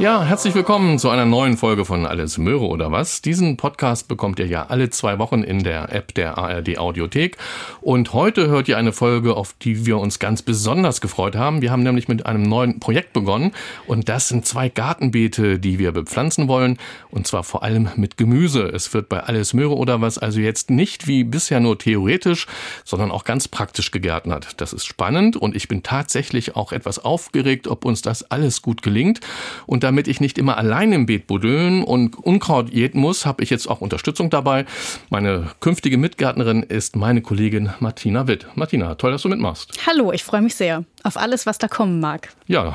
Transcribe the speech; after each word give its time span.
Ja, 0.00 0.24
herzlich 0.24 0.56
willkommen 0.56 0.98
zu 0.98 1.08
einer 1.08 1.24
neuen 1.24 1.56
Folge 1.56 1.84
von 1.84 2.04
Alles 2.04 2.36
Möhre 2.36 2.66
oder 2.66 2.90
was. 2.90 3.22
Diesen 3.22 3.56
Podcast 3.56 4.08
bekommt 4.08 4.40
ihr 4.40 4.46
ja 4.46 4.66
alle 4.66 4.90
zwei 4.90 5.20
Wochen 5.20 5.44
in 5.44 5.62
der 5.62 5.92
App 5.92 6.12
der 6.14 6.36
ARD 6.36 6.78
Audiothek. 6.78 7.36
Und 7.80 8.12
heute 8.12 8.48
hört 8.48 8.66
ihr 8.66 8.76
eine 8.76 8.92
Folge, 8.92 9.36
auf 9.36 9.54
die 9.62 9.86
wir 9.86 9.98
uns 9.98 10.18
ganz 10.18 10.42
besonders 10.42 11.00
gefreut 11.00 11.36
haben. 11.36 11.62
Wir 11.62 11.70
haben 11.70 11.84
nämlich 11.84 12.08
mit 12.08 12.26
einem 12.26 12.42
neuen 12.42 12.80
Projekt 12.80 13.12
begonnen. 13.12 13.52
Und 13.86 14.08
das 14.08 14.28
sind 14.28 14.44
zwei 14.46 14.68
Gartenbeete, 14.68 15.60
die 15.60 15.78
wir 15.78 15.92
bepflanzen 15.92 16.48
wollen. 16.48 16.76
Und 17.12 17.28
zwar 17.28 17.44
vor 17.44 17.62
allem 17.62 17.88
mit 17.94 18.16
Gemüse. 18.16 18.64
Es 18.64 18.92
wird 18.94 19.08
bei 19.08 19.20
Alles 19.20 19.54
Möhre 19.54 19.76
oder 19.76 20.00
was 20.00 20.18
also 20.18 20.40
jetzt 20.40 20.70
nicht 20.70 21.06
wie 21.06 21.22
bisher 21.22 21.60
nur 21.60 21.78
theoretisch, 21.78 22.48
sondern 22.84 23.12
auch 23.12 23.22
ganz 23.22 23.46
praktisch 23.46 23.92
gegärtnert. 23.92 24.60
Das 24.60 24.72
ist 24.72 24.86
spannend 24.86 25.36
und 25.36 25.54
ich 25.54 25.68
bin 25.68 25.84
tatsächlich 25.84 26.56
auch 26.56 26.72
etwas 26.72 26.98
aufgeregt, 26.98 27.68
ob 27.68 27.84
uns 27.84 28.02
das 28.02 28.28
alles 28.32 28.60
gut 28.60 28.82
gelingt. 28.82 29.20
Und 29.66 29.83
damit 29.84 30.08
ich 30.08 30.20
nicht 30.20 30.38
immer 30.38 30.56
allein 30.56 30.92
im 30.92 31.06
Beet 31.06 31.26
buddeln 31.26 31.84
und 31.84 32.16
Unkraut 32.16 32.70
jäten 32.70 32.98
muss, 32.98 33.26
habe 33.26 33.42
ich 33.42 33.50
jetzt 33.50 33.68
auch 33.68 33.82
Unterstützung 33.82 34.30
dabei. 34.30 34.64
Meine 35.10 35.50
künftige 35.60 35.98
Mitgärtnerin 35.98 36.62
ist 36.62 36.96
meine 36.96 37.20
Kollegin 37.20 37.70
Martina 37.80 38.26
Witt. 38.26 38.46
Martina, 38.54 38.94
toll, 38.94 39.12
dass 39.12 39.22
du 39.22 39.28
mitmachst. 39.28 39.78
Hallo, 39.86 40.10
ich 40.10 40.24
freue 40.24 40.40
mich 40.40 40.54
sehr 40.54 40.84
auf 41.04 41.18
alles, 41.18 41.44
was 41.46 41.58
da 41.58 41.68
kommen 41.68 42.00
mag. 42.00 42.30
Ja, 42.46 42.74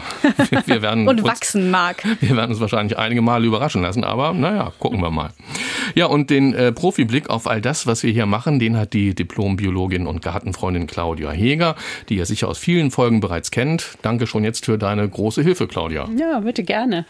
wir 0.65 0.81
werden 0.81 1.07
und 1.07 1.19
uns, 1.19 1.27
wachsen 1.27 1.71
mag. 1.71 2.03
Wir 2.21 2.37
werden 2.37 2.51
uns 2.51 2.59
wahrscheinlich 2.59 2.97
einige 2.97 3.21
Male 3.21 3.45
überraschen 3.45 3.81
lassen, 3.81 4.03
aber 4.03 4.33
naja, 4.33 4.71
gucken 4.79 5.01
wir 5.01 5.09
mal. 5.09 5.31
Ja, 5.95 6.05
und 6.05 6.29
den 6.29 6.53
äh, 6.53 6.71
Profiblick 6.71 7.29
auf 7.29 7.47
all 7.47 7.59
das, 7.59 7.87
was 7.87 8.03
wir 8.03 8.11
hier 8.11 8.27
machen, 8.27 8.59
den 8.59 8.77
hat 8.77 8.93
die 8.93 9.15
Diplombiologin 9.15 10.05
und 10.05 10.21
Gartenfreundin 10.21 10.85
Claudia 10.85 11.31
Heger, 11.31 11.75
die 12.07 12.17
ihr 12.17 12.25
sicher 12.27 12.47
aus 12.47 12.59
vielen 12.59 12.91
Folgen 12.91 13.19
bereits 13.19 13.49
kennt. 13.49 13.97
Danke 14.03 14.27
schon 14.27 14.43
jetzt 14.43 14.65
für 14.65 14.77
deine 14.77 15.09
große 15.09 15.41
Hilfe, 15.41 15.67
Claudia. 15.67 16.07
Ja, 16.15 16.39
bitte 16.39 16.63
gerne. 16.63 17.05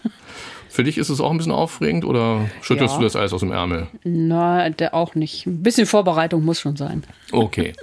Für 0.70 0.84
dich 0.84 0.98
ist 0.98 1.10
es 1.10 1.20
auch 1.20 1.32
ein 1.32 1.38
bisschen 1.38 1.52
aufregend 1.52 2.06
oder 2.06 2.50
schüttelst 2.62 2.94
Ja. 2.94 3.00
du 3.00 3.04
das 3.04 3.16
alles 3.16 3.34
aus 3.34 3.40
dem 3.42 3.52
Ärmel? 3.52 3.88
Na, 4.04 4.70
der 4.70 4.94
auch 4.94 5.16
nicht. 5.16 5.46
Ein 5.48 5.64
bisschen 5.64 5.86
Vorbereitung 5.88 6.46
muss 6.46 6.60
schon 6.60 6.76
sein. 6.78 7.04
Okay. 7.32 7.74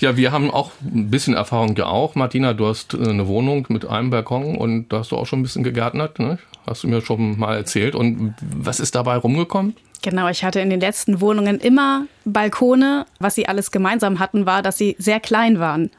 Ja, 0.00 0.16
wir 0.16 0.30
haben 0.30 0.50
auch 0.50 0.70
ein 0.82 1.10
bisschen 1.10 1.34
Erfahrung 1.34 1.74
ja 1.76 1.86
auch. 1.86 2.14
Martina, 2.14 2.52
du 2.52 2.66
hast 2.66 2.94
äh, 2.94 2.98
eine 3.08 3.26
Wohnung 3.26 3.66
mit 3.70 3.86
einem 3.86 4.10
Balkon 4.10 4.56
und 4.56 4.88
da 4.90 4.98
hast 4.98 5.10
du 5.12 5.16
auch 5.16 5.26
schon 5.26 5.40
ein 5.40 5.42
bisschen 5.42 5.64
gegärtnert, 5.64 6.18
ne? 6.18 6.38
Hast 6.66 6.82
du 6.84 6.88
mir 6.88 7.00
schon 7.02 7.38
mal 7.38 7.56
erzählt. 7.56 7.94
Und 7.94 8.34
was 8.40 8.80
ist 8.80 8.94
dabei 8.94 9.16
rumgekommen? 9.16 9.74
Genau, 10.02 10.28
ich 10.28 10.44
hatte 10.44 10.60
in 10.60 10.68
den 10.70 10.80
letzten 10.80 11.20
Wohnungen 11.22 11.58
immer 11.60 12.06
Balkone. 12.26 13.06
Was 13.20 13.34
sie 13.34 13.48
alles 13.48 13.70
gemeinsam 13.70 14.18
hatten, 14.18 14.44
war, 14.46 14.60
dass 14.62 14.76
sie 14.78 14.96
sehr 14.98 15.18
klein 15.20 15.58
waren. 15.60 15.90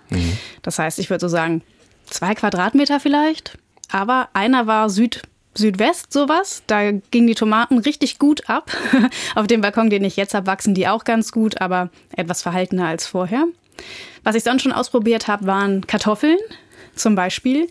Das 0.62 0.78
heißt, 0.80 1.00
ich 1.00 1.10
würde 1.10 1.22
so 1.22 1.28
sagen, 1.28 1.62
zwei 2.06 2.36
Quadratmeter 2.36 3.00
vielleicht. 3.00 3.58
Aber 3.92 4.30
einer 4.34 4.68
war 4.68 4.90
Süd, 4.90 5.22
Südwest, 5.58 6.12
sowas. 6.12 6.64
Da 6.68 6.92
gingen 6.92 7.28
die 7.28 7.36
Tomaten 7.36 7.80
richtig 7.80 8.20
gut 8.20 8.50
ab. 8.50 8.72
Auf 9.36 9.48
dem 9.48 9.62
Balkon, 9.62 9.90
den 9.90 10.04
ich 10.04 10.16
jetzt 10.16 10.34
habe, 10.34 10.48
wachsen 10.48 10.74
die 10.74 10.88
auch 10.88 11.04
ganz 11.04 11.32
gut, 11.32 11.62
aber 11.62 11.90
etwas 12.16 12.42
verhaltener 12.42 12.88
als 12.88 13.08
vorher. 13.08 13.46
Was 14.24 14.36
ich 14.36 14.44
sonst 14.44 14.64
schon 14.64 14.72
ausprobiert 14.72 15.28
habe, 15.28 15.48
waren 15.48 15.86
Kartoffeln 15.88 16.38
zum 16.96 17.16
Beispiel. 17.16 17.68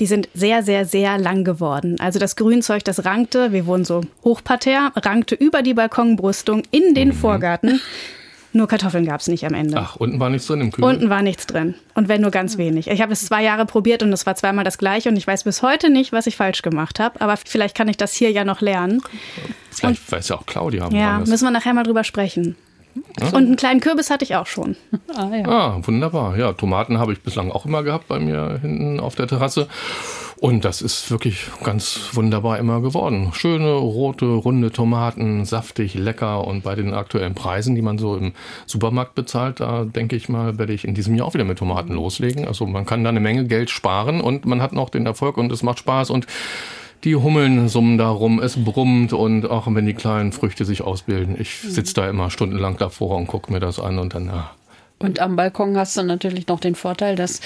Die 0.00 0.06
sind 0.06 0.28
sehr, 0.32 0.62
sehr, 0.62 0.86
sehr 0.86 1.18
lang 1.18 1.44
geworden. 1.44 2.00
Also 2.00 2.18
das 2.18 2.36
Grünzeug, 2.36 2.84
das 2.84 3.04
rankte, 3.04 3.52
wir 3.52 3.66
wohnen 3.66 3.84
so 3.84 4.00
hochparterre, 4.24 4.92
rankte 4.96 5.34
über 5.34 5.62
die 5.62 5.74
Balkonbrüstung 5.74 6.62
in 6.70 6.94
den 6.94 7.12
Vorgarten. 7.12 7.80
Nur 8.52 8.66
Kartoffeln 8.66 9.06
gab 9.06 9.20
es 9.20 9.28
nicht 9.28 9.46
am 9.46 9.54
Ende. 9.54 9.76
Ach, 9.78 9.96
unten 9.96 10.18
war 10.18 10.28
nichts 10.28 10.48
drin 10.48 10.60
im 10.60 10.72
Kübel? 10.72 10.88
Unten 10.88 11.08
war 11.08 11.22
nichts 11.22 11.46
drin. 11.46 11.74
Und 11.94 12.08
wenn 12.08 12.20
nur 12.20 12.32
ganz 12.32 12.58
wenig. 12.58 12.88
Ich 12.88 13.00
habe 13.00 13.12
es 13.12 13.24
zwei 13.24 13.44
Jahre 13.44 13.64
probiert 13.64 14.02
und 14.02 14.12
es 14.12 14.26
war 14.26 14.34
zweimal 14.34 14.64
das 14.64 14.76
gleiche 14.76 15.08
und 15.08 15.16
ich 15.16 15.26
weiß 15.26 15.44
bis 15.44 15.62
heute 15.62 15.88
nicht, 15.88 16.12
was 16.12 16.26
ich 16.26 16.36
falsch 16.36 16.62
gemacht 16.62 16.98
habe. 16.98 17.20
Aber 17.20 17.36
vielleicht 17.36 17.76
kann 17.76 17.86
ich 17.88 17.96
das 17.96 18.12
hier 18.14 18.32
ja 18.32 18.44
noch 18.44 18.60
lernen. 18.60 19.02
Vielleicht 19.70 20.10
weiß 20.10 20.30
ja 20.30 20.36
auch 20.36 20.46
Claudia. 20.46 20.88
Ja, 20.90 21.18
müssen 21.20 21.44
wir 21.44 21.52
nachher 21.52 21.74
mal 21.74 21.84
drüber 21.84 22.02
sprechen. 22.02 22.56
Und 23.20 23.34
einen 23.34 23.56
kleinen 23.56 23.80
Kürbis 23.80 24.10
hatte 24.10 24.24
ich 24.24 24.36
auch 24.36 24.46
schon. 24.46 24.76
Ah, 25.16 25.28
ja. 25.34 25.48
Ah, 25.48 25.80
wunderbar. 25.82 26.36
Ja, 26.38 26.52
Tomaten 26.52 26.98
habe 26.98 27.12
ich 27.12 27.20
bislang 27.20 27.50
auch 27.50 27.66
immer 27.66 27.82
gehabt 27.82 28.06
bei 28.06 28.20
mir 28.20 28.60
hinten 28.62 29.00
auf 29.00 29.16
der 29.16 29.26
Terrasse. 29.26 29.66
Und 30.40 30.64
das 30.64 30.80
ist 30.80 31.10
wirklich 31.10 31.48
ganz 31.64 32.10
wunderbar 32.12 32.58
immer 32.58 32.80
geworden. 32.80 33.30
Schöne, 33.32 33.72
rote, 33.72 34.24
runde 34.24 34.70
Tomaten, 34.70 35.44
saftig, 35.44 35.94
lecker. 35.94 36.46
Und 36.46 36.62
bei 36.62 36.76
den 36.76 36.94
aktuellen 36.94 37.34
Preisen, 37.34 37.74
die 37.74 37.82
man 37.82 37.98
so 37.98 38.16
im 38.16 38.32
Supermarkt 38.66 39.14
bezahlt, 39.14 39.60
da 39.60 39.84
denke 39.84 40.16
ich 40.16 40.28
mal, 40.28 40.58
werde 40.58 40.72
ich 40.72 40.84
in 40.84 40.94
diesem 40.94 41.14
Jahr 41.16 41.26
auch 41.26 41.34
wieder 41.34 41.44
mit 41.44 41.58
Tomaten 41.58 41.92
loslegen. 41.92 42.46
Also 42.46 42.66
man 42.66 42.86
kann 42.86 43.02
da 43.02 43.10
eine 43.10 43.20
Menge 43.20 43.44
Geld 43.46 43.68
sparen 43.68 44.20
und 44.20 44.46
man 44.46 44.62
hat 44.62 44.72
noch 44.72 44.90
den 44.90 45.04
Erfolg 45.06 45.36
und 45.36 45.52
es 45.52 45.62
macht 45.62 45.80
Spaß. 45.80 46.08
Und 46.08 46.26
die 47.04 47.16
Hummeln 47.16 47.68
summen 47.68 47.98
da 47.98 48.10
rum, 48.10 48.40
es 48.40 48.62
brummt 48.62 49.12
und 49.12 49.48
auch 49.48 49.66
wenn 49.72 49.86
die 49.86 49.94
kleinen 49.94 50.32
Früchte 50.32 50.64
sich 50.64 50.82
ausbilden, 50.82 51.36
ich 51.38 51.60
sitze 51.60 51.94
da 51.94 52.08
immer 52.08 52.30
stundenlang 52.30 52.76
davor 52.76 53.16
und 53.16 53.26
gucke 53.26 53.52
mir 53.52 53.60
das 53.60 53.78
an 53.78 53.98
und 53.98 54.14
dann, 54.14 54.26
ja, 54.26 54.50
Und 55.02 55.18
am 55.18 55.34
Balkon 55.34 55.76
hast 55.78 55.96
du 55.96 56.02
natürlich 56.02 56.46
noch 56.46 56.60
den 56.60 56.74
Vorteil, 56.74 57.16
dass 57.16 57.40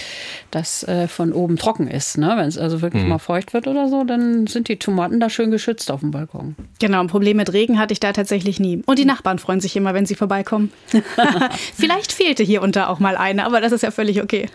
das 0.50 0.82
äh, 0.82 1.06
von 1.06 1.32
oben 1.32 1.56
trocken 1.56 1.86
ist. 1.86 2.18
Ne? 2.18 2.34
Wenn 2.36 2.48
es 2.48 2.58
also 2.58 2.82
wirklich 2.82 3.04
mal 3.04 3.18
feucht 3.18 3.54
wird 3.54 3.68
oder 3.68 3.88
so, 3.88 4.04
dann 4.04 4.46
sind 4.48 4.68
die 4.68 4.76
Tomaten 4.76 5.20
da 5.20 5.30
schön 5.30 5.52
geschützt 5.52 5.90
auf 5.90 6.00
dem 6.00 6.10
Balkon. 6.10 6.56
Genau, 6.80 7.00
ein 7.00 7.06
Problem 7.06 7.36
mit 7.36 7.52
Regen 7.52 7.78
hatte 7.78 7.92
ich 7.92 8.00
da 8.00 8.12
tatsächlich 8.12 8.58
nie. 8.58 8.82
Und 8.86 8.98
die 8.98 9.04
Nachbarn 9.04 9.38
freuen 9.38 9.60
sich 9.60 9.76
immer, 9.76 9.94
wenn 9.94 10.04
sie 10.04 10.16
vorbeikommen. 10.16 10.72
Vielleicht 11.74 12.12
fehlte 12.12 12.42
hier 12.42 12.60
und 12.60 12.74
da 12.74 12.88
auch 12.88 12.98
mal 12.98 13.16
eine, 13.16 13.46
aber 13.46 13.60
das 13.60 13.72
ist 13.72 13.82
ja 13.82 13.90
völlig 13.90 14.20
okay. 14.20 14.48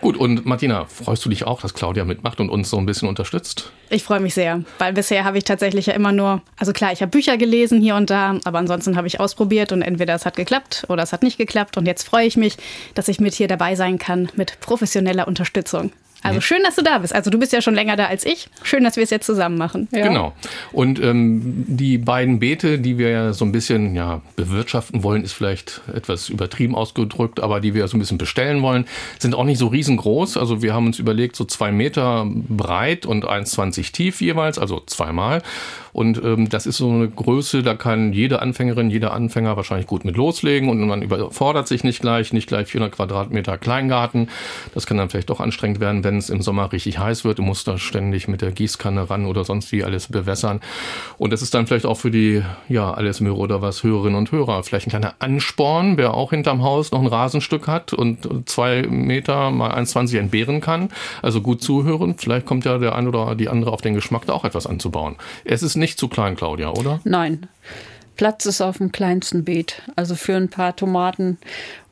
Gut, 0.00 0.16
und 0.16 0.44
Martina, 0.44 0.84
freust 0.84 1.24
du 1.24 1.30
dich 1.30 1.44
auch, 1.44 1.62
dass 1.62 1.72
Claudia 1.72 2.04
mitmacht 2.04 2.40
und 2.40 2.50
uns 2.50 2.68
so 2.68 2.76
ein 2.76 2.86
bisschen 2.86 3.08
unterstützt? 3.08 3.72
Ich 3.90 4.02
freue 4.02 4.20
mich 4.20 4.34
sehr, 4.34 4.62
weil 4.78 4.92
bisher 4.92 5.24
habe 5.24 5.38
ich 5.38 5.44
tatsächlich 5.44 5.86
ja 5.86 5.94
immer 5.94 6.12
nur, 6.12 6.42
also 6.58 6.72
klar, 6.72 6.92
ich 6.92 7.00
habe 7.00 7.10
Bücher 7.10 7.36
gelesen 7.36 7.80
hier 7.80 7.94
und 7.94 8.10
da, 8.10 8.38
aber 8.44 8.58
ansonsten 8.58 8.96
habe 8.96 9.06
ich 9.06 9.20
ausprobiert 9.20 9.72
und 9.72 9.82
entweder 9.82 10.14
es 10.14 10.26
hat 10.26 10.36
geklappt 10.36 10.84
oder 10.88 11.02
es 11.02 11.12
hat 11.12 11.22
nicht 11.22 11.38
geklappt. 11.38 11.76
Und 11.76 11.86
jetzt 11.86 12.02
freue 12.02 12.26
ich 12.26 12.33
mich, 12.36 12.56
dass 12.94 13.08
ich 13.08 13.20
mit 13.20 13.34
hier 13.34 13.48
dabei 13.48 13.74
sein 13.74 13.98
kann 13.98 14.30
mit 14.36 14.58
professioneller 14.60 15.28
Unterstützung. 15.28 15.92
Also 16.24 16.40
schön, 16.40 16.62
dass 16.64 16.74
du 16.74 16.82
da 16.82 16.98
bist. 16.98 17.14
Also 17.14 17.30
du 17.30 17.38
bist 17.38 17.52
ja 17.52 17.60
schon 17.60 17.74
länger 17.74 17.96
da 17.96 18.06
als 18.06 18.24
ich. 18.24 18.48
Schön, 18.62 18.82
dass 18.82 18.96
wir 18.96 19.04
es 19.04 19.10
jetzt 19.10 19.26
zusammen 19.26 19.58
machen. 19.58 19.88
Ja. 19.92 20.08
Genau. 20.08 20.32
Und 20.72 20.98
ähm, 21.02 21.64
die 21.68 21.98
beiden 21.98 22.38
Beete, 22.38 22.78
die 22.78 22.96
wir 22.96 23.10
ja 23.10 23.32
so 23.34 23.44
ein 23.44 23.52
bisschen 23.52 23.94
ja, 23.94 24.22
bewirtschaften 24.34 25.02
wollen, 25.02 25.22
ist 25.22 25.34
vielleicht 25.34 25.82
etwas 25.94 26.30
übertrieben 26.30 26.74
ausgedrückt, 26.74 27.40
aber 27.40 27.60
die 27.60 27.74
wir 27.74 27.86
so 27.88 27.96
ein 27.96 28.00
bisschen 28.00 28.18
bestellen 28.18 28.62
wollen, 28.62 28.86
sind 29.18 29.34
auch 29.34 29.44
nicht 29.44 29.58
so 29.58 29.66
riesengroß. 29.66 30.38
Also 30.38 30.62
wir 30.62 30.72
haben 30.72 30.86
uns 30.86 30.98
überlegt, 30.98 31.36
so 31.36 31.44
zwei 31.44 31.70
Meter 31.70 32.26
breit 32.26 33.04
und 33.04 33.26
1,20 33.26 33.92
tief 33.92 34.20
jeweils, 34.22 34.58
also 34.58 34.82
zweimal. 34.86 35.42
Und 35.94 36.20
ähm, 36.24 36.48
das 36.48 36.66
ist 36.66 36.78
so 36.78 36.90
eine 36.90 37.08
Größe, 37.08 37.62
da 37.62 37.74
kann 37.74 38.12
jede 38.12 38.42
Anfängerin, 38.42 38.90
jeder 38.90 39.12
Anfänger 39.12 39.56
wahrscheinlich 39.56 39.86
gut 39.86 40.04
mit 40.04 40.16
loslegen 40.16 40.68
und 40.68 40.80
man 40.80 41.02
überfordert 41.02 41.68
sich 41.68 41.84
nicht 41.84 42.00
gleich, 42.00 42.32
nicht 42.32 42.48
gleich 42.48 42.66
400 42.66 42.96
Quadratmeter 42.96 43.58
Kleingarten. 43.58 44.28
Das 44.74 44.86
kann 44.86 44.96
dann 44.96 45.08
vielleicht 45.08 45.30
doch 45.30 45.38
anstrengend 45.38 45.78
werden, 45.78 46.02
wenn 46.02 46.13
es 46.18 46.30
im 46.30 46.42
Sommer 46.42 46.72
richtig 46.72 46.98
heiß 46.98 47.24
wird. 47.24 47.38
Du 47.38 47.42
musst 47.42 47.66
da 47.66 47.78
ständig 47.78 48.28
mit 48.28 48.42
der 48.42 48.52
Gießkanne 48.52 49.10
ran 49.10 49.26
oder 49.26 49.44
sonst 49.44 49.72
wie 49.72 49.84
alles 49.84 50.08
bewässern. 50.08 50.60
Und 51.18 51.32
das 51.32 51.42
ist 51.42 51.54
dann 51.54 51.66
vielleicht 51.66 51.86
auch 51.86 51.96
für 51.96 52.10
die, 52.10 52.42
ja, 52.68 52.92
alles 52.92 53.20
Möhre 53.20 53.36
oder 53.36 53.62
was 53.62 53.82
Hörerinnen 53.82 54.16
und 54.18 54.32
Hörer 54.32 54.62
vielleicht 54.62 54.86
ein 54.86 54.90
kleiner 54.90 55.14
Ansporn, 55.18 55.96
wer 55.96 56.14
auch 56.14 56.30
hinterm 56.30 56.62
Haus 56.62 56.92
noch 56.92 57.00
ein 57.00 57.06
Rasenstück 57.06 57.66
hat 57.66 57.92
und 57.92 58.48
zwei 58.48 58.82
Meter 58.82 59.50
mal 59.50 59.72
1,20 59.72 60.18
entbehren 60.18 60.60
kann. 60.60 60.88
Also 61.22 61.40
gut 61.40 61.62
zuhören. 61.62 62.16
Vielleicht 62.18 62.46
kommt 62.46 62.64
ja 62.64 62.78
der 62.78 62.94
ein 62.94 63.08
oder 63.08 63.34
die 63.34 63.48
andere 63.48 63.72
auf 63.72 63.80
den 63.80 63.94
Geschmack, 63.94 64.26
da 64.26 64.32
auch 64.32 64.44
etwas 64.44 64.66
anzubauen. 64.66 65.16
Es 65.44 65.62
ist 65.62 65.76
nicht 65.76 65.98
zu 65.98 66.08
klein, 66.08 66.36
Claudia, 66.36 66.70
oder? 66.70 67.00
Nein, 67.04 67.48
Platz 68.16 68.46
ist 68.46 68.60
auf 68.60 68.78
dem 68.78 68.92
kleinsten 68.92 69.44
Beet. 69.44 69.82
Also 69.96 70.14
für 70.14 70.36
ein 70.36 70.48
paar 70.48 70.76
Tomaten 70.76 71.38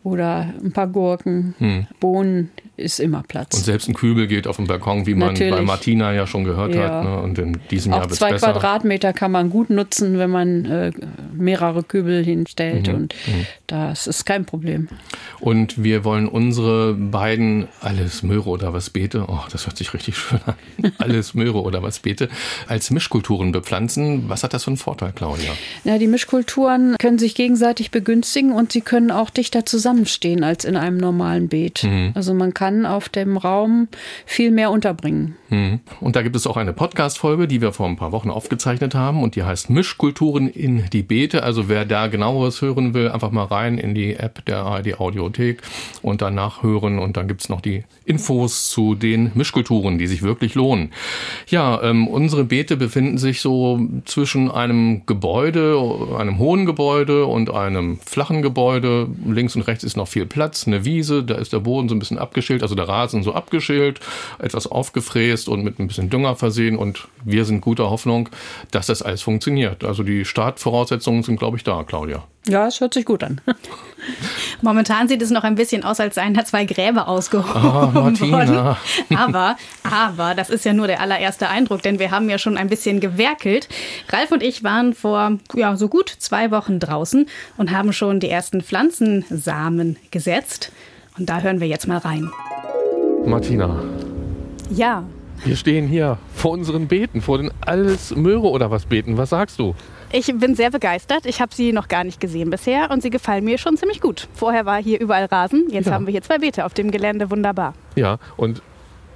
oder 0.05 0.53
ein 0.63 0.73
paar 0.73 0.87
Gurken, 0.87 1.87
Bohnen 2.01 2.51
ist 2.77 3.01
immer 3.01 3.23
Platz. 3.27 3.55
Und 3.57 3.65
selbst 3.65 3.89
ein 3.89 3.95
Kübel 3.95 4.27
geht 4.27 4.47
auf 4.47 4.57
den 4.57 4.67
Balkon, 4.67 5.07
wie 5.07 5.15
man 5.15 5.29
Natürlich. 5.35 5.55
bei 5.55 5.61
Martina 5.63 6.13
ja 6.13 6.27
schon 6.27 6.45
gehört 6.45 6.75
Ja. 6.75 6.83
hat. 6.83 7.05
Ne? 7.05 7.21
Und 7.21 7.39
in 7.39 7.61
diesem 7.71 7.93
Jahr 7.93 8.07
Auch 8.07 8.11
es 8.11 8.19
zwei 8.19 8.31
besser. 8.33 8.53
Quadratmeter 8.53 9.13
kann 9.13 9.31
man 9.31 9.51
gut 9.51 9.69
nutzen, 9.71 10.19
wenn 10.19 10.31
man 10.31 10.65
äh, 10.65 10.91
mehrere 11.35 11.83
Kübel 11.83 12.25
hinstellt. 12.25 12.89
Mhm. 12.89 12.95
Und 12.95 13.15
das 13.67 14.07
ist 14.07 14.25
kein 14.25 14.45
Problem. 14.47 14.89
Und 15.41 15.83
wir 15.83 16.05
wollen 16.05 16.27
unsere 16.29 16.95
beiden 16.95 17.69
alles 17.81 18.23
Möhre 18.23 18.49
oder 18.49 18.73
was 18.73 18.91
Beete, 18.91 19.27
oh, 19.29 19.41
das 19.51 19.67
hört 19.67 19.77
sich 19.77 19.93
richtig 19.93 20.17
schön 20.17 20.41
an, 20.47 20.93
alles 20.99 21.35
Möhre 21.35 21.61
oder 21.63 21.83
was 21.83 21.99
Beete, 22.01 22.29
als 22.69 22.91
Mischkulturen 22.91 23.53
bepflanzen. 23.53 24.29
Was 24.29 24.45
hat 24.45 24.55
das 24.55 24.65
für 24.65 24.71
einen 24.71 24.77
Vorteil, 24.79 25.13
Claudia? 25.15 25.53
Ja, 25.85 25.99
die 25.99 26.07
Mischkulturen 26.07 26.97
können 26.99 27.19
sich 27.19 27.35
gegenseitig 27.35 27.91
begünstigen 27.91 28.53
und 28.53 28.73
sie 28.73 28.81
können 28.81 29.11
auch 29.11 29.31
dichter 29.31 29.67
zusammenstehen 29.67 30.43
als 30.43 30.65
in 30.65 30.77
einem 30.77 30.97
normalen 30.97 31.49
Beet. 31.49 31.87
Also 32.15 32.33
man 32.35 32.55
kann 32.55 32.62
auf 32.87 33.09
dem 33.09 33.37
Raum 33.37 33.89
viel 34.27 34.51
mehr 34.51 34.71
unterbringen. 34.71 35.37
Mhm. 35.51 35.81
Und 36.01 36.17
da 36.17 36.23
gibt 36.23 36.37
es 36.37 36.47
auch 36.47 36.57
eine 36.57 36.73
Podcast-Folge, 36.73 37.47
die 37.49 37.61
wir 37.61 37.73
vor 37.73 37.87
ein 37.87 37.97
paar 37.97 38.13
Wochen 38.13 38.31
aufgezeichnet 38.31 38.95
haben 38.95 39.23
und 39.23 39.37
die 39.37 39.43
heißt 39.43 39.69
Mischkulturen 39.69 40.49
in 40.49 40.85
die 40.93 41.03
Beete. 41.03 41.43
Also 41.43 41.69
wer 41.69 41.85
da 41.85 42.07
genaueres 42.07 42.63
hören 42.63 42.95
will, 42.95 43.11
einfach 43.11 43.31
mal 43.31 43.45
rein 43.45 43.79
in 43.79 43.95
die 43.95 44.15
App 44.15 44.45
der 44.47 44.59
ARD 44.59 45.01
Audiothek 45.01 45.63
und 46.01 46.23
danach 46.23 46.63
hören. 46.63 46.99
Und 46.99 47.17
dann 47.17 47.29
gibt's 47.29 47.49
noch 47.49 47.61
die 47.61 47.85
Infos 48.05 48.71
zu 48.71 48.95
den 48.95 49.33
Mischkulturen, 49.35 49.99
die 49.99 50.07
sich 50.07 50.23
wirklich 50.23 50.55
lohnen. 50.55 50.93
Ja, 51.49 51.83
ähm, 51.83 52.09
unsere 52.09 52.45
Beete 52.45 52.77
befinden 52.77 53.19
sich 53.19 53.41
so 53.41 53.81
zwischen 54.05 54.51
einem 54.51 55.05
Gebäude, 55.07 55.79
einem 56.19 56.39
hohen 56.39 56.67
Gebäude 56.67 57.27
und 57.27 57.51
einem 57.51 57.99
flachen 57.99 58.43
Gebäude. 58.43 59.09
Links 59.27 59.57
und 59.57 59.63
rechts 59.63 59.85
ist 59.85 59.97
noch 59.97 60.09
viel 60.09 60.27
Platz, 60.27 60.67
eine 60.67 60.85
Wiese, 60.85 61.23
da 61.25 61.35
ist 61.35 61.53
der 61.53 61.61
Boden 61.61 61.89
so 61.89 61.95
ein 61.95 61.99
bisschen 61.99 62.19
abgeschält, 62.53 62.63
also 62.63 62.75
der 62.75 62.89
Rasen 62.89 63.23
so 63.23 63.35
abgeschält, 63.35 64.01
etwas 64.39 64.67
aufgefräst 64.67 65.49
und 65.49 65.63
mit 65.63 65.79
ein 65.79 65.89
bisschen 65.89 66.11
Dünger 66.11 66.37
versehen. 66.37 66.77
Und 66.77 67.09
wir 67.25 67.45
sind 67.45 67.61
guter 67.61 67.91
Hoffnung, 67.91 68.29
dass 68.71 68.87
das 68.87 69.03
alles 69.03 69.23
funktioniert. 69.23 69.85
Also 69.85 70.03
die 70.03 70.25
Startvoraussetzungen 70.25 71.23
sind, 71.23 71.39
glaube 71.39 71.57
ich, 71.57 71.65
da, 71.65 71.83
Claudia. 71.85 72.25
Ja, 72.49 72.67
es 72.67 72.81
hört 72.81 72.93
sich 72.93 73.05
gut 73.05 73.23
an. 73.23 73.41
Momentan 74.63 75.07
sieht 75.07 75.23
es 75.23 75.31
noch 75.31 75.45
ein 75.45 75.55
bisschen 75.55 75.85
aus, 75.85 76.01
als 76.01 76.17
seien 76.17 76.35
da 76.35 76.45
zwei 76.45 76.65
Gräber 76.65 77.07
ausgehoben 77.07 77.95
Martina. 77.95 78.77
worden. 79.09 79.17
Aber, 79.17 79.57
aber, 79.89 80.35
das 80.35 80.51
ist 80.51 80.65
ja 80.65 80.73
nur 80.73 80.89
der 80.89 81.01
allererste 81.01 81.49
Eindruck, 81.49 81.83
denn 81.83 82.01
wir 82.01 82.11
haben 82.11 82.29
ja 82.29 82.39
schon 82.39 82.59
ein 82.59 82.69
bisschen 82.69 82.99
gewerkelt. 82.99 83.69
Ralf 84.09 84.33
und 84.33 84.43
ich 84.43 84.65
waren 84.65 84.93
vor, 84.93 85.39
ja, 85.55 85.77
so 85.77 85.89
gut 85.89 86.09
zwei 86.09 86.51
Wochen 86.51 86.81
draußen 86.81 87.29
und 87.59 87.71
haben 87.71 87.93
schon 87.93 88.19
die 88.19 88.29
ersten 88.29 88.61
Pflanzensamen 88.61 89.97
gesetzt. 90.11 90.73
Und 91.19 91.29
da 91.29 91.41
hören 91.41 91.61
wir 91.61 91.69
jetzt 91.69 91.87
mal 91.87 91.99
rein. 91.99 92.31
Martina, 93.25 93.83
Ja, 94.71 95.05
wir 95.45 95.57
stehen 95.57 95.87
hier 95.89 96.19
vor 96.35 96.53
unseren 96.53 96.87
Beeten, 96.89 97.21
vor 97.21 97.39
den 97.39 97.51
alles 97.61 98.15
Möhre 98.15 98.49
oder 98.49 98.71
was 98.71 98.87
Beeten. 98.87 99.17
Was 99.17 99.31
sagst 99.31 99.59
du? 99.59 99.75
ich 100.15 100.27
bin 100.39 100.55
sehr 100.55 100.71
begeistert. 100.71 101.25
Ich 101.25 101.41
habe 101.41 101.55
sie 101.55 101.73
noch 101.73 101.89
gar 101.89 102.05
nicht 102.05 102.21
gesehen 102.21 102.51
bisher 102.51 102.91
und 102.91 103.03
sie 103.03 103.09
gefallen 103.11 103.45
mir 103.45 103.57
schon 103.59 103.77
ziemlich 103.79 104.01
gut. 104.03 104.29
Vorher 104.35 104.67
war 104.67 104.81
hier 104.83 105.01
überall 105.01 105.25
Rasen, 105.25 105.69
jetzt 105.71 105.87
Ja. 105.87 105.93
haben 105.95 106.07
wir 106.07 106.13
hier 106.13 106.21
zwei 106.23 106.37
Beete 106.39 106.67
auf 106.67 106.75
dem 106.75 106.91
Gelände, 106.91 107.31
wunderbar. 107.31 107.73
Ja, 107.97 108.19
und 108.37 108.61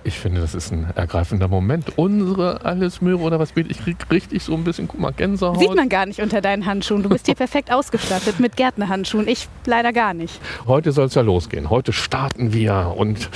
ich 0.07 0.19
finde, 0.19 0.41
das 0.41 0.55
ist 0.55 0.71
ein 0.73 0.87
ergreifender 0.95 1.49
Moment. 1.49 1.93
Unsere 1.97 2.65
alles 2.65 3.01
Möhre 3.01 3.21
oder 3.23 3.39
was 3.39 3.53
Beete, 3.53 3.71
ich 3.71 3.79
krieg 3.79 3.97
richtig 4.11 4.43
so 4.45 4.55
ein 4.55 4.63
bisschen, 4.65 4.87
guck 4.89 5.01
mal, 5.01 5.13
Gänsehaut. 5.13 5.59
Sieht 5.59 5.75
man 5.75 5.89
gar 5.89 6.07
nicht 6.07 6.21
unter 6.21 6.41
deinen 6.41 6.65
Handschuhen. 6.65 7.03
Du 7.03 7.09
bist 7.09 7.27
hier 7.27 7.35
perfekt 7.35 7.73
ausgestattet 7.73 8.39
mit 8.39 8.57
Gärtnerhandschuhen. 8.57 9.27
Ich 9.27 9.49
leider 9.67 9.93
gar 9.93 10.15
nicht. 10.15 10.41
Heute 10.67 10.93
soll 10.93 11.07
es 11.07 11.15
ja 11.15 11.23
losgehen. 11.23 11.71
Heute 11.71 11.93
starten 11.93 12.53
wir 12.53 12.95
und 12.97 13.29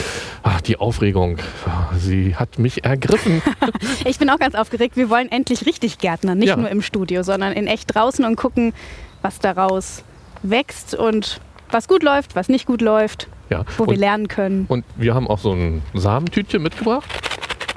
ach, 0.43 0.61
die 0.61 0.77
Aufregung, 0.77 1.39
ah, 1.67 1.93
sie 1.99 2.37
hat 2.37 2.59
mich 2.59 2.85
ergriffen. 2.85 3.43
Ich 4.05 4.19
bin 4.19 4.31
auch 4.31 4.39
ganz 4.39 4.55
aufgeregt. 4.55 4.97
Wir 4.97 5.11
wollen 5.11 5.31
endlich 5.31 5.67
richtig 5.67 5.99
Gärtner, 5.99 6.35
nicht 6.35 6.49
Ja. 6.49 6.57
nur 6.57 6.69
im 6.71 6.81
Studio, 6.83 7.23
sondern 7.23 7.53
in 7.53 7.67
echt 7.67 7.95
draußen 7.95 8.25
und 8.25 8.37
gucken, 8.37 8.73
was 9.23 9.39
daraus 9.39 10.03
wächst 10.43 10.95
und 10.95 11.41
was 11.71 11.87
gut 11.89 12.03
läuft, 12.03 12.35
was 12.37 12.49
nicht 12.49 12.67
gut 12.67 12.81
läuft, 12.81 13.29
ja. 13.51 13.65
wo 13.77 13.85
wir 13.85 13.91
und, 13.91 13.99
lernen 13.99 14.29
können. 14.29 14.65
und 14.69 14.85
wir 14.97 15.15
haben 15.15 15.29
auch 15.29 15.39
so 15.39 15.53
ein 15.53 15.83
Samentütchen 15.95 16.63
mitgebracht. 16.63 17.09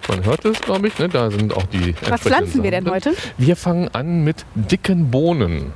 Man 0.07 0.25
hört 0.25 0.45
es, 0.45 0.61
glaube 0.61 0.87
ich. 0.87 0.99
Ne? 0.99 1.09
Da 1.09 1.31
sind 1.31 1.55
auch 1.55 1.65
die. 1.67 1.95
Was 2.09 2.21
pflanzen 2.21 2.61
wir 2.61 2.71
denn 2.71 2.89
heute? 2.89 3.13
Wir 3.37 3.55
fangen 3.55 3.89
an 3.93 4.23
mit 4.23 4.45
dicken 4.55 5.09
Bohnen. 5.11 5.71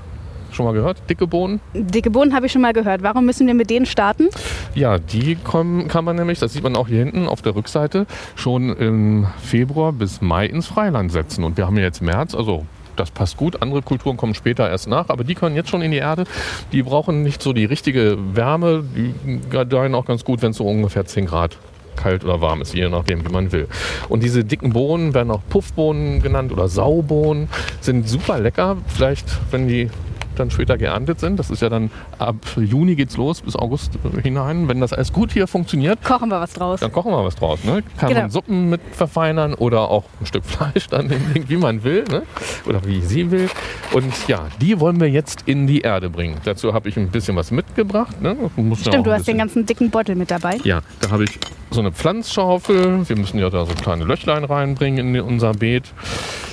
Schon 0.51 0.65
mal 0.65 0.73
gehört? 0.73 0.97
Dicke 1.07 1.27
Bohnen? 1.27 1.59
Dicke 1.73 2.09
Bohnen 2.09 2.33
habe 2.33 2.47
ich 2.47 2.51
schon 2.51 2.63
mal 2.63 2.73
gehört. 2.73 3.03
Warum 3.03 3.25
müssen 3.25 3.45
wir 3.45 3.53
mit 3.53 3.69
denen 3.69 3.85
starten? 3.85 4.29
Ja, 4.73 4.97
die 4.97 5.35
kommen, 5.35 5.87
kann 5.87 6.03
man 6.03 6.15
nämlich, 6.15 6.39
das 6.39 6.53
sieht 6.53 6.63
man 6.63 6.75
auch 6.75 6.87
hier 6.87 6.97
hinten 6.97 7.27
auf 7.27 7.43
der 7.43 7.55
Rückseite, 7.55 8.07
schon 8.35 8.75
im 8.75 9.27
Februar 9.39 9.93
bis 9.93 10.19
Mai 10.21 10.47
ins 10.47 10.65
Freiland 10.65 11.11
setzen. 11.11 11.43
Und 11.43 11.57
wir 11.57 11.67
haben 11.67 11.77
ja 11.77 11.83
jetzt 11.83 12.01
März, 12.01 12.33
also 12.33 12.65
das 12.99 13.11
passt 13.11 13.37
gut. 13.37 13.61
Andere 13.61 13.81
Kulturen 13.81 14.17
kommen 14.17 14.33
später 14.33 14.69
erst 14.69 14.87
nach, 14.87 15.09
aber 15.09 15.23
die 15.23 15.35
können 15.35 15.55
jetzt 15.55 15.69
schon 15.69 15.81
in 15.81 15.91
die 15.91 15.97
Erde. 15.97 16.25
Die 16.71 16.83
brauchen 16.83 17.23
nicht 17.23 17.41
so 17.41 17.53
die 17.53 17.65
richtige 17.65 18.17
Wärme. 18.35 18.83
Die 18.95 19.13
gedeihen 19.49 19.95
auch 19.95 20.05
ganz 20.05 20.23
gut, 20.23 20.41
wenn 20.41 20.51
es 20.51 20.57
so 20.57 20.65
ungefähr 20.65 21.05
10 21.05 21.25
Grad 21.25 21.57
kalt 21.95 22.23
oder 22.23 22.39
warm 22.41 22.61
ist, 22.61 22.73
je 22.73 22.87
nachdem, 22.87 23.27
wie 23.27 23.31
man 23.31 23.51
will. 23.51 23.67
Und 24.07 24.23
diese 24.23 24.45
dicken 24.45 24.71
Bohnen 24.71 25.13
werden 25.13 25.31
auch 25.31 25.41
Puffbohnen 25.49 26.21
genannt 26.21 26.51
oder 26.51 26.67
Saubohnen, 26.67 27.49
sind 27.81 28.07
super 28.07 28.39
lecker. 28.39 28.77
Vielleicht, 28.87 29.25
wenn 29.51 29.67
die 29.67 29.89
dann 30.39 30.51
später 30.51 30.77
geerntet 30.77 31.19
sind. 31.19 31.37
Das 31.37 31.49
ist 31.49 31.61
ja 31.61 31.69
dann 31.69 31.91
ab 32.19 32.35
Juni 32.57 32.95
geht's 32.95 33.17
los 33.17 33.41
bis 33.41 33.55
August 33.55 33.93
hinein. 34.23 34.67
Wenn 34.67 34.79
das 34.79 34.93
alles 34.93 35.11
gut 35.13 35.31
hier 35.31 35.47
funktioniert, 35.47 36.03
Kochen 36.03 36.29
wir 36.29 36.39
was 36.39 36.53
draus. 36.53 36.79
dann 36.79 36.91
kochen 36.91 37.11
wir 37.11 37.23
was 37.23 37.35
draus. 37.35 37.63
Ne? 37.63 37.83
Kann 37.97 38.09
Genau. 38.09 38.21
man 38.21 38.29
Suppen 38.29 38.69
mit 38.69 38.81
verfeinern 38.91 39.53
oder 39.53 39.89
auch 39.89 40.03
ein 40.21 40.25
Stück 40.25 40.45
Fleisch 40.47 40.87
dann 40.87 41.11
wie 41.47 41.57
man 41.57 41.83
will. 41.83 42.03
Ne? 42.09 42.23
Oder 42.65 42.83
wie 42.85 43.01
sie 43.01 43.29
will. 43.31 43.49
Und 43.93 44.13
ja, 44.27 44.47
die 44.61 44.79
wollen 44.79 44.99
wir 44.99 45.09
jetzt 45.09 45.43
in 45.45 45.67
die 45.67 45.81
Erde 45.81 46.09
bringen. 46.09 46.35
Dazu 46.43 46.73
habe 46.73 46.89
ich 46.89 46.97
ein 46.97 47.09
bisschen 47.09 47.35
was 47.35 47.51
mitgebracht. 47.51 48.21
Ne? 48.21 48.35
Stimmt, 48.79 49.05
du 49.07 49.11
hast 49.11 49.27
den 49.27 49.37
ganzen 49.37 49.65
dicken 49.65 49.89
Beutel 49.89 50.15
mit 50.15 50.31
dabei. 50.31 50.57
ja, 50.63 50.81
da 51.01 51.11
habe 51.11 51.23
ich 51.25 51.39
so 51.71 51.79
eine 51.81 51.91
Pflanzschaufel. 51.91 53.07
Wir 53.09 53.15
müssen 53.17 53.39
ja 53.39 53.49
da 53.49 53.65
so 53.65 53.73
kleine 53.73 54.03
Löchlein 54.05 54.43
reinbringen 54.43 55.15
in 55.15 55.21
unser 55.21 55.51
Beet. 55.53 55.91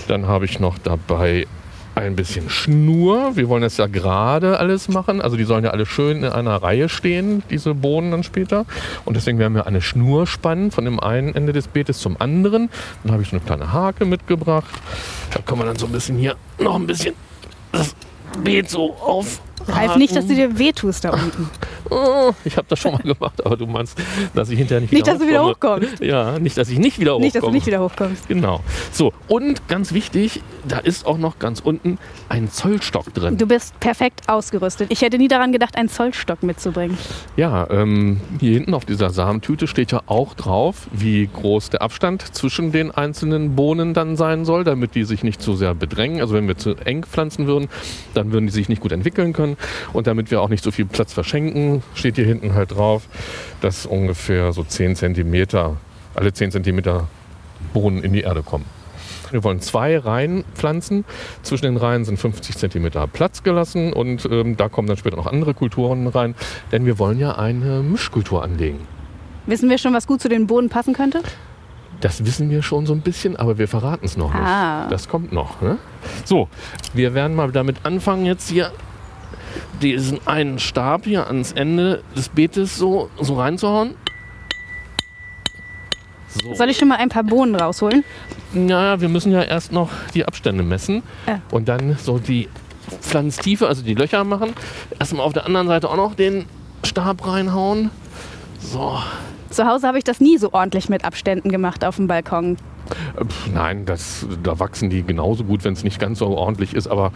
Dann 0.09 0.27
habe 0.27 0.45
ich 0.45 0.61
noch 0.61 0.79
dabei 0.79 1.47
ein 1.95 2.17
bisschen 2.17 2.51
Schnur. 2.51 3.37
Wir 3.37 3.49
wollen 3.49 3.63
das 3.63 3.77
ja 3.77 3.87
gerade 3.87 4.59
alles 4.59 4.89
machen. 4.89 5.21
Also 5.21 5.37
die 5.37 5.45
sollen 5.45 5.65
ja 5.65 5.71
alle 5.71 5.87
schön 5.87 6.19
in 6.19 6.25
einer 6.25 6.57
Reihe 6.57 6.89
stehen, 6.89 7.43
diese 7.51 7.75
Bohnen 7.75 8.11
dann 8.11 8.23
später. 8.23 8.67
Und 9.05 9.15
deswegen 9.17 9.39
werden 9.39 9.55
wir 9.55 9.67
eine 9.67 9.81
Schnur 9.81 10.27
spannen 10.27 10.71
von 10.71 10.85
dem 10.85 11.01
einen 11.01 11.35
Ende 11.35 11.53
des 11.53 11.69
Beetes 11.69 11.99
zum 11.99 12.21
anderen. 12.21 12.71
Dann 13.03 13.13
habe 13.13 13.23
ich 13.23 13.29
so 13.31 13.37
eine 13.37 13.45
kleine 13.45 13.73
Hake 13.73 14.05
mitgebracht. 14.05 14.71
Da 15.33 15.41
kann 15.41 15.59
man 15.59 15.67
dann 15.67 15.77
so 15.77 15.87
ein 15.87 15.93
bisschen 15.93 16.19
hier 16.19 16.37
noch 16.59 16.77
ein 16.77 16.87
bisschen 16.87 17.15
das 17.73 17.95
Beet 18.43 18.69
so 18.69 18.95
auf. 18.95 19.41
Ralf, 19.67 19.97
nicht, 19.97 20.15
dass 20.15 20.27
du 20.27 20.35
dir 20.35 20.59
wehtust 20.59 21.05
da 21.05 21.11
unten. 21.11 21.49
Oh, 21.91 22.33
ich 22.45 22.57
habe 22.57 22.67
das 22.69 22.79
schon 22.79 22.93
mal 22.93 23.03
gemacht, 23.03 23.45
aber 23.45 23.57
du 23.57 23.67
meinst, 23.67 23.99
dass 24.35 24.49
ich 24.51 24.59
hinterher 24.59 24.81
nicht, 24.81 24.93
Nicht, 24.93 25.07
dass 25.07 25.19
du 25.19 25.27
wieder 25.29 25.45
hochkomme. 25.45 25.83
hochkommst. 25.87 26.03
Ja, 26.03 26.39
nicht, 26.39 26.57
dass 26.57 26.69
ich 26.69 26.79
nicht 26.79 26.99
wieder 26.99 27.13
hochkomme. 27.13 27.25
Nicht, 27.25 27.37
dass 27.37 27.43
du 27.45 27.51
nicht 27.51 27.67
wieder 27.67 27.81
hochkommst. 27.81 28.29
Genau. 28.29 28.61
So, 28.93 29.13
und 29.29 29.69
ganz 29.69 29.93
wichtig, 29.93 30.43
da 30.67 30.79
ist 30.79 31.07
auch 31.07 31.19
noch 31.19 31.39
ganz 31.39 31.61
unten 31.61 31.99
ein 32.29 32.51
Zollstock 32.51 33.13
drin. 33.15 33.37
Du 33.37 33.47
bist 33.47 33.79
perfekt 33.81 34.23
ausgerüstet. 34.29 34.91
Ich 34.91 35.03
hätte 35.03 35.19
nie 35.19 35.29
daran 35.29 35.53
gedacht, 35.53 35.77
einen 35.77 35.89
Zollstock 35.89 36.43
mitzubringen. 36.43 36.97
Ja, 37.37 37.69
ähm, 37.71 38.21
hier 38.41 38.55
hinten 38.55 38.75
auf 38.75 38.85
dieser 38.85 39.11
Samentüte 39.11 39.67
steht 39.67 39.93
ja 39.93 40.03
auch 40.07 40.35
drauf, 40.35 40.87
wie 40.93 41.29
groß 41.33 41.71
der 41.71 41.83
Abstand 41.83 42.35
zwischen 42.35 42.73
den 42.73 42.91
einzelnen 42.91 43.55
Bohnen 43.55 43.95
dann 43.95 44.17
sein 44.17 44.45
soll, 44.45 44.65
damit 44.65 44.95
die 44.95 45.05
sich 45.05 45.23
nicht 45.23 45.43
zu 45.43 45.55
sehr 45.55 45.75
bedrängen. 45.75 46.21
Also 46.21 46.35
wenn 46.35 46.49
wir 46.49 46.57
zu 46.57 46.75
eng 46.77 47.05
pflanzen 47.05 47.47
würden, 47.47 47.69
dann 48.15 48.33
würden 48.33 48.47
die 48.47 48.53
sich 48.53 48.69
nicht 48.69 48.81
gut 48.81 48.93
entwickeln 48.93 49.33
können. 49.33 49.57
Und 49.93 50.07
damit 50.07 50.31
wir 50.31 50.41
auch 50.41 50.49
nicht 50.49 50.65
so 50.65 50.71
viel 50.71 50.87
Platz 50.87 51.13
verschenken, 51.13 51.74
steht 51.95 52.17
hier 52.17 52.27
hinten 52.27 52.55
halt 52.55 52.73
drauf, 52.73 53.09
dass 53.61 53.87
ungefähr 53.87 54.53
so 54.53 54.65
10 54.65 54.97
Zentimeter, 54.97 55.77
alle 56.15 56.33
10 56.33 56.53
Zentimeter 56.53 57.09
Bohnen 57.73 58.03
in 58.03 58.13
die 58.13 58.23
Erde 58.23 58.43
kommen. 58.43 58.65
Wir 59.31 59.43
wollen 59.43 59.61
zwei 59.61 59.99
Reihen 59.99 60.45
pflanzen. 60.55 61.05
Zwischen 61.43 61.65
den 61.65 61.77
Reihen 61.77 62.05
sind 62.05 62.19
50 62.19 62.57
Zentimeter 62.57 63.07
Platz 63.07 63.43
gelassen 63.43 63.93
und 63.93 64.29
ähm, 64.31 64.57
da 64.57 64.69
kommen 64.69 64.87
dann 64.87 64.97
später 64.97 65.17
noch 65.17 65.27
andere 65.27 65.55
Kulturen 65.55 66.07
rein, 66.07 66.35
denn 66.73 66.87
wir 66.87 66.99
wollen 66.99 67.19
ja 67.19 67.37
eine 67.37 67.83
Mischkultur 67.83 68.43
anlegen. 68.43 68.79
Wissen 69.47 69.69
wir 69.69 69.79
schon, 69.79 69.93
was 69.93 70.07
gut 70.07 70.21
zu 70.21 70.29
den 70.29 70.47
Bohnen 70.47 70.69
passen 70.69 70.95
könnte? 70.95 71.21
Das 72.01 72.25
wissen 72.25 72.51
wir 72.51 72.63
schon 72.63 72.87
so 72.87 72.93
ein 72.93 73.01
bisschen, 73.01 73.37
aber 73.37 73.59
wir 73.59 73.69
verraten 73.69 74.05
es 74.05 74.17
noch 74.17 74.33
nicht. 74.33 74.43
Ah. 74.43 74.89
Das 74.89 75.09
kommt 75.09 75.33
noch. 75.33 75.61
Ne? 75.61 75.79
So, 76.25 76.49
wir 76.93 77.15
werden 77.15 77.35
mal 77.35 77.51
damit 77.51 77.85
anfangen, 77.85 78.27
jetzt 78.27 78.51
hier 78.51 78.71
diesen 79.83 80.27
einen 80.27 80.59
Stab 80.59 81.05
hier 81.05 81.27
ans 81.27 81.53
Ende 81.53 82.03
des 82.17 82.29
Beetes 82.29 82.77
so, 82.77 83.11
so 83.21 83.35
reinzuhauen. 83.35 83.95
So. 86.29 86.55
Soll 86.55 86.69
ich 86.71 86.77
schon 86.77 86.89
mal 86.89 86.97
ein 86.97 87.09
paar 87.09 87.23
Bohnen 87.25 87.55
rausholen? 87.55 88.05
Naja, 88.53 89.01
wir 89.01 89.09
müssen 89.09 89.33
ja 89.33 89.43
erst 89.43 89.73
noch 89.73 89.91
die 90.15 90.25
Abstände 90.25 90.63
messen 90.65 91.03
Ja. 91.27 91.41
und 91.51 91.69
dann 91.69 91.97
so 91.97 92.19
die 92.19 92.49
Pflanztiefe, 93.01 93.67
also 93.67 93.83
die 93.83 93.95
Löcher 93.95 94.25
machen. 94.25 94.53
Erstmal 94.99 95.25
auf 95.27 95.33
der 95.33 95.47
anderen 95.47 95.69
Seite 95.69 95.89
auch 95.91 95.97
noch 95.97 96.15
den 96.15 96.47
Stab 96.85 97.27
reinhauen. 97.27 97.91
So. 98.61 98.99
Zu 99.51 99.67
Hause 99.67 99.87
habe 99.87 99.99
ich 99.99 100.05
das 100.05 100.21
nie 100.21 100.37
so 100.39 100.53
ordentlich 100.53 100.89
mit 100.89 101.05
Abständen 101.05 101.51
gemacht 101.51 101.85
auf 101.85 101.97
dem 101.97 102.09
Balkon. 102.09 102.57
Äh, 103.17 103.25
Nein, 103.53 103.87
das, 103.87 104.27
da 104.43 104.59
wachsen 104.59 104.91
die 104.91 105.03
genauso 105.05 105.45
gut, 105.45 105.65
wenn 105.65 105.73
es 105.75 105.85
nicht 105.85 106.01
ganz 106.01 106.19
so 106.19 106.27
ordentlich 106.37 106.75
ist. 106.75 106.89
Aber 106.89 107.13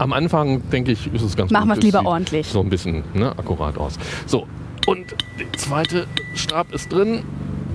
am 0.00 0.12
Anfang, 0.14 0.62
denke 0.70 0.92
ich, 0.92 1.12
ist 1.12 1.22
es 1.22 1.36
ganz 1.36 1.50
Machen 1.50 1.68
wir 1.68 1.76
es 1.76 1.82
lieber 1.82 2.04
ordentlich. 2.06 2.46
So 2.46 2.60
ein 2.60 2.70
bisschen 2.70 3.04
ne, 3.12 3.32
akkurat 3.36 3.76
aus. 3.76 3.98
So, 4.26 4.46
und 4.86 5.14
der 5.38 5.52
zweite 5.58 6.06
Stab 6.34 6.72
ist 6.72 6.90
drin. 6.90 7.22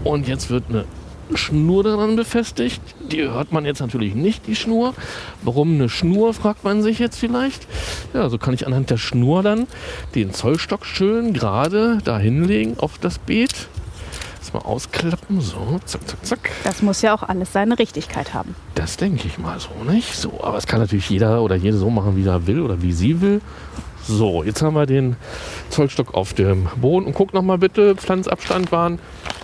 Und 0.03 0.27
jetzt 0.27 0.49
wird 0.49 0.65
eine 0.69 0.85
Schnur 1.33 1.83
daran 1.83 2.15
befestigt. 2.15 2.81
Die 3.11 3.23
hört 3.23 3.51
man 3.51 3.65
jetzt 3.65 3.79
natürlich 3.79 4.15
nicht, 4.15 4.47
die 4.47 4.55
Schnur. 4.55 4.93
Warum 5.43 5.75
eine 5.75 5.89
Schnur, 5.89 6.33
fragt 6.33 6.63
man 6.63 6.81
sich 6.83 6.99
jetzt 6.99 7.17
vielleicht. 7.17 7.67
Ja, 8.13 8.29
so 8.29 8.37
kann 8.37 8.53
ich 8.53 8.67
anhand 8.67 8.89
der 8.89 8.97
Schnur 8.97 9.43
dann 9.43 9.67
den 10.13 10.33
Zollstock 10.33 10.85
schön 10.85 11.33
gerade 11.33 11.99
da 12.03 12.17
hinlegen 12.17 12.77
auf 12.77 12.97
das 12.97 13.19
Beet. 13.19 13.67
Das 14.55 14.63
mal 14.63 14.69
ausklappen. 14.69 15.41
So, 15.41 15.79
zack, 15.85 16.07
zack, 16.07 16.25
zack. 16.25 16.51
Das 16.63 16.81
muss 16.81 17.01
ja 17.01 17.13
auch 17.13 17.23
alles 17.23 17.51
seine 17.51 17.77
Richtigkeit 17.77 18.33
haben. 18.33 18.55
Das 18.75 18.97
denke 18.97 19.27
ich 19.27 19.37
mal 19.37 19.59
so, 19.59 19.69
nicht? 19.89 20.15
So, 20.15 20.43
aber 20.43 20.57
es 20.57 20.67
kann 20.67 20.79
natürlich 20.79 21.09
jeder 21.09 21.41
oder 21.41 21.55
jede 21.55 21.77
so 21.77 21.89
machen, 21.89 22.15
wie 22.15 22.25
er 22.25 22.47
will 22.47 22.61
oder 22.61 22.81
wie 22.81 22.93
sie 22.93 23.21
will. 23.21 23.41
So, 24.07 24.43
jetzt 24.43 24.61
haben 24.61 24.75
wir 24.75 24.85
den 24.85 25.15
Zollstock 25.69 26.13
auf 26.13 26.33
dem 26.33 26.67
Boden. 26.75 27.07
Und 27.07 27.13
guck 27.13 27.33
noch 27.33 27.41
mal 27.41 27.57
bitte, 27.57 27.95
Pflanzabstand 27.95 28.71
waren 28.71 28.99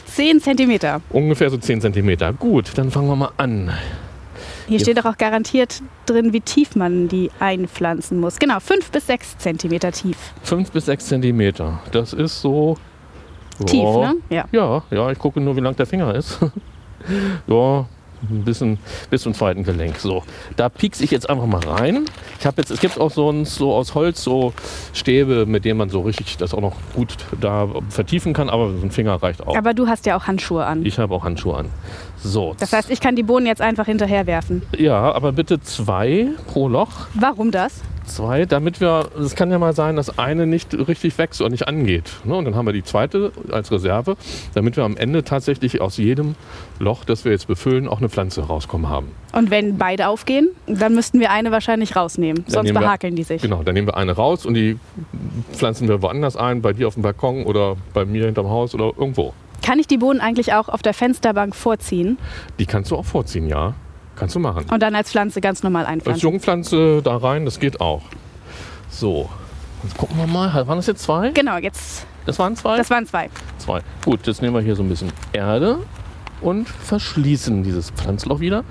10 0.06 0.42
Zentimeter. 0.42 1.02
ungefähr 1.10 1.50
so 1.50 1.58
10 1.58 1.82
cm. 1.82 2.38
Gut, 2.38 2.72
dann 2.76 2.92
fangen 2.92 3.08
wir 3.08 3.16
mal 3.16 3.32
an. 3.38 3.72
Hier 4.68 4.80
steht 4.80 4.98
doch 4.98 5.06
auch 5.06 5.18
garantiert 5.18 5.82
drin, 6.06 6.32
wie 6.32 6.42
tief 6.42 6.76
man 6.76 7.08
die 7.08 7.32
einpflanzen 7.40 8.20
muss. 8.20 8.40
Genau, 8.40 8.60
5 8.60 8.92
bis 8.92 9.08
6 9.08 9.38
Zentimeter 9.40 9.92
tief. 9.92 10.18
5 10.44 10.72
bis 10.72 10.86
6 10.86 11.08
cm. 11.08 11.54
Das 11.92 12.14
ist 12.14 12.42
so... 12.42 12.78
Tief, 13.66 13.84
ja, 13.84 14.14
ne? 14.14 14.16
Ja. 14.30 14.46
Ja, 14.52 14.84
ja, 14.92 15.12
ich 15.12 15.20
gucke 15.20 15.40
nur, 15.42 15.56
wie 15.56 15.60
lang 15.62 15.76
der 15.76 15.86
Finger 15.86 16.14
ist. 16.16 16.40
ja, 17.48 17.86
ein 18.30 18.44
bisschen 18.44 18.78
bis 19.10 19.24
zum 19.24 19.34
zweiten 19.34 19.64
Gelenk. 19.64 19.98
So, 19.98 20.24
da 20.56 20.70
piekse 20.70 21.04
ich 21.04 21.10
jetzt 21.12 21.28
einfach 21.30 21.48
mal 21.48 21.62
rein. 21.64 22.06
Ich 22.40 22.46
habe 22.46 22.58
jetzt, 22.62 22.70
es 22.70 22.80
gibt 22.80 23.00
auch 23.00 23.10
so, 23.10 23.30
ein, 23.32 23.46
so 23.46 23.74
aus 23.74 23.96
Holz 23.96 24.24
so 24.24 24.54
Stäbe, 24.94 25.46
mit 25.48 25.66
denen 25.66 25.78
man 25.80 25.90
so 25.90 26.02
richtig 26.02 26.38
das 26.38 26.54
auch 26.54 26.62
noch 26.62 26.76
gut 26.96 27.16
da 27.40 27.68
vertiefen 27.90 28.34
kann, 28.34 28.50
aber 28.50 28.72
so 28.78 28.86
ein 28.86 28.92
Finger 28.92 29.16
reicht 29.22 29.46
auch. 29.46 29.56
Aber 29.58 29.74
du 29.74 29.88
hast 29.88 30.06
ja 30.06 30.16
auch 30.18 30.28
Handschuhe 30.28 30.66
an. 30.66 30.86
Ich 30.86 31.00
habe 31.00 31.14
auch 31.16 31.24
Handschuhe 31.24 31.56
an. 31.58 31.70
So, 32.18 32.56
Das 32.60 32.72
heißt, 32.74 32.92
ich 32.92 33.00
kann 33.02 33.16
die 33.16 33.24
Bohnen 33.24 33.48
jetzt 33.48 33.62
einfach 33.62 33.88
hinterher 33.88 34.28
werfen. 34.28 34.62
ja, 34.78 35.12
aber 35.12 35.32
bitte 35.32 35.60
zwei 35.62 36.28
pro 36.48 36.68
Loch. 36.68 37.08
Warum 37.16 37.50
das? 37.50 37.82
Zwei, 38.16 38.46
damit 38.46 38.82
wir, 38.82 39.10
es 39.20 39.36
kann 39.36 39.52
ja 39.52 39.58
mal 39.60 39.74
sein, 39.74 39.96
dass 39.96 40.18
eine 40.20 40.46
nicht 40.46 40.74
richtig 40.74 41.18
wächst 41.18 41.40
oder 41.42 41.50
nicht 41.50 41.68
angeht. 41.68 42.12
Ne? 42.26 42.36
Und 42.36 42.46
dann 42.46 42.56
haben 42.56 42.66
wir 42.66 42.74
die 42.74 42.84
zweite 42.84 43.32
als 43.52 43.72
Reserve, 43.72 44.18
damit 44.54 44.76
wir 44.76 44.84
am 44.84 44.98
Ende 44.98 45.24
tatsächlich 45.24 45.80
aus 45.80 45.98
jedem 45.98 46.36
Loch, 46.80 47.06
das 47.06 47.24
wir 47.26 47.32
jetzt 47.32 47.48
befüllen, 47.48 47.88
auch 47.88 48.00
eine 48.00 48.10
Pflanze 48.10 48.42
rauskommen 48.42 48.90
haben. 48.90 49.08
Und 49.34 49.50
wenn 49.50 49.78
beide 49.78 50.08
aufgehen, 50.08 50.50
dann 50.68 50.94
müssten 50.94 51.20
wir 51.20 51.32
eine 51.32 51.52
wahrscheinlich 51.52 51.96
rausnehmen. 51.96 52.44
Dann 52.46 52.52
Sonst 52.54 52.64
nehmen 52.66 52.76
wir- 52.78 52.82
behakeln 52.88 53.16
die 53.16 53.24
sich. 53.24 53.42
Genau, 53.42 53.64
dann 53.64 53.74
nehmen 53.76 53.88
wir 53.88 53.96
eine 53.98 54.12
raus 54.12 54.46
und 54.46 54.56
die 54.56 54.78
pflanzen 55.54 55.88
wir 55.88 56.02
woanders 56.02 56.36
ein, 56.36 56.62
bei 56.62 56.74
dir 56.74 56.88
auf 56.88 56.96
dem 56.96 57.04
Balkon 57.04 57.46
oder 57.46 57.78
bei 57.94 58.06
mir 58.06 58.26
hinterm 58.26 58.50
Haus 58.50 58.74
oder 58.76 58.92
irgendwo. 58.98 59.34
Kann 59.64 59.78
ich 59.80 59.88
die 59.88 59.98
Bohnen 60.00 60.20
eigentlich 60.22 60.54
auch 60.54 60.70
auf 60.70 60.82
der 60.82 60.94
Fensterbank 60.96 61.56
vorziehen 61.56 62.18
Die 62.60 62.66
kannst 62.66 62.90
du 62.92 62.96
auch 62.98 63.06
vorziehen, 63.06 63.48
ja. 63.48 63.76
Kannst 64.22 64.36
du 64.36 64.40
machen. 64.40 64.66
und 64.72 64.84
dann 64.84 64.94
als 64.94 65.10
Pflanze 65.10 65.42
ganz 65.42 65.64
normal 65.64 65.86
Als 65.86 65.94
einpflanzen? 65.94 66.22
Jungpflanze 66.22 67.02
da 67.04 67.18
rein, 67.18 67.44
das 67.44 67.60
geht 67.60 67.82
auch. 67.82 68.04
So, 68.92 69.28
jetzt 69.82 69.98
gucken 69.98 70.16
wir 70.20 70.28
mal. 70.28 70.54
Waren 70.68 70.78
das 70.78 70.86
jetzt 70.86 71.02
zwei? 71.02 71.32
Genau, 71.32 71.58
jetzt, 71.58 72.06
Das 72.28 72.38
waren 72.38 72.56
zwei? 72.56 72.78
das 72.78 72.92
waren 72.92 73.08
zwei. 73.08 73.32
Zwei. 73.58 73.80
Gut, 74.06 74.28
jetzt 74.28 74.44
nehmen 74.44 74.54
wir 74.54 74.62
hier 74.62 74.76
so 74.76 74.84
ein 74.84 74.90
bisschen 74.90 75.12
Erde 75.34 75.80
und 76.40 76.70
verschließen 76.70 77.64
dieses 77.64 77.90
Pflanzloch 77.90 78.40
wieder. 78.40 78.64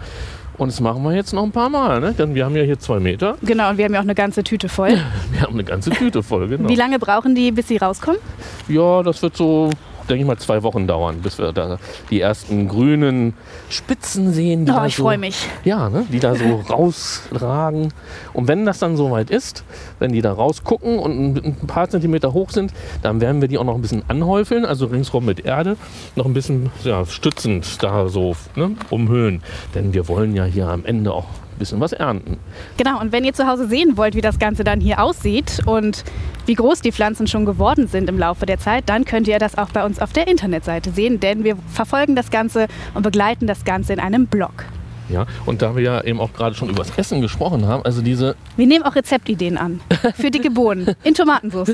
Und 0.57 0.69
das 0.71 0.79
machen 0.79 1.03
wir 1.03 1.15
jetzt 1.17 1.33
noch 1.33 1.43
ein 1.43 1.51
paar 1.51 1.69
Mal. 1.69 2.01
Ne? 2.01 2.13
Denn 2.13 2.37
wir 2.37 2.45
haben 2.45 2.55
ja 2.55 2.63
hier 2.63 2.79
zwei 2.79 3.01
Meter. 3.01 3.37
Genau, 3.43 3.71
und 3.71 3.79
wir 3.79 3.87
haben 3.87 3.95
ja 3.95 3.99
auch 3.99 4.05
eine 4.05 4.15
ganze 4.15 4.45
Tüte 4.45 4.69
voll. 4.69 4.91
Wir 5.33 5.41
haben 5.41 5.55
eine 5.55 5.65
ganze 5.65 5.91
Tüte 5.91 6.23
voll, 6.23 6.47
genau. 6.47 6.69
Wie 6.69 6.77
lange 6.77 7.01
brauchen 7.01 7.35
die, 7.35 7.51
bis 7.51 7.67
sie 7.67 7.79
rauskommen? 7.79 8.21
Ja, 8.69 9.03
das 9.03 9.21
wird 9.21 9.37
so, 9.37 9.71
denke 10.11 10.23
ich 10.23 10.27
mal, 10.27 10.39
zwei 10.39 10.63
Wochen 10.63 10.87
dauern, 10.87 11.21
bis 11.23 11.39
wir 11.39 11.53
da 11.53 11.79
die 12.11 12.21
ersten 12.21 12.69
grünen 12.69 13.35
Spitzen 13.69 14.33
sehen. 14.33 14.67
Die 14.67 14.73
Oh, 14.73 14.85
ich 14.85 14.97
so, 14.97 15.05
freue 15.05 15.19
mich. 15.19 15.47
Ja, 15.65 15.89
ne? 15.89 16.07
die 16.11 16.21
da 16.21 16.35
so 16.35 16.57
rausragen. 16.69 17.93
Und 18.33 18.49
wenn 18.49 18.67
das 18.67 18.79
dann 18.79 18.97
soweit 18.97 19.31
ist, 19.31 19.65
wenn 19.99 20.13
die 20.13 20.21
da 20.21 20.33
rausgucken 20.33 20.99
und 20.99 21.37
ein 21.37 21.61
ein 21.61 21.67
paar 21.67 21.89
Zentimeter 21.89 22.33
hoch 22.33 22.51
sind, 22.51 22.73
dann 23.03 23.21
werden 23.21 23.41
wir 23.41 23.49
die 23.49 23.59
auch 23.59 23.65
noch 23.65 23.75
ein 23.75 23.83
bisschen 23.83 24.03
anhäufeln, 24.09 24.65
also 24.65 24.87
ringsrum 24.87 25.25
mit 25.25 25.45
Erde, 25.45 25.77
noch 26.17 26.27
ein 26.27 26.35
bisschen 26.35 26.71
ja, 26.85 27.05
stützend 27.07 27.83
da 27.83 28.09
so 28.09 28.35
ne, 28.57 28.77
umhüllen. 28.91 29.43
Denn 29.75 29.93
wir 29.93 30.09
wollen 30.09 30.35
ja 30.35 30.45
hier 30.45 30.69
am 30.69 30.85
Ende 30.85 31.13
auch 31.13 31.27
bisschen 31.61 31.79
was 31.79 31.93
ernten. 31.93 32.39
Genau, 32.77 33.01
und 33.01 33.13
wenn 33.13 33.25
ihr 33.25 33.33
zu 33.33 33.47
Hause 33.47 33.69
sehen 33.69 33.97
wollt, 33.97 34.17
wie 34.17 34.21
das 34.21 34.41
Ganze 34.41 34.65
dann 34.65 34.81
hier 34.81 35.01
aussieht 35.01 35.63
und 35.67 36.03
wie 36.47 36.55
groß 36.55 36.81
die 36.81 36.91
Pflanzen 36.91 37.29
schon 37.29 37.45
geworden 37.45 37.87
sind 37.87 38.09
im 38.09 38.19
Laufe 38.19 38.47
der 38.47 38.59
Zeit, 38.59 38.89
dann 38.89 39.05
könnt 39.05 39.29
ihr 39.29 39.39
das 39.39 39.57
auch 39.57 39.69
bei 39.69 39.85
uns 39.85 40.01
auf 40.01 40.13
der 40.13 40.27
Internetseite 40.27 40.91
sehen, 40.91 41.21
denn 41.21 41.45
wir 41.45 41.57
verfolgen 41.73 42.17
das 42.17 42.31
Ganze 42.31 42.67
und 42.95 43.05
begleiten 43.05 43.47
das 43.47 43.65
Ganze 43.65 43.93
in 43.93 44.01
einem 44.01 44.27
Blog. 44.27 44.65
Ja, 45.11 45.27
und 45.47 45.63
da 45.63 45.75
wir 45.75 45.83
ja 45.83 46.01
eben 46.05 46.21
auch 46.21 46.33
gerade 46.33 46.55
schon 46.55 46.69
über 46.69 46.85
das 46.85 46.97
Essen 46.97 47.21
gesprochen 47.21 47.67
haben, 47.67 47.85
also 47.85 48.01
diese, 48.03 48.37
Wir 48.57 48.67
nehmen 48.67 48.85
auch 48.85 48.95
Rezeptideen 48.95 49.59
an 49.59 49.81
für 50.17 50.31
dicke 50.31 50.51
Bohnen 50.51 50.95
in 51.03 51.15
Tomatensauce. 51.15 51.73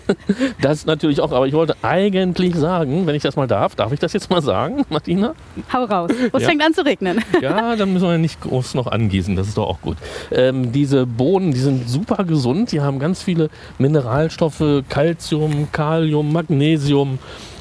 das 0.60 0.86
natürlich 0.86 1.20
auch, 1.20 1.32
aber 1.32 1.46
ich 1.46 1.52
wollte 1.54 1.76
eigentlich 1.82 2.54
sagen, 2.56 3.06
wenn 3.06 3.14
ich 3.14 3.22
das 3.22 3.36
mal 3.36 3.46
darf, 3.46 3.74
darf 3.76 3.92
ich 3.92 4.00
das 4.00 4.12
jetzt 4.12 4.30
mal 4.30 4.42
sagen, 4.42 4.84
Martina? 4.90 5.34
Hau 5.72 5.84
raus. 5.84 6.10
Und 6.10 6.34
es 6.34 6.42
Ja. 6.42 6.48
fängt 6.48 6.62
an 6.64 6.74
zu 6.74 6.84
regnen. 6.84 7.20
Ja, 7.40 7.76
dann 7.76 7.92
müssen 7.92 8.08
wir 8.08 8.18
nicht 8.18 8.40
groß 8.40 8.74
noch 8.74 8.86
angießen, 8.86 9.36
das 9.36 9.48
ist 9.48 9.56
doch 9.58 9.68
auch 9.68 9.80
gut. 9.80 9.96
Ähm, 10.30 10.72
diese 10.72 11.06
Bohnen, 11.06 11.52
die 11.52 11.60
sind 11.60 11.88
super 11.88 12.24
gesund, 12.24 12.72
die 12.72 12.80
haben 12.80 12.98
ganz 12.98 13.22
viele 13.22 13.48
Mineralstoffe, 13.78 14.82
Calcium, 14.88 15.68
Kalium, 15.72 16.32
Magnesium 16.32 17.18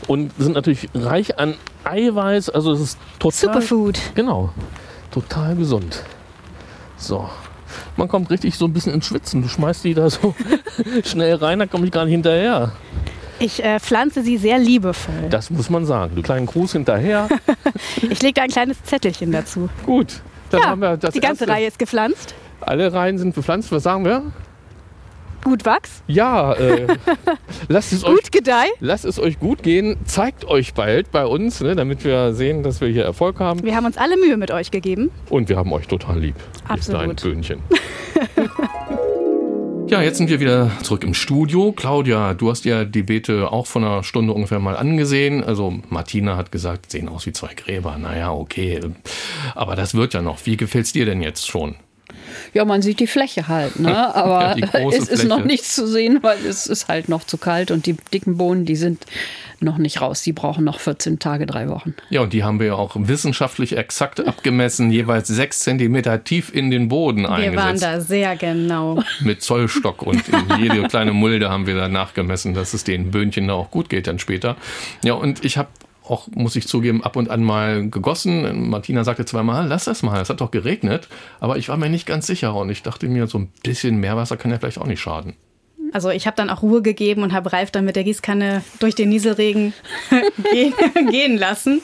und 0.08 0.32
sind 0.40 0.56
natürlich 0.56 0.90
reich 0.96 1.38
an 1.38 1.56
Eiweiß, 1.84 2.50
also 2.50 2.72
es 2.74 2.80
ist 2.82 2.98
total... 3.20 3.32
Superfood. 3.62 4.00
Genau, 4.16 4.50
total 5.12 5.56
gesund. 5.56 6.04
So, 6.98 7.30
man 7.98 8.08
kommt 8.08 8.30
richtig 8.30 8.56
so 8.58 8.66
ein 8.66 8.74
bisschen 8.74 8.94
ins 8.94 9.08
Schwitzen, 9.08 9.42
du 9.42 9.48
schmeißt 9.48 9.84
die 9.84 9.94
da 9.94 10.10
so 10.10 10.34
schnell 11.04 11.36
rein, 11.36 11.60
da 11.60 11.66
komme 11.66 11.86
ich 11.86 11.92
gar 11.92 12.06
nicht 12.06 12.14
hinterher. 12.14 12.72
Ich 13.40 13.64
äh, 13.64 13.80
pflanze 13.80 14.22
sie 14.22 14.38
sehr 14.38 14.60
liebevoll. 14.60 15.30
Das 15.32 15.50
muss 15.50 15.70
man 15.70 15.86
sagen, 15.86 16.16
du 16.16 16.22
kleinen 16.22 16.46
Gruß 16.46 16.74
hinterher, 16.74 17.28
Ich 18.10 18.22
lege 18.22 18.34
da 18.36 18.44
ein 18.44 18.50
kleines 18.50 18.84
Zettelchen 18.84 19.32
dazu. 19.32 19.68
gut. 19.86 20.22
Dann 20.52 20.62
Ja, 20.62 20.68
haben 20.70 20.82
wir 20.82 20.98
das 20.98 21.14
die 21.14 21.22
ganze 21.22 21.46
erste. 21.46 21.54
Reihe 21.54 21.68
ist 21.68 21.80
gepflanzt. 21.80 22.36
Alle 22.60 22.92
Reihen 22.94 23.18
sind 23.18 23.34
bepflanzt, 23.34 23.72
was 23.72 23.84
sagen 23.84 24.04
wir? 24.06 24.22
Gut 25.44 25.66
Wachs, 25.66 26.04
Ja, 26.08 26.54
äh, 26.54 26.88
lasst, 27.68 27.94
es 27.94 28.04
euch, 28.04 28.20
lasst 28.80 29.06
es 29.06 29.20
euch 29.20 29.40
gut 29.40 29.64
gehen. 29.64 29.98
Zeigt 30.06 30.46
euch 30.46 30.74
bald 30.74 31.12
bei 31.12 31.26
uns, 31.26 31.62
ne, 31.62 31.76
damit 31.76 32.04
wir 32.04 32.34
sehen, 32.34 32.62
dass 32.64 32.80
wir 32.80 32.88
hier 32.88 33.04
Erfolg 33.04 33.40
haben. 33.40 33.64
Wir 33.64 33.76
haben 33.76 33.86
uns 33.86 33.98
alle 33.98 34.18
Mühe 34.18 34.38
mit 34.38 34.52
euch 34.52 34.70
gegeben. 34.70 35.10
Und 35.30 35.50
wir 35.50 35.58
haben 35.58 35.74
euch 35.74 35.88
total 35.88 36.20
lieb. 36.20 36.36
Ist 36.76 36.90
ein 36.90 36.96
Absolut. 36.96 37.22
Böhnchen. 37.22 37.60
Ja, 39.92 40.02
jetzt 40.02 40.20
sind 40.20 40.30
wir 40.30 40.40
wieder 40.40 40.72
zurück 40.84 41.04
im 41.04 41.14
Studio. 41.14 41.74
Claudia, 41.74 42.34
du 42.34 42.50
hast 42.50 42.64
ja 42.64 42.86
die 42.86 43.04
Beete 43.04 43.52
auch 43.52 43.68
von 43.68 43.84
einer 43.84 44.04
Stunde 44.04 44.32
ungefähr 44.32 44.60
mal 44.60 44.78
angesehen. 44.78 45.44
Also 45.44 45.74
Martina 45.90 46.38
hat 46.38 46.50
gesagt, 46.50 46.90
sehen 46.92 47.10
aus 47.10 47.26
wie 47.26 47.34
zwei 47.34 47.54
Gräber. 47.56 47.98
Naja, 47.98 48.32
okay. 48.32 48.80
Aber 49.54 49.76
das 49.76 49.94
wird 49.94 50.14
ja 50.14 50.22
noch. 50.22 50.46
Wie 50.46 50.56
gefällt's 50.56 50.94
dir 50.94 51.04
denn 51.04 51.22
jetzt 51.22 51.46
schon? 51.50 51.76
Ja, 52.54 52.66
man 52.66 52.82
sieht 52.82 53.00
die 53.00 53.08
Fläche 53.08 53.48
halt, 53.48 53.80
ne? 53.80 54.14
aber 54.16 54.58
Ja, 54.58 54.68
es 54.90 54.98
ist 55.00 55.08
Fläche. 55.22 55.28
noch 55.28 55.44
nichts 55.46 55.74
zu 55.76 55.88
sehen, 55.88 56.20
weil 56.22 56.38
es 56.46 56.68
ist 56.68 56.88
halt 56.88 57.10
noch 57.10 57.24
zu 57.24 57.38
kalt 57.38 57.72
und 57.72 57.86
die 57.86 57.96
dicken 58.14 58.38
Bohnen, 58.38 58.66
die 58.66 58.76
sind 58.76 59.06
noch 59.64 59.78
nicht 59.78 60.02
raus. 60.02 60.24
Die 60.24 60.34
brauchen 60.34 60.64
noch 60.66 60.80
14 60.80 61.20
Tage, 61.20 61.46
drei 61.46 61.70
Wochen. 61.70 61.94
Ja, 62.10 62.22
und 62.22 62.34
die 62.34 62.44
haben 62.44 62.60
wir 62.60 62.68
ja 62.68 62.74
auch 62.74 62.96
wissenschaftlich 62.96 63.78
exakt 63.78 64.20
abgemessen, 64.28 64.92
jeweils 64.92 65.28
sechs 65.28 65.60
Zentimeter 65.60 66.24
tief 66.24 66.54
in 66.54 66.72
den 66.72 66.88
Boden 66.90 67.24
Wir 67.24 67.30
waren 67.30 67.60
eingesetzt. 67.60 67.84
da 67.84 68.02
sehr 68.02 68.36
genau. 68.36 69.04
Mit 69.22 69.44
Zollstock 69.44 70.02
und 70.02 70.24
in 70.28 70.60
jede 70.60 70.88
kleine 70.88 71.14
Mulde 71.14 71.50
haben 71.50 71.68
wir 71.68 71.76
da 71.76 71.88
nachgemessen, 71.88 72.54
dass 72.54 72.74
es 72.74 72.84
den 72.84 73.12
Böhnchen 73.12 73.48
da 73.48 73.54
auch 73.54 73.70
gut 73.72 73.90
geht 73.90 74.08
dann 74.08 74.18
später. 74.20 74.58
Ja, 75.04 75.14
und 75.14 75.46
ich 75.46 75.58
habe 75.58 75.70
auch, 76.04 76.28
muss 76.34 76.56
ich 76.56 76.68
zugeben, 76.68 77.04
ab 77.04 77.16
und 77.16 77.30
an 77.30 77.44
mal 77.44 77.90
gegossen. 77.90 78.70
Martina 78.70 79.04
sagte 79.04 79.26
zweimal, 79.26 79.68
lass 79.68 79.86
das 79.86 80.04
mal, 80.04 80.22
es 80.22 80.30
hat 80.30 80.42
doch 80.42 80.52
geregnet. 80.52 81.08
Aber 81.40 81.58
ich 81.58 81.70
war 81.70 81.78
mir 81.78 81.90
nicht 81.90 82.06
ganz 82.06 82.28
sicher 82.28 82.56
und 82.56 82.70
ich 82.70 82.84
dachte 82.84 83.08
mir, 83.08 83.28
so 83.28 83.40
ein 83.40 83.52
bisschen 83.64 83.98
Meerwasser 83.98 84.38
kann 84.38 84.52
ja 84.52 84.60
vielleicht 84.60 84.80
auch 84.80 84.88
nicht 84.88 85.02
schaden. 85.02 85.36
Also 85.94 86.10
ich 86.10 86.26
habe 86.28 86.36
dann 86.38 86.50
auch 86.50 86.62
Ruhe 86.62 86.82
gegeben 86.82 87.24
und 87.24 87.34
habe 87.34 87.52
Ralf 87.52 87.72
dann 87.72 87.86
mit 87.86 87.96
der 87.96 88.04
Gießkanne 88.04 88.64
durch 88.80 88.96
den 88.96 89.10
Nieselregen 89.10 89.74
gehen, 90.52 90.74
gehen 91.10 91.38
lassen. 91.38 91.82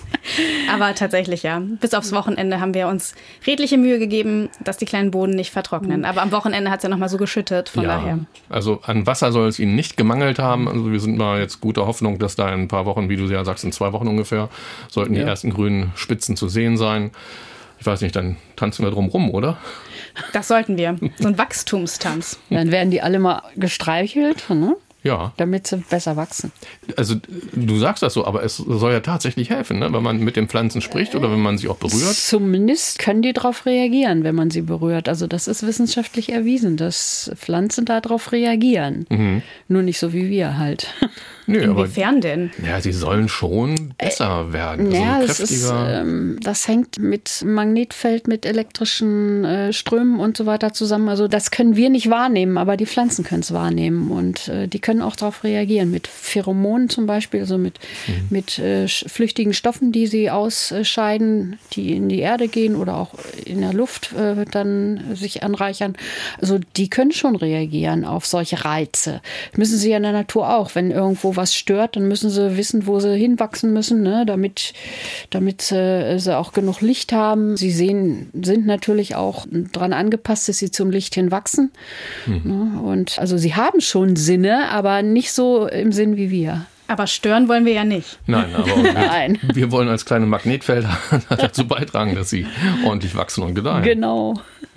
Aber 0.74 0.94
tatsächlich 0.96 1.44
ja, 1.44 1.60
bis 1.60 1.94
aufs 1.94 2.12
Wochenende 2.12 2.60
haben 2.60 2.74
wir 2.74 2.88
uns 2.88 3.16
redliche 3.46 3.78
Mühe 3.78 4.00
gegeben, 4.00 4.50
dass 4.64 4.78
die 4.78 4.86
kleinen 4.86 5.12
Boden 5.12 5.34
nicht 5.34 5.52
vertrocknen. 5.52 6.06
Aber 6.06 6.22
am 6.22 6.32
Wochenende 6.32 6.72
hat 6.72 6.80
es 6.80 6.84
ja 6.84 6.90
nochmal 6.90 7.10
so 7.10 7.18
geschüttet, 7.18 7.70
von 7.70 7.84
daher. 7.84 8.20
Also 8.50 8.80
an 8.84 9.06
Wasser 9.08 9.32
soll 9.32 9.48
es 9.48 9.60
ihnen 9.60 9.76
nicht 9.76 9.98
gemangelt 9.98 10.40
haben. 10.40 10.68
Also 10.68 10.92
wir 10.92 11.00
sind 11.00 11.18
mal 11.18 11.40
jetzt 11.40 11.62
guter 11.62 11.86
Hoffnung, 11.88 12.20
dass 12.20 12.36
da 12.36 12.48
in 12.54 12.62
ein 12.62 12.68
paar 12.68 12.86
Wochen, 12.86 13.10
wie 13.10 13.16
du 13.18 13.26
ja 13.26 13.44
sagst, 13.46 13.64
in 13.64 13.72
zwei 13.72 13.92
Wochen 13.94 14.08
ungefähr, 14.08 14.50
sollten 14.90 15.14
die 15.14 15.22
Ja. 15.22 15.28
ersten 15.28 15.50
grünen 15.52 15.92
Spitzen 15.96 16.36
zu 16.38 16.48
sehen 16.48 16.78
sein. 16.78 17.12
Ich 17.80 17.86
weiß 17.86 18.02
nicht, 18.02 18.16
dann 18.16 18.38
tanzen 18.56 18.84
wir 18.84 18.92
drum 18.92 19.08
rum, 19.08 19.30
oder? 19.30 19.58
Das 20.34 20.48
sollten 20.48 20.78
wir. 20.78 20.98
So 21.20 21.28
ein 21.28 21.38
Wachstumstanz. 21.38 22.40
Dann 22.50 22.72
werden 22.72 22.92
die 22.92 23.02
alle 23.02 23.20
mal 23.20 23.44
gestreichelt, 23.56 24.50
ne? 24.50 24.76
Ja. 25.04 25.32
damit 25.38 25.68
sie 25.68 25.78
besser 25.78 26.18
wachsen. 26.18 26.52
Also 26.98 27.16
du 27.54 27.78
sagst 27.78 28.04
das 28.04 28.14
so, 28.14 28.26
aber 28.26 28.44
es 28.44 28.58
soll 28.58 28.92
ja 28.92 29.00
tatsächlich 29.00 29.50
helfen, 29.50 29.80
ne? 29.80 29.94
wenn 29.94 30.04
man 30.04 30.18
mit 30.18 30.36
den 30.36 30.50
Pflanzen 30.50 30.82
spricht 30.82 31.16
oder 31.16 31.32
wenn 31.32 31.40
man 31.40 31.58
sie 31.58 31.70
auch 31.70 31.78
berührt. 31.78 32.14
Zumindest 32.14 33.00
können 33.00 33.22
die 33.22 33.32
darauf 33.32 33.66
reagieren, 33.66 34.26
wenn 34.26 34.36
man 34.36 34.50
sie 34.50 34.64
berührt. 34.64 35.08
Also 35.08 35.28
das 35.28 35.48
ist 35.48 35.66
wissenschaftlich 35.66 36.34
erwiesen, 36.34 36.76
dass 36.76 37.32
Pflanzen 37.36 37.86
darauf 37.86 38.34
reagieren. 38.34 39.06
Nur 39.70 39.82
nicht 39.84 40.00
so 40.00 40.12
wie 40.12 40.30
wir 40.30 40.58
halt. 40.58 40.94
Nö, 41.50 41.62
Inwiefern 41.62 42.16
aber, 42.16 42.20
denn? 42.20 42.52
Ja, 42.66 42.82
sie 42.82 42.92
sollen 42.92 43.30
schon 43.30 43.94
besser 43.98 44.48
äh, 44.50 44.54
werden. 44.54 44.88
Also 44.88 44.98
ja, 44.98 45.22
das, 45.22 45.40
ist, 45.40 45.72
ähm, 45.74 46.38
das 46.44 46.68
hängt 46.68 47.00
mit 47.00 47.42
Magnetfeld, 47.46 48.28
mit 48.28 48.46
elektrischen 48.46 49.46
äh, 49.46 49.72
Strömen 49.72 50.20
und 50.20 50.36
so 50.36 50.46
weiter 50.46 50.74
zusammen. 50.74 51.08
Also 51.08 51.30
das 51.30 51.50
können 51.50 51.78
wir 51.78 51.90
nicht 51.90 52.10
wahrnehmen, 52.10 52.58
aber 52.58 52.76
die 52.76 52.86
Pflanzen 52.86 53.24
können 53.24 53.44
es 53.44 53.54
wahrnehmen 53.54 54.12
und 54.12 54.50
äh, 54.50 54.68
die 54.68 54.80
können 54.80 55.02
auch 55.02 55.16
darauf 55.16 55.46
reagieren. 55.46 55.90
Mit 55.90 56.08
Pheromonen 56.08 56.90
zum 56.90 57.06
Beispiel, 57.06 57.40
also 57.40 57.58
mit, 57.58 57.80
mhm. 58.08 58.14
mit 58.30 58.60
äh, 58.60 58.90
flüchtigen 58.90 59.54
Stoffen, 59.54 59.94
die 59.94 60.08
sie 60.08 60.30
ausscheiden, 60.30 61.60
die 61.72 61.96
in 61.96 62.10
die 62.10 62.20
Erde 62.20 62.50
gehen 62.50 62.76
oder 62.76 62.98
auch 62.98 63.12
in 63.46 63.62
der 63.62 63.72
Luft 63.72 64.12
äh, 64.12 64.44
dann 64.52 65.16
sich 65.16 65.44
anreichern. 65.44 65.96
Also 66.42 66.60
die 66.76 66.90
können 66.90 67.14
schon 67.14 67.38
reagieren 67.38 68.04
auf 68.04 68.26
solche 68.26 68.66
Reize. 68.66 69.22
müssen 69.56 69.78
sie 69.78 69.92
ja 69.92 69.98
in 69.98 70.04
der 70.04 70.12
Natur 70.12 70.54
auch. 70.54 70.76
Wenn 70.76 70.92
irgendwo 70.92 71.37
was 71.38 71.56
stört, 71.56 71.96
dann 71.96 72.08
müssen 72.08 72.30
sie 72.30 72.58
wissen, 72.58 72.88
wo 72.88 73.00
sie 73.00 73.16
hinwachsen 73.16 73.72
müssen, 73.72 74.02
ne? 74.02 74.26
damit, 74.26 74.74
damit 75.30 75.72
äh, 75.72 76.18
sie 76.18 76.36
auch 76.36 76.52
genug 76.52 76.82
Licht 76.82 77.14
haben. 77.14 77.56
Sie 77.56 77.72
sehen, 77.72 78.30
sind 78.42 78.66
natürlich 78.66 79.16
auch 79.16 79.46
daran 79.50 79.94
angepasst, 79.94 80.50
dass 80.50 80.58
sie 80.58 80.72
zum 80.72 80.92
Licht 80.92 81.16
hinwachsen. 81.16 81.72
Mhm. 82.26 82.42
Ne? 82.44 82.82
Und 82.82 83.20
also 83.20 83.38
sie 83.38 83.56
haben 83.56 83.80
schon 83.80 84.16
Sinne, 84.16 84.70
aber 84.70 85.02
nicht 85.02 85.32
so 85.32 85.68
im 85.68 85.92
Sinn 85.92 86.18
wie 86.18 86.32
wir. 86.32 86.66
Aber 86.90 87.06
stören 87.06 87.50
wollen 87.50 87.66
wir 87.66 87.74
ja 87.74 87.84
nicht. 87.84 88.18
Nein, 88.28 88.56
aber 88.56 88.66
wir, 88.84 88.94
Nein. 88.94 89.40
wir 89.54 89.72
wollen 89.72 89.90
als 89.90 90.06
kleine 90.06 90.26
Magnetfelder 90.26 90.98
dazu 91.30 91.68
beitragen, 91.68 92.16
dass 92.16 92.30
sie 92.30 92.48
ordentlich 92.86 93.16
wachsen 93.16 93.44
und 93.44 93.56
gedeihen. 93.56 93.84
Genau. 93.84 94.36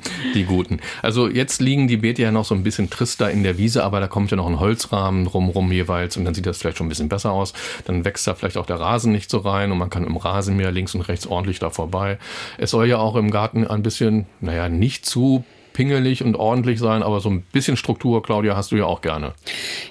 Die 0.34 0.44
guten. 0.44 0.80
Also 1.02 1.28
jetzt 1.28 1.60
liegen 1.60 1.88
die 1.88 1.96
Beete 1.96 2.22
ja 2.22 2.32
noch 2.32 2.44
so 2.44 2.54
ein 2.54 2.62
bisschen 2.62 2.90
trister 2.90 3.30
in 3.30 3.42
der 3.42 3.58
Wiese, 3.58 3.84
aber 3.84 4.00
da 4.00 4.08
kommt 4.08 4.30
ja 4.30 4.36
noch 4.36 4.46
ein 4.46 4.60
Holzrahmen 4.60 5.24
drumrum 5.24 5.70
jeweils 5.72 6.16
und 6.16 6.24
dann 6.24 6.34
sieht 6.34 6.46
das 6.46 6.58
vielleicht 6.58 6.78
schon 6.78 6.86
ein 6.86 6.90
bisschen 6.90 7.08
besser 7.08 7.32
aus. 7.32 7.52
Dann 7.84 8.04
wächst 8.04 8.26
da 8.26 8.34
vielleicht 8.34 8.56
auch 8.56 8.66
der 8.66 8.80
Rasen 8.80 9.12
nicht 9.12 9.30
so 9.30 9.38
rein 9.38 9.72
und 9.72 9.78
man 9.78 9.90
kann 9.90 10.04
im 10.04 10.16
Rasenmäher 10.16 10.72
links 10.72 10.94
und 10.94 11.02
rechts 11.02 11.26
ordentlich 11.26 11.58
da 11.58 11.70
vorbei. 11.70 12.18
Es 12.58 12.70
soll 12.70 12.86
ja 12.86 12.98
auch 12.98 13.16
im 13.16 13.30
Garten 13.30 13.66
ein 13.66 13.82
bisschen, 13.82 14.26
naja, 14.40 14.68
nicht 14.68 15.06
zu 15.06 15.44
pingelig 15.72 16.22
und 16.22 16.36
ordentlich 16.36 16.78
sein, 16.78 17.02
aber 17.02 17.20
so 17.20 17.30
ein 17.30 17.42
bisschen 17.52 17.76
Struktur, 17.76 18.22
Claudia, 18.22 18.56
hast 18.56 18.72
du 18.72 18.76
ja 18.76 18.84
auch 18.84 19.00
gerne. 19.00 19.32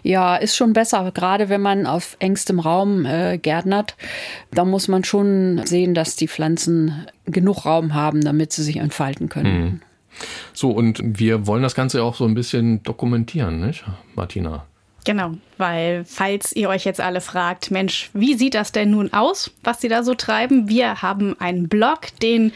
Ja, 0.03 0.35
ist 0.35 0.55
schon 0.55 0.73
besser, 0.73 1.11
gerade 1.11 1.49
wenn 1.49 1.61
man 1.61 1.87
auf 1.87 2.15
engstem 2.19 2.59
Raum 2.59 3.05
äh, 3.05 3.37
gärtnert. 3.37 3.95
Da 4.51 4.65
muss 4.65 4.87
man 4.87 5.03
schon 5.03 5.61
sehen, 5.65 5.93
dass 5.93 6.15
die 6.15 6.27
Pflanzen 6.27 7.05
genug 7.25 7.65
Raum 7.65 7.93
haben, 7.93 8.21
damit 8.23 8.53
sie 8.53 8.63
sich 8.63 8.77
entfalten 8.77 9.29
können. 9.29 9.59
Mhm. 9.59 9.81
So, 10.53 10.71
und 10.71 11.01
wir 11.03 11.47
wollen 11.47 11.63
das 11.63 11.75
Ganze 11.75 12.03
auch 12.03 12.15
so 12.15 12.25
ein 12.25 12.33
bisschen 12.33 12.83
dokumentieren, 12.83 13.65
nicht, 13.65 13.83
Martina? 14.15 14.65
Genau, 15.05 15.31
weil 15.57 16.03
falls 16.05 16.53
ihr 16.55 16.69
euch 16.69 16.83
jetzt 16.83 17.01
alle 17.01 17.21
fragt, 17.21 17.71
Mensch, 17.71 18.09
wie 18.13 18.35
sieht 18.35 18.53
das 18.53 18.71
denn 18.71 18.91
nun 18.91 19.13
aus, 19.13 19.51
was 19.63 19.81
sie 19.81 19.87
da 19.87 20.03
so 20.03 20.13
treiben? 20.13 20.67
Wir 20.67 21.01
haben 21.01 21.39
einen 21.39 21.69
Blog, 21.69 22.07
den 22.21 22.51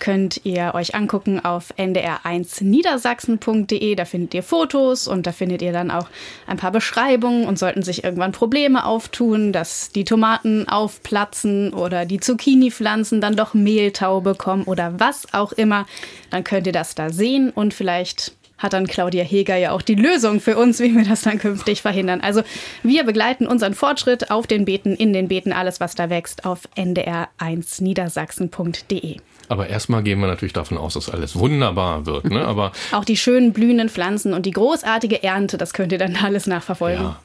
könnt 0.00 0.40
ihr 0.44 0.72
euch 0.74 0.96
angucken 0.96 1.44
auf 1.44 1.72
ndr1niedersachsen.de. 1.76 3.94
Da 3.94 4.04
findet 4.04 4.34
ihr 4.34 4.42
Fotos 4.42 5.06
und 5.06 5.24
da 5.26 5.32
findet 5.32 5.62
ihr 5.62 5.72
dann 5.72 5.90
auch 5.90 6.08
ein 6.46 6.56
paar 6.56 6.70
Beschreibungen 6.72 7.46
und 7.46 7.58
sollten 7.58 7.82
sich 7.82 8.02
irgendwann 8.02 8.32
Probleme 8.32 8.84
auftun, 8.84 9.52
dass 9.52 9.92
die 9.92 10.04
Tomaten 10.04 10.68
aufplatzen 10.68 11.72
oder 11.72 12.06
die 12.06 12.18
Zucchini-Pflanzen 12.18 13.20
dann 13.20 13.36
doch 13.36 13.54
Mehltau 13.54 14.20
bekommen 14.20 14.64
oder 14.64 14.98
was 14.98 15.32
auch 15.32 15.52
immer, 15.52 15.86
dann 16.30 16.42
könnt 16.42 16.66
ihr 16.66 16.72
das 16.72 16.96
da 16.96 17.10
sehen 17.10 17.50
und 17.50 17.74
vielleicht 17.74 18.32
hat 18.60 18.72
dann 18.74 18.86
Claudia 18.86 19.24
Heger 19.24 19.56
ja 19.56 19.72
auch 19.72 19.82
die 19.82 19.94
Lösung 19.94 20.40
für 20.40 20.56
uns, 20.56 20.78
wie 20.80 20.94
wir 20.94 21.04
das 21.04 21.22
dann 21.22 21.38
künftig 21.38 21.82
verhindern. 21.82 22.20
Also 22.20 22.42
wir 22.82 23.04
begleiten 23.04 23.46
unseren 23.46 23.74
Fortschritt 23.74 24.30
auf 24.30 24.46
den 24.46 24.66
Beeten, 24.66 24.94
in 24.94 25.12
den 25.12 25.28
Beeten, 25.28 25.52
alles 25.52 25.80
was 25.80 25.94
da 25.94 26.10
wächst, 26.10 26.44
auf 26.44 26.68
ndr1niedersachsen.de. 26.76 29.16
Aber 29.50 29.66
erstmal 29.66 30.04
gehen 30.04 30.20
wir 30.20 30.28
natürlich 30.28 30.52
davon 30.52 30.78
aus, 30.78 30.94
dass 30.94 31.10
alles 31.10 31.34
wunderbar 31.34 32.06
wird. 32.06 32.30
Ne? 32.30 32.44
Aber 32.44 32.70
auch 32.92 33.04
die 33.04 33.16
schönen 33.16 33.52
blühenden 33.52 33.88
Pflanzen 33.88 34.32
und 34.32 34.46
die 34.46 34.52
großartige 34.52 35.24
Ernte, 35.24 35.58
das 35.58 35.72
könnt 35.72 35.90
ihr 35.90 35.98
dann 35.98 36.14
alles 36.14 36.46
nachverfolgen. 36.46 37.02
Ja. 37.02 37.20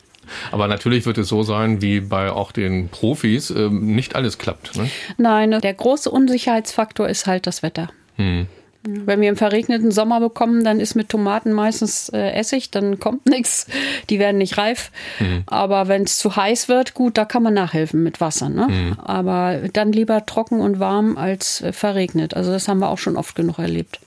Aber 0.52 0.68
natürlich 0.68 1.06
wird 1.06 1.20
es 1.20 1.28
so 1.28 1.44
sein, 1.44 1.84
wie 1.84 2.00
bei 2.00 2.32
auch 2.32 2.52
den 2.52 2.90
Profis, 2.90 3.52
ähm, 3.52 3.94
nicht 3.94 4.16
alles 4.16 4.40
klappt. 4.40 4.76
Ne? 4.76 4.90
Nein, 5.18 5.62
der 5.62 5.74
große 5.76 6.10
Unsicherheitsfaktor 6.10 7.08
ist 7.08 7.28
halt 7.28 7.46
das 7.46 7.62
Wetter. 7.62 7.90
Hm. 8.16 8.48
Wenn 8.88 9.22
wir 9.22 9.28
einen 9.28 9.38
verregneten 9.38 9.92
Sommer 9.92 10.20
bekommen, 10.20 10.64
dann 10.64 10.80
ist 10.80 10.96
mit 10.96 11.10
Tomaten 11.10 11.52
meistens 11.52 12.10
äh, 12.10 12.32
Essig, 12.32 12.72
dann 12.72 13.00
kommt 13.00 13.26
nichts. 13.30 13.68
Die 14.10 14.20
werden 14.20 14.38
nicht 14.38 14.58
reif. 14.58 14.92
Mhm. 15.20 15.44
Aber 15.48 15.88
wenn 15.88 16.04
es 16.04 16.18
zu 16.18 16.36
heiß 16.36 16.70
wird, 16.70 16.94
gut, 16.94 17.18
da 17.18 17.26
kann 17.26 17.44
man 17.44 17.54
nachhelfen 17.54 18.04
mit 18.04 18.22
Wasser. 18.22 18.50
Ne? 18.50 18.68
Mhm. 18.68 19.00
Aber 19.00 19.60
dann 19.74 19.92
lieber 19.92 20.26
trocken 20.26 20.62
und 20.62 20.80
warm 20.80 21.18
als 21.18 21.62
äh, 21.62 21.74
verregnet. 21.74 22.36
Also 22.36 22.52
das 22.52 22.68
haben 22.68 22.80
wir 22.80 22.90
auch 22.90 23.00
schon 23.00 23.18
oft 23.18 23.36
genug 23.36 23.60
erlebt. 23.60 24.00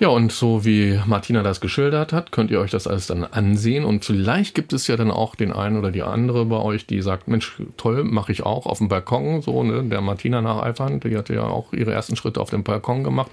Ja, 0.00 0.08
und 0.08 0.30
so 0.30 0.64
wie 0.64 1.00
Martina 1.06 1.42
das 1.42 1.60
geschildert 1.60 2.12
hat, 2.12 2.30
könnt 2.30 2.52
ihr 2.52 2.60
euch 2.60 2.70
das 2.70 2.86
alles 2.86 3.08
dann 3.08 3.24
ansehen. 3.24 3.84
Und 3.84 4.04
vielleicht 4.04 4.54
gibt 4.54 4.72
es 4.72 4.86
ja 4.86 4.96
dann 4.96 5.10
auch 5.10 5.34
den 5.34 5.52
einen 5.52 5.76
oder 5.76 5.90
die 5.90 6.02
andere 6.02 6.44
bei 6.44 6.56
euch, 6.56 6.86
die 6.86 7.02
sagt, 7.02 7.26
Mensch, 7.26 7.56
toll, 7.76 8.04
mache 8.04 8.30
ich 8.30 8.44
auch 8.44 8.66
auf 8.66 8.78
dem 8.78 8.86
Balkon. 8.86 9.42
So, 9.42 9.64
ne, 9.64 9.82
der 9.82 10.00
Martina 10.00 10.40
nacheifern, 10.40 11.00
die 11.00 11.16
hatte 11.16 11.34
ja 11.34 11.42
auch 11.42 11.72
ihre 11.72 11.92
ersten 11.92 12.14
Schritte 12.14 12.40
auf 12.40 12.50
dem 12.50 12.62
Balkon 12.62 13.02
gemacht. 13.02 13.32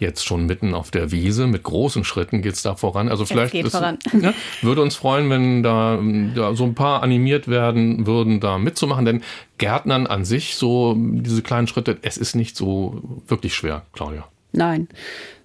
Jetzt 0.00 0.26
schon 0.26 0.46
mitten 0.46 0.74
auf 0.74 0.90
der 0.90 1.12
Wiese, 1.12 1.46
mit 1.46 1.62
großen 1.62 2.02
Schritten 2.02 2.42
geht's 2.42 2.62
da 2.62 2.74
voran. 2.74 3.08
Also 3.08 3.24
vielleicht 3.24 3.54
ist, 3.54 3.70
voran. 3.70 3.98
Ja, 4.20 4.34
würde 4.62 4.82
uns 4.82 4.96
freuen, 4.96 5.30
wenn 5.30 5.62
da, 5.62 6.00
da 6.34 6.56
so 6.56 6.64
ein 6.64 6.74
paar 6.74 7.04
animiert 7.04 7.46
werden 7.46 8.04
würden, 8.06 8.40
da 8.40 8.58
mitzumachen. 8.58 9.04
Denn 9.04 9.22
Gärtnern 9.58 10.08
an 10.08 10.24
sich, 10.24 10.56
so 10.56 10.96
diese 10.98 11.42
kleinen 11.42 11.68
Schritte, 11.68 11.98
es 12.02 12.16
ist 12.16 12.34
nicht 12.34 12.56
so 12.56 13.00
wirklich 13.28 13.54
schwer, 13.54 13.82
Claudia. 13.92 14.24
Nein. 14.52 14.88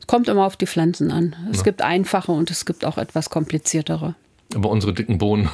Kommt 0.08 0.28
immer 0.28 0.46
auf 0.46 0.56
die 0.56 0.68
Pflanzen 0.68 1.12
an. 1.12 1.36
Es 1.52 1.58
ja. 1.58 1.63
gibt 1.63 1.82
einfache 1.82 2.32
und 2.32 2.52
es 2.52 2.65
gibt 2.65 2.86
auch 2.86 2.98
etwas 2.98 3.30
kompliziertere. 3.30 4.15
Aber 4.54 4.70
unsere 4.70 4.94
dicken 4.94 5.18
Bohnen. 5.18 5.50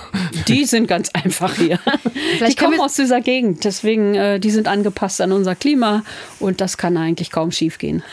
Die 0.47 0.65
sind 0.65 0.87
ganz 0.87 1.09
einfach 1.13 1.55
hier. 1.55 1.79
Vielleicht 2.37 2.59
die 2.59 2.63
kommen 2.63 2.79
aus 2.81 2.95
dieser 2.95 3.21
Gegend, 3.21 3.63
deswegen 3.63 4.15
äh, 4.15 4.39
die 4.39 4.51
sind 4.51 4.67
angepasst 4.67 5.21
an 5.21 5.31
unser 5.31 5.55
Klima 5.55 6.03
und 6.39 6.61
das 6.61 6.77
kann 6.77 6.97
eigentlich 6.97 7.31
kaum 7.31 7.51
schief 7.51 7.77
gehen. 7.77 8.03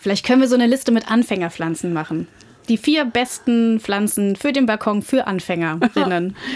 Vielleicht 0.00 0.26
können 0.26 0.40
wir 0.40 0.48
so 0.48 0.54
eine 0.54 0.66
Liste 0.66 0.92
mit 0.92 1.10
Anfängerpflanzen 1.10 1.92
machen. 1.92 2.28
Die 2.68 2.76
vier 2.78 3.04
besten 3.04 3.80
Pflanzen 3.80 4.36
für 4.36 4.52
den 4.52 4.66
Balkon 4.66 5.02
für 5.02 5.26
Anfängerinnen. 5.26 6.36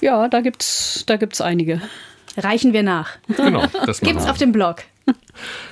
Ja, 0.00 0.28
da 0.28 0.42
gibt's 0.42 1.04
da 1.06 1.16
gibt's 1.16 1.40
einige. 1.40 1.80
Reichen 2.36 2.74
wir 2.74 2.82
nach. 2.82 3.12
Genau, 3.38 3.64
das 3.86 4.00
gibt's 4.00 4.26
auf 4.26 4.36
dem 4.36 4.52
Blog. 4.52 4.82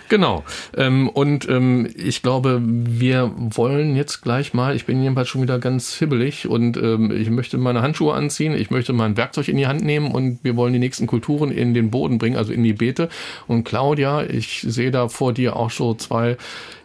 Genau. 0.08 0.44
Ähm, 0.76 1.08
und 1.08 1.48
ähm, 1.48 1.88
ich 1.96 2.20
glaube, 2.20 2.60
wir 2.62 3.32
wollen 3.34 3.96
jetzt 3.96 4.20
gleich 4.20 4.52
mal, 4.52 4.76
ich 4.76 4.84
bin 4.84 5.02
jedenfalls 5.02 5.28
schon 5.28 5.40
wieder 5.40 5.58
ganz 5.58 5.94
hibbelig 5.94 6.46
und 6.46 6.76
ähm, 6.76 7.10
ich 7.10 7.30
möchte 7.30 7.56
meine 7.56 7.80
Handschuhe 7.80 8.12
anziehen, 8.12 8.52
ich 8.54 8.70
möchte 8.70 8.92
mein 8.92 9.16
Werkzeug 9.16 9.48
in 9.48 9.56
die 9.56 9.66
Hand 9.66 9.82
nehmen 9.82 10.12
und 10.12 10.40
wir 10.42 10.54
wollen 10.56 10.74
die 10.74 10.78
nächsten 10.78 11.06
Kulturen 11.06 11.50
in 11.50 11.72
den 11.72 11.90
Boden 11.90 12.18
bringen, 12.18 12.36
also 12.36 12.52
in 12.52 12.62
die 12.62 12.74
Beete. 12.74 13.08
Und 13.46 13.64
Claudia, 13.64 14.22
ich 14.22 14.60
sehe 14.68 14.90
da 14.90 15.08
vor 15.08 15.32
dir 15.32 15.56
auch 15.56 15.70
so 15.70 15.94
zwei, 15.94 16.36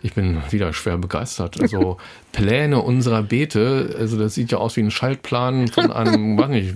ich 0.02 0.14
bin 0.14 0.38
wieder 0.50 0.72
schwer 0.72 0.98
begeistert, 0.98 1.60
also 1.60 1.98
Pläne 2.38 2.84
unserer 2.84 3.24
Beete. 3.24 3.96
Also 4.00 4.16
das 4.16 4.36
sieht 4.36 4.52
ja 4.52 4.60
aus 4.60 4.76
wie 4.76 4.82
ein 4.82 4.92
Schaltplan 4.92 5.70
von 5.70 5.92
einem, 5.92 6.38
weiß 6.38 6.50
nicht, 6.50 6.76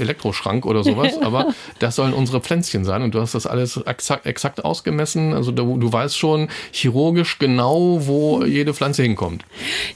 Elektroschrank 0.00 0.64
oder 0.64 0.82
sowas, 0.82 1.18
aber 1.20 1.52
das 1.78 1.96
sollen 1.96 2.14
unsere 2.14 2.40
Pflänzchen 2.40 2.86
sein 2.86 3.02
und 3.02 3.14
du 3.14 3.20
hast 3.20 3.34
das 3.34 3.46
alles 3.46 3.76
exakt, 3.76 4.24
exakt 4.24 4.64
ausgemessen. 4.64 5.34
Also 5.34 5.52
du, 5.52 5.76
du 5.76 5.92
weißt 5.92 6.16
schon 6.16 6.48
chirurgisch 6.72 7.38
genau, 7.38 8.06
wo 8.06 8.44
jede 8.44 8.72
Pflanze 8.72 9.02
hinkommt. 9.02 9.44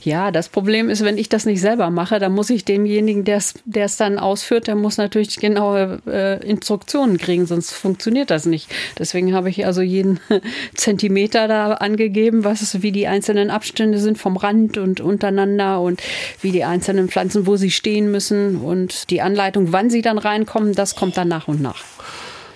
Ja, 0.03 0.29
das 0.29 0.47
Problem 0.47 0.91
ist, 0.91 1.03
wenn 1.03 1.17
ich 1.17 1.27
das 1.27 1.47
nicht 1.47 1.59
selber 1.59 1.89
mache, 1.89 2.19
dann 2.19 2.33
muss 2.33 2.51
ich 2.51 2.63
demjenigen, 2.63 3.23
der 3.23 3.37
es 3.37 3.97
dann 3.97 4.19
ausführt, 4.19 4.67
der 4.67 4.75
muss 4.75 4.97
natürlich 4.97 5.37
genaue 5.37 6.01
äh, 6.05 6.47
Instruktionen 6.47 7.17
kriegen, 7.17 7.47
sonst 7.47 7.71
funktioniert 7.71 8.29
das 8.29 8.45
nicht. 8.45 8.69
Deswegen 8.99 9.33
habe 9.33 9.49
ich 9.49 9.65
also 9.65 9.81
jeden 9.81 10.19
Zentimeter 10.75 11.47
da 11.47 11.73
angegeben, 11.73 12.43
was 12.43 12.83
wie 12.83 12.91
die 12.91 13.07
einzelnen 13.07 13.49
Abstände 13.49 13.97
sind 13.97 14.19
vom 14.19 14.37
Rand 14.37 14.77
und 14.77 14.98
untereinander 15.01 15.81
und 15.81 16.01
wie 16.41 16.51
die 16.51 16.63
einzelnen 16.63 17.09
Pflanzen, 17.09 17.45
wo 17.47 17.57
sie 17.57 17.71
stehen 17.71 18.11
müssen 18.11 18.57
und 18.57 19.09
die 19.09 19.21
Anleitung, 19.21 19.71
wann 19.71 19.89
sie 19.89 20.01
dann 20.01 20.17
reinkommen, 20.17 20.73
das 20.73 20.95
kommt 20.95 21.17
dann 21.17 21.27
nach 21.27 21.47
und 21.47 21.61
nach. 21.61 21.83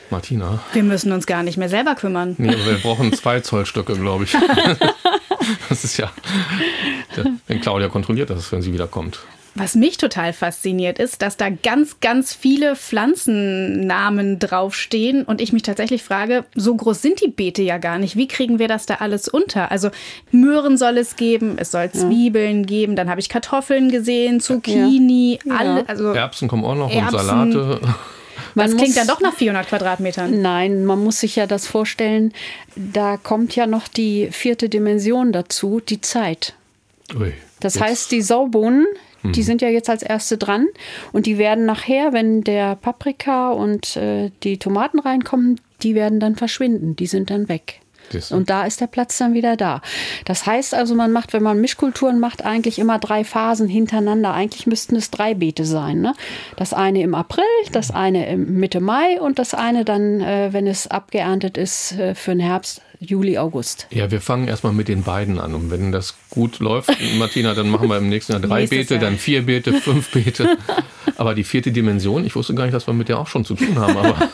Martina. 0.09 0.63
Wir 0.73 0.83
müssen 0.83 1.11
uns 1.11 1.25
gar 1.25 1.43
nicht 1.43 1.57
mehr 1.57 1.69
selber 1.69 1.95
kümmern. 1.95 2.35
Nee, 2.37 2.55
wir 2.65 2.77
brauchen 2.77 3.11
zwei 3.13 3.39
Zollstöcke, 3.39 3.93
glaube 3.95 4.25
ich. 4.25 4.35
Das 5.67 5.83
ist 5.83 5.97
ja. 5.97 6.09
Wenn 7.47 7.59
Claudia 7.59 7.89
kontrolliert 7.89 8.29
das, 8.29 8.49
wenn 8.53 8.61
sie 8.61 8.71
wiederkommt. 8.71 9.19
Was 9.55 9.75
mich 9.75 9.97
total 9.97 10.33
fasziniert 10.33 10.97
ist, 10.97 11.21
dass 11.21 11.37
da 11.37 11.49
ganz, 11.49 11.99
ganz 11.99 12.33
viele 12.33 12.75
Pflanzennamen 12.75 14.39
draufstehen 14.39 15.23
und 15.23 15.41
ich 15.41 15.53
mich 15.53 15.61
tatsächlich 15.63 16.03
frage, 16.03 16.45
so 16.55 16.75
groß 16.75 17.01
sind 17.01 17.21
die 17.21 17.27
Beete 17.29 17.61
ja 17.61 17.77
gar 17.77 17.99
nicht. 17.99 18.15
Wie 18.15 18.27
kriegen 18.27 18.57
wir 18.59 18.67
das 18.67 18.85
da 18.85 18.95
alles 18.95 19.27
unter? 19.27 19.71
Also 19.71 19.89
Möhren 20.31 20.77
soll 20.77 20.97
es 20.97 21.15
geben, 21.15 21.57
es 21.59 21.71
soll 21.71 21.91
Zwiebeln 21.91 22.61
ja. 22.61 22.65
geben, 22.65 22.95
dann 22.95 23.09
habe 23.09 23.19
ich 23.19 23.29
Kartoffeln 23.29 23.91
gesehen, 23.91 24.39
Zucchini, 24.39 25.39
ja. 25.45 25.55
alle. 25.55 25.87
Also 25.89 26.07
Erbsen 26.13 26.47
kommen 26.47 26.65
auch 26.65 26.75
noch 26.75 26.91
Erbsen. 26.91 27.19
und 27.19 27.25
Salate. 27.53 27.79
Man 28.55 28.67
das 28.67 28.75
klingt 28.75 28.89
muss- 28.89 28.95
dann 28.95 29.07
doch 29.07 29.21
nach 29.21 29.33
400 29.35 29.67
Quadratmetern. 29.67 30.41
Nein, 30.41 30.85
man 30.85 31.03
muss 31.03 31.19
sich 31.19 31.35
ja 31.35 31.45
das 31.47 31.67
vorstellen, 31.67 32.33
da 32.75 33.17
kommt 33.17 33.55
ja 33.55 33.67
noch 33.67 33.87
die 33.87 34.29
vierte 34.31 34.69
Dimension 34.69 35.31
dazu, 35.31 35.79
die 35.79 36.01
Zeit. 36.01 36.53
Ui, 37.19 37.33
Das 37.59 37.75
jetzt- 37.75 37.83
heißt, 37.83 38.11
die 38.11 38.21
Saubohnen, 38.21 38.85
die 39.31 39.43
sind 39.43 39.61
ja 39.61 39.69
jetzt 39.69 39.89
als 39.89 40.03
erste 40.03 40.37
dran 40.37 40.67
und 41.11 41.25
die 41.25 41.37
werden 41.37 41.65
nachher, 41.65 42.13
wenn 42.13 42.41
der 42.41 42.75
Paprika 42.75 43.51
und 43.51 43.95
äh, 43.95 44.31
die 44.43 44.57
Tomaten 44.57 44.99
reinkommen, 44.99 45.59
die 45.81 45.95
werden 45.95 46.19
dann 46.19 46.35
verschwinden, 46.35 46.95
die 46.95 47.07
sind 47.07 47.29
dann 47.29 47.49
weg. 47.49 47.79
Und 48.31 48.49
da 48.49 48.65
ist 48.65 48.81
der 48.81 48.87
Platz 48.87 49.17
dann 49.17 49.33
wieder 49.33 49.55
da. 49.55 49.81
Das 50.25 50.45
heißt 50.45 50.75
also, 50.75 50.93
man 50.95 51.11
macht, 51.11 51.33
wenn 51.33 51.43
man 51.43 51.59
Mischkulturen 51.61 52.19
macht, 52.19 52.45
eigentlich 52.45 52.79
immer 52.79 52.99
drei 52.99 53.23
Phasen 53.23 53.67
hintereinander. 53.67 54.33
Eigentlich 54.33 54.67
müssten 54.67 54.95
es 54.95 55.09
drei 55.09 55.33
Beete 55.33 55.65
sein. 55.65 56.01
Ne? 56.01 56.13
Das 56.55 56.73
eine 56.73 57.01
im 57.01 57.15
April, 57.15 57.45
das 57.71 57.91
eine 57.91 58.27
im 58.29 58.59
Mitte 58.59 58.81
Mai 58.81 59.19
und 59.19 59.39
das 59.39 59.53
eine 59.53 59.85
dann, 59.85 60.21
äh, 60.21 60.49
wenn 60.51 60.67
es 60.67 60.87
abgeerntet 60.87 61.57
ist, 61.57 61.93
äh, 61.93 62.13
für 62.13 62.31
den 62.31 62.41
Herbst, 62.41 62.81
Juli, 63.09 63.37
August. 63.37 63.87
Ja, 63.91 64.09
wir 64.11 64.21
fangen 64.21 64.47
erstmal 64.47 64.73
mit 64.73 64.87
den 64.87 65.03
beiden 65.03 65.39
an. 65.39 65.53
Und 65.55 65.71
wenn 65.71 65.91
das 65.91 66.15
gut 66.29 66.59
läuft, 66.59 66.91
Martina, 67.17 67.53
dann 67.53 67.69
machen 67.69 67.89
wir 67.89 67.97
im 67.97 68.09
nächsten 68.09 68.33
Jahr 68.33 68.41
drei 68.41 68.61
Nächstes 68.61 68.79
Beete, 68.79 68.93
Jahr. 68.95 69.03
dann 69.03 69.17
vier 69.17 69.45
Beete, 69.45 69.73
fünf 69.81 70.11
Beete. 70.11 70.57
Aber 71.17 71.35
die 71.35 71.43
vierte 71.43 71.71
Dimension, 71.71 72.25
ich 72.25 72.35
wusste 72.35 72.53
gar 72.55 72.63
nicht, 72.65 72.73
dass 72.73 72.87
wir 72.87 72.93
mit 72.93 73.09
der 73.09 73.19
auch 73.19 73.27
schon 73.27 73.45
zu 73.45 73.55
tun 73.55 73.77
haben. 73.79 73.97
Aber 73.97 74.29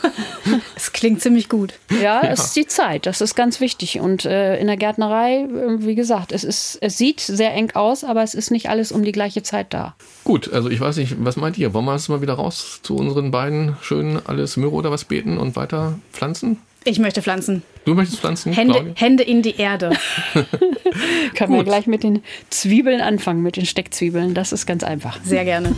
Es 0.82 0.92
klingt 0.92 1.20
ziemlich 1.20 1.50
gut. 1.50 1.74
Ja, 2.02 2.22
es 2.22 2.46
ist 2.46 2.56
die 2.56 2.66
Zeit. 2.66 3.04
Das 3.04 3.20
ist 3.20 3.34
ganz 3.34 3.60
wichtig. 3.60 4.00
Und 4.00 4.24
äh, 4.24 4.58
in 4.58 4.66
der 4.66 4.78
Gärtnerei, 4.78 5.42
äh, 5.42 5.84
wie 5.84 5.94
gesagt, 5.94 6.32
es, 6.32 6.42
ist, 6.42 6.78
es 6.80 6.96
sieht 6.96 7.20
sehr 7.20 7.52
eng 7.52 7.72
aus, 7.72 8.02
aber 8.02 8.22
es 8.22 8.32
ist 8.32 8.50
nicht 8.50 8.70
alles 8.70 8.90
um 8.90 9.04
die 9.04 9.12
gleiche 9.12 9.42
Zeit 9.42 9.74
da. 9.74 9.94
gut, 10.24 10.50
also 10.52 10.70
ich 10.70 10.80
weiß 10.80 10.96
nicht, 10.96 11.16
was 11.18 11.36
meint 11.36 11.58
ihr? 11.58 11.74
Wollen 11.74 11.84
wir 11.84 11.92
jetzt 11.92 12.08
mal 12.08 12.22
wieder 12.22 12.34
raus 12.34 12.80
zu 12.82 12.96
unseren 12.96 13.30
beiden 13.30 13.76
schönen 13.82 14.20
alles 14.24 14.56
Möhre 14.56 14.72
oder 14.72 14.90
was 14.90 15.04
beten 15.04 15.36
und 15.36 15.54
weiter 15.54 15.98
pflanzen? 16.12 16.58
Ich 16.84 16.98
möchte 16.98 17.20
pflanzen. 17.20 17.62
Du 17.84 17.94
möchtest 17.94 18.20
pflanzen, 18.20 18.52
Hände? 18.52 18.92
Hände 18.96 19.22
in 19.22 19.42
die 19.42 19.56
Erde. 19.56 19.90
Können 21.34 21.52
wir 21.52 21.58
Gut. 21.58 21.66
gleich 21.66 21.86
mit 21.86 22.02
den 22.02 22.22
Zwiebeln 22.48 23.00
anfangen, 23.02 23.42
mit 23.42 23.56
den 23.56 23.66
Steckzwiebeln. 23.66 24.32
Das 24.32 24.52
ist 24.52 24.66
ganz 24.66 24.82
einfach. 24.82 25.18
Sehr 25.22 25.44
gerne. 25.44 25.74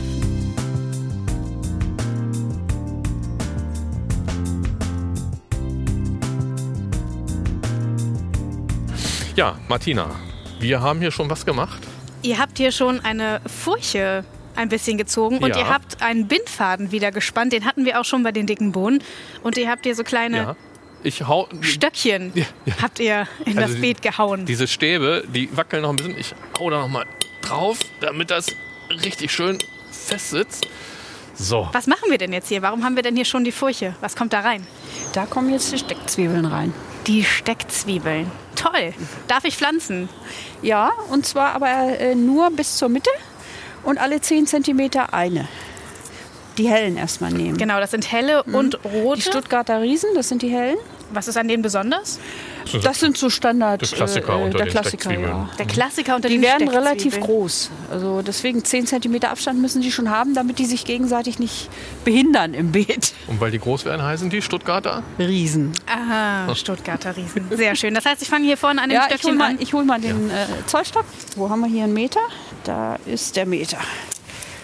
Ja, 9.37 9.57
Martina, 9.69 10.11
wir 10.61 10.81
haben 10.83 11.01
hier 11.01 11.11
schon 11.11 11.31
was 11.31 11.47
gemacht. 11.47 11.81
Ihr 12.23 12.38
habt 12.38 12.59
hier 12.59 12.71
schon 12.71 13.01
eine 13.01 13.41
Furche 13.47 14.25
ein 14.55 14.69
bisschen 14.69 14.99
gezogen 14.99 15.38
und 15.38 15.51
Ja. 15.57 15.59
ihr 15.61 15.69
habt 15.71 16.03
einen 16.03 16.29
Bindfaden 16.29 16.93
wieder 16.93 17.11
gespannt. 17.11 17.53
Den 17.55 17.65
hatten 17.65 17.85
wir 17.87 17.99
auch 17.99 18.05
schon 18.05 18.23
bei 18.23 18.33
den 18.33 18.47
dicken 18.47 18.73
Bohnen. 18.73 19.03
Und 19.43 19.57
ihr 19.57 19.71
habt 19.71 19.85
hier 19.87 19.95
so 19.95 20.05
kleine 20.05 20.37
Ja. 20.37 20.57
Ich 21.05 21.27
hau. 21.27 21.49
Stöckchen 21.61 22.33
Ja, 22.35 22.45
ja. 22.65 22.75
habt 22.83 23.01
ihr 23.01 23.27
in 23.45 23.59
Also 23.59 23.61
das 23.61 23.75
die- 23.75 23.81
Beet 23.81 24.03
gehauen. 24.03 24.47
Diese 24.47 24.69
Stäbe, 24.69 25.25
die 25.29 25.55
wackeln 25.57 25.83
noch 25.83 25.91
ein 25.91 25.97
bisschen. 25.97 26.17
Ich 26.19 26.35
hau 26.59 26.71
da 26.71 26.81
noch 26.81 26.88
mal 26.88 27.07
drauf, 27.43 27.79
damit 28.01 28.31
das 28.31 28.47
richtig 28.91 29.33
schön 29.33 29.59
fest 29.91 30.31
sitzt. 30.31 30.67
So. 31.35 31.69
Was 31.73 31.87
machen 31.87 32.11
wir 32.11 32.19
denn 32.19 32.33
jetzt 32.33 32.49
hier? 32.49 32.62
Warum 32.62 32.85
haben 32.85 32.95
wir 32.95 33.03
denn 33.03 33.17
hier 33.17 33.25
schon 33.25 33.43
die 33.43 33.53
Furche? 33.53 33.97
Was 34.01 34.15
kommt 34.15 34.33
da 34.33 34.41
rein? 34.41 34.65
Da 35.15 35.25
kommen 35.27 35.51
jetzt 35.51 35.73
die 35.73 35.79
Steckzwiebeln 35.79 36.45
rein. 36.45 36.73
Die 37.07 37.25
Steckzwiebeln. 37.25 38.31
Toll. 38.55 38.93
Darf 39.27 39.45
ich 39.45 39.57
pflanzen? 39.57 40.09
Ja, 40.61 40.93
und 41.11 41.27
zwar 41.27 41.55
aber 41.55 41.99
äh, 41.99 42.15
nur 42.15 42.51
bis 42.51 42.77
zur 42.77 42.88
Mitte 42.91 43.11
und 43.83 43.99
alle 43.99 44.21
10 44.21 44.47
cm 44.47 44.91
eine. 45.11 45.49
Die 46.59 46.69
hellen 46.69 46.99
erstmal 46.99 47.33
nehmen. 47.33 47.57
Genau, 47.57 47.81
das 47.81 47.91
sind 47.93 48.12
helle 48.12 48.43
und 48.45 48.75
Die 48.85 48.88
rote. 48.88 49.23
Stuttgarter 49.23 49.81
Riesen, 49.81 50.11
das 50.15 50.29
sind 50.29 50.43
die 50.43 50.51
hellen. 50.51 50.77
Was 51.12 51.29
ist 51.29 51.37
an 51.37 51.46
denen 51.48 51.62
besonders? 51.62 52.18
Das 52.83 53.01
sind 53.01 53.16
so 53.18 53.29
Standard. 53.29 53.81
Der 53.83 53.88
Klassiker 53.88 54.38
unter 54.38 54.59
der 54.59 54.66
den 54.66 54.70
Klassiker, 54.72 55.12
ja. 55.18 55.48
Der 55.59 55.66
Klassiker 55.66 56.16
unter 56.16 56.29
Die 56.29 56.35
den 56.37 56.42
werden 56.42 56.68
relativ 56.68 57.20
groß. 57.20 57.70
Also 57.90 58.22
deswegen 58.22 58.64
10 58.64 58.87
cm 58.87 59.25
Abstand 59.25 59.61
müssen 59.61 59.83
die 59.83 59.92
schon 59.92 60.11
haben, 60.11 60.35
damit 60.35 60.59
die 60.59 60.64
sich 60.66 60.85
gegenseitig 60.85 61.38
nicht 61.38 61.68
behindern 62.05 62.55
im 62.55 62.72
Beet. 62.72 63.12
Und 63.27 63.40
weil 63.40 63.51
die 63.51 63.59
groß 63.59 63.85
werden, 63.85 64.03
heißen 64.03 64.31
die 64.31 64.42
Stuttgarter? 64.42 65.03
Riesen. 65.18 65.72
Aha, 65.87 66.55
Stuttgarter 66.55 67.16
Riesen. 67.16 67.46
Sehr 67.51 67.75
schön. 67.77 67.94
Das 67.94 68.05
heißt, 68.07 68.22
ich 68.22 68.29
fange 68.29 68.44
hier 68.46 68.57
vorne 68.57 68.81
an 68.83 68.88
dem 68.90 68.94
Ja, 68.96 69.05
ich 69.07 69.11
hol 69.12 69.18
Stöckchen 69.18 69.38
mal, 69.38 69.51
an. 69.51 69.57
ich 69.61 69.72
hol 69.75 69.85
mal 69.85 70.01
den 70.01 70.31
äh, 70.31 70.46
Zollstock. 70.66 71.05
Wo 71.37 71.51
haben 71.51 71.61
wir 71.61 71.68
hier 71.68 71.85
einen 71.85 71.94
Meter? 71.94 72.20
Da 72.64 72.96
ist 73.07 73.37
der 73.37 73.46
Meter. 73.46 73.79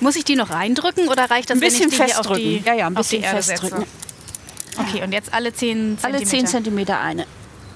Muss 0.00 0.14
ich 0.16 0.24
die 0.24 0.36
noch 0.36 0.50
reindrücken 0.50 1.08
oder 1.08 1.28
reicht 1.28 1.50
das, 1.50 1.56
Ein 1.56 1.60
bisschen 1.60 1.80
wenn 1.80 1.88
ich 1.90 1.96
die 1.98 2.04
hier 2.04 2.04
auf 2.20 2.26
festdrücken. 2.26 2.42
die, 2.44 2.62
Ja, 2.64 2.74
ja, 2.74 2.86
ein 2.86 2.96
auf 2.96 3.08
die 3.08 3.16
bisschen 3.16 3.24
Erde 3.34 3.42
festdrücken. 3.42 3.78
setze? 3.80 4.07
Okay, 4.78 5.02
und 5.02 5.12
jetzt 5.12 5.32
alle 5.32 5.52
10 5.52 5.98
Alle 6.02 6.22
10 6.22 6.46
Zentimeter. 6.46 6.94
cm 6.94 7.06
eine. 7.06 7.26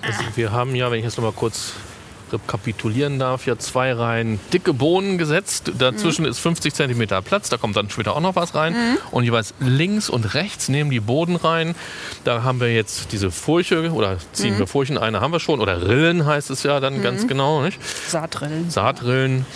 Also 0.02 0.22
wir 0.34 0.52
haben 0.52 0.74
ja, 0.74 0.90
wenn 0.90 0.98
ich 0.98 1.04
jetzt 1.04 1.16
noch 1.16 1.24
mal 1.24 1.32
kurz 1.32 1.74
rekapitulieren 2.32 3.18
darf, 3.18 3.46
ja 3.46 3.58
zwei 3.58 3.92
Reihen 3.92 4.40
dicke 4.52 4.72
Bohnen 4.72 5.18
gesetzt. 5.18 5.72
Dazwischen 5.78 6.24
ist 6.24 6.38
50 6.38 6.72
cm 6.74 7.06
Platz, 7.22 7.48
da 7.48 7.56
kommt 7.56 7.76
dann 7.76 7.90
später 7.90 8.16
auch 8.16 8.20
noch 8.20 8.36
was 8.36 8.54
rein. 8.54 8.74
Und 9.10 9.24
jeweils 9.24 9.54
links 9.60 10.08
und 10.08 10.34
rechts 10.34 10.68
neben 10.68 10.90
die 10.90 11.00
Boden 11.00 11.36
rein. 11.36 11.74
Da 12.24 12.42
haben 12.42 12.60
wir 12.60 12.72
jetzt 12.72 13.12
diese 13.12 13.30
Furche 13.30 13.92
oder 13.92 14.16
ziehen 14.32 14.58
wir 14.58 14.66
Furchen, 14.66 14.98
eine 14.98 15.20
haben 15.20 15.32
wir 15.32 15.40
schon. 15.40 15.60
Oder 15.60 15.86
Rillen 15.86 16.26
heißt 16.26 16.50
es 16.50 16.62
ja 16.62 16.80
dann 16.80 17.02
ganz 17.02 17.26
genau. 17.26 17.62
Nicht? 17.62 17.78
Saatrillen. 18.08 18.70
Saatrillen. 18.70 19.46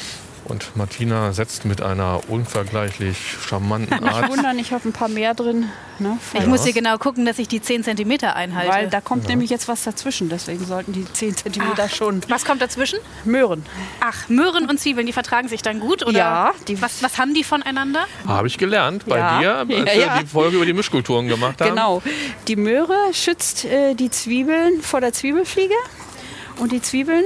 Und 0.48 0.76
Martina 0.76 1.32
setzt 1.32 1.64
mit 1.64 1.82
einer 1.82 2.20
unvergleichlich 2.28 3.16
charmanten 3.48 3.98
Nicht 4.00 4.14
Art. 4.14 4.28
wundern, 4.30 4.58
ich 4.60 4.72
habe 4.72 4.88
ein 4.88 4.92
paar 4.92 5.08
mehr 5.08 5.34
drin. 5.34 5.70
Ne, 5.98 6.18
Ich 6.34 6.46
muss 6.46 6.62
hier 6.62 6.72
genau 6.72 6.98
gucken, 6.98 7.24
dass 7.24 7.38
ich 7.40 7.48
die 7.48 7.60
10 7.60 7.82
Zentimeter 7.82 8.36
einhalte. 8.36 8.70
weil 8.72 8.88
da 8.88 9.00
kommt 9.00 9.26
nämlich 9.28 9.50
jetzt 9.50 9.66
was 9.66 9.82
dazwischen. 9.82 10.28
Deswegen 10.28 10.64
sollten 10.64 10.92
die 10.92 11.04
10 11.04 11.36
cm 11.36 11.62
schon 11.92 12.20
was 12.28 12.44
kommt 12.44 12.62
dazwischen? 12.62 12.98
Möhren. 13.24 13.64
Ach, 14.00 14.28
Möhren 14.28 14.68
und 14.70 14.78
Zwiebeln, 14.78 15.06
die 15.06 15.12
vertragen 15.12 15.48
sich 15.48 15.62
dann 15.62 15.80
gut? 15.80 16.04
Oder 16.06 16.16
Ja, 16.18 16.52
die- 16.68 16.80
was, 16.80 17.02
was 17.02 17.18
haben 17.18 17.34
die 17.34 17.42
voneinander? 17.42 18.06
Habe 18.26 18.46
ich 18.46 18.56
gelernt 18.58 19.04
bei 19.06 19.18
Ja. 19.18 19.40
dir, 19.40 19.54
als 19.58 19.68
Ja, 19.70 19.84
wir 19.86 19.96
ja. 19.96 20.18
die 20.20 20.26
Folge 20.26 20.56
über 20.56 20.66
die 20.66 20.74
Mischkulturen 20.74 21.26
gemacht 21.28 21.60
haben. 21.60 21.70
Genau. 21.70 22.02
Die 22.46 22.56
Möhre 22.56 22.94
schützt 23.12 23.64
äh, 23.64 23.94
die 23.94 24.10
Zwiebeln 24.10 24.82
vor 24.82 25.00
der 25.00 25.12
Zwiebelfliege 25.12 25.74
und 26.58 26.70
die 26.72 26.82
Zwiebeln 26.82 27.24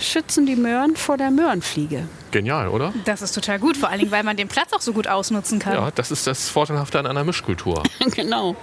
schützen 0.00 0.46
die 0.46 0.56
Möhren 0.56 0.96
vor 0.96 1.16
der 1.16 1.30
Möhrenfliege. 1.30 2.06
Genial, 2.30 2.68
oder? 2.68 2.92
Das 3.04 3.22
ist 3.22 3.32
total 3.32 3.58
gut, 3.58 3.76
vor 3.76 3.88
allen 3.88 4.00
Dingen, 4.00 4.10
weil 4.10 4.24
man 4.24 4.36
den 4.36 4.48
Platz 4.48 4.72
auch 4.72 4.80
so 4.80 4.92
gut 4.92 5.06
ausnutzen 5.06 5.58
kann. 5.58 5.74
Ja, 5.74 5.90
das 5.90 6.10
ist 6.10 6.26
das 6.26 6.48
Vorteilhafte 6.48 6.98
an 6.98 7.06
einer 7.06 7.24
Mischkultur. 7.24 7.82
genau. 8.14 8.56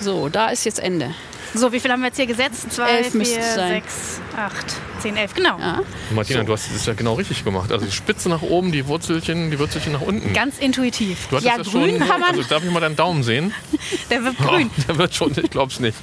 So, 0.00 0.28
da 0.28 0.48
ist 0.48 0.64
jetzt 0.64 0.80
Ende. 0.80 1.14
So, 1.54 1.72
wie 1.72 1.80
viel 1.80 1.90
haben 1.90 2.00
wir 2.00 2.08
jetzt 2.08 2.16
hier 2.16 2.26
gesetzt? 2.26 2.70
Zwei, 2.72 2.90
Elf 2.98 3.12
vier, 3.12 3.22
es 3.38 3.54
sechs, 3.54 4.20
acht, 4.36 4.66
zehn, 5.00 5.16
elf. 5.16 5.32
Genau. 5.34 5.58
Ja. 5.58 5.80
Martina, 6.14 6.42
du 6.42 6.52
hast 6.52 6.70
es 6.70 6.84
ja 6.86 6.92
genau 6.94 7.14
richtig 7.14 7.44
gemacht. 7.44 7.72
Also 7.72 7.86
die 7.86 7.92
Spitze 7.92 8.28
nach 8.28 8.42
oben, 8.42 8.72
die 8.72 8.86
Wurzelchen, 8.86 9.50
die 9.50 9.58
Wurzelchen 9.58 9.92
nach 9.92 10.00
unten. 10.02 10.32
Ganz 10.34 10.58
intuitiv. 10.58 11.26
Du 11.30 11.36
hattest 11.36 11.46
Ja, 11.50 11.56
das 11.58 11.70
grün 11.70 11.98
schon, 11.98 12.08
kann 12.08 12.20
man- 12.20 12.30
Also 12.36 12.42
darf 12.42 12.62
ich 12.64 12.70
mal 12.70 12.80
deinen 12.80 12.96
Daumen 12.96 13.22
sehen? 13.22 13.54
Der 14.10 14.22
wird 14.24 14.36
grün. 14.38 14.70
Oh, 14.76 14.82
der 14.88 14.98
wird 14.98 15.14
schon, 15.14 15.32
ich 15.36 15.50
glaub's 15.50 15.80
nicht. 15.80 15.96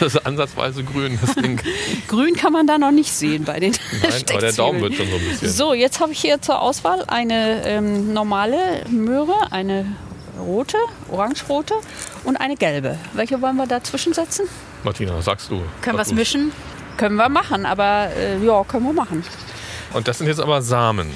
Das 0.00 0.14
ist 0.14 0.26
ansatzweise 0.26 0.82
grün, 0.84 1.18
das 1.20 1.34
Ding. 1.34 1.60
Grün 2.08 2.34
kann 2.36 2.52
man 2.52 2.66
da 2.66 2.78
noch 2.78 2.90
nicht 2.92 3.12
sehen 3.12 3.44
bei 3.44 3.58
den 3.60 3.72
Nein, 4.02 4.22
aber 4.30 4.40
der 4.40 4.52
Daumen 4.52 4.80
wird 4.80 4.94
schon 4.94 5.08
so 5.08 5.16
ein 5.16 5.24
bisschen. 5.28 5.48
So, 5.50 5.74
jetzt 5.74 6.00
habe 6.00 6.12
ich 6.12 6.20
hier 6.20 6.40
zur 6.40 6.60
Auswahl 6.60 7.04
eine 7.08 7.62
ähm, 7.66 8.12
normale 8.12 8.84
Möhre, 8.88 9.34
eine 9.50 9.86
rote, 10.38 10.76
orange-rote 11.10 11.74
und 12.24 12.36
eine 12.36 12.56
gelbe. 12.56 12.96
Welche 13.12 13.40
wollen 13.42 13.56
wir 13.56 13.66
dazwischen 13.66 14.12
setzen? 14.14 14.46
Martina, 14.84 15.20
sagst 15.22 15.50
du. 15.50 15.62
Können 15.82 15.98
wir 15.98 16.02
es 16.02 16.12
mischen? 16.12 16.52
Können 16.96 17.16
wir 17.16 17.28
machen, 17.28 17.66
aber 17.66 18.08
äh, 18.16 18.44
ja, 18.44 18.64
können 18.64 18.84
wir 18.86 18.92
machen. 18.92 19.24
Und 19.92 20.06
das 20.08 20.18
sind 20.18 20.26
jetzt 20.26 20.40
aber 20.40 20.60
Samen. 20.62 21.10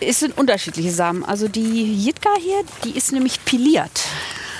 Es 0.00 0.20
sind 0.20 0.36
unterschiedliche 0.36 0.90
Samen. 0.90 1.24
Also 1.24 1.48
die 1.48 1.94
Jitka 2.04 2.30
hier, 2.40 2.62
die 2.84 2.96
ist 2.96 3.12
nämlich 3.12 3.44
piliert. 3.44 3.90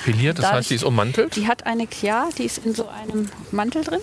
Piliert, 0.05 0.39
das 0.39 0.45
Dadurch- 0.45 0.59
heißt, 0.59 0.71
die 0.71 0.75
ist 0.77 0.85
ummantelt. 0.85 1.37
Die 1.37 1.47
hat 1.49 1.67
eine, 1.67 1.87
ja, 2.03 2.29
die 2.39 2.45
ist 2.45 2.59
in 2.65 2.75
so 2.75 2.89
einem 2.89 3.29
Mantel 3.51 3.85
drin, 3.85 4.01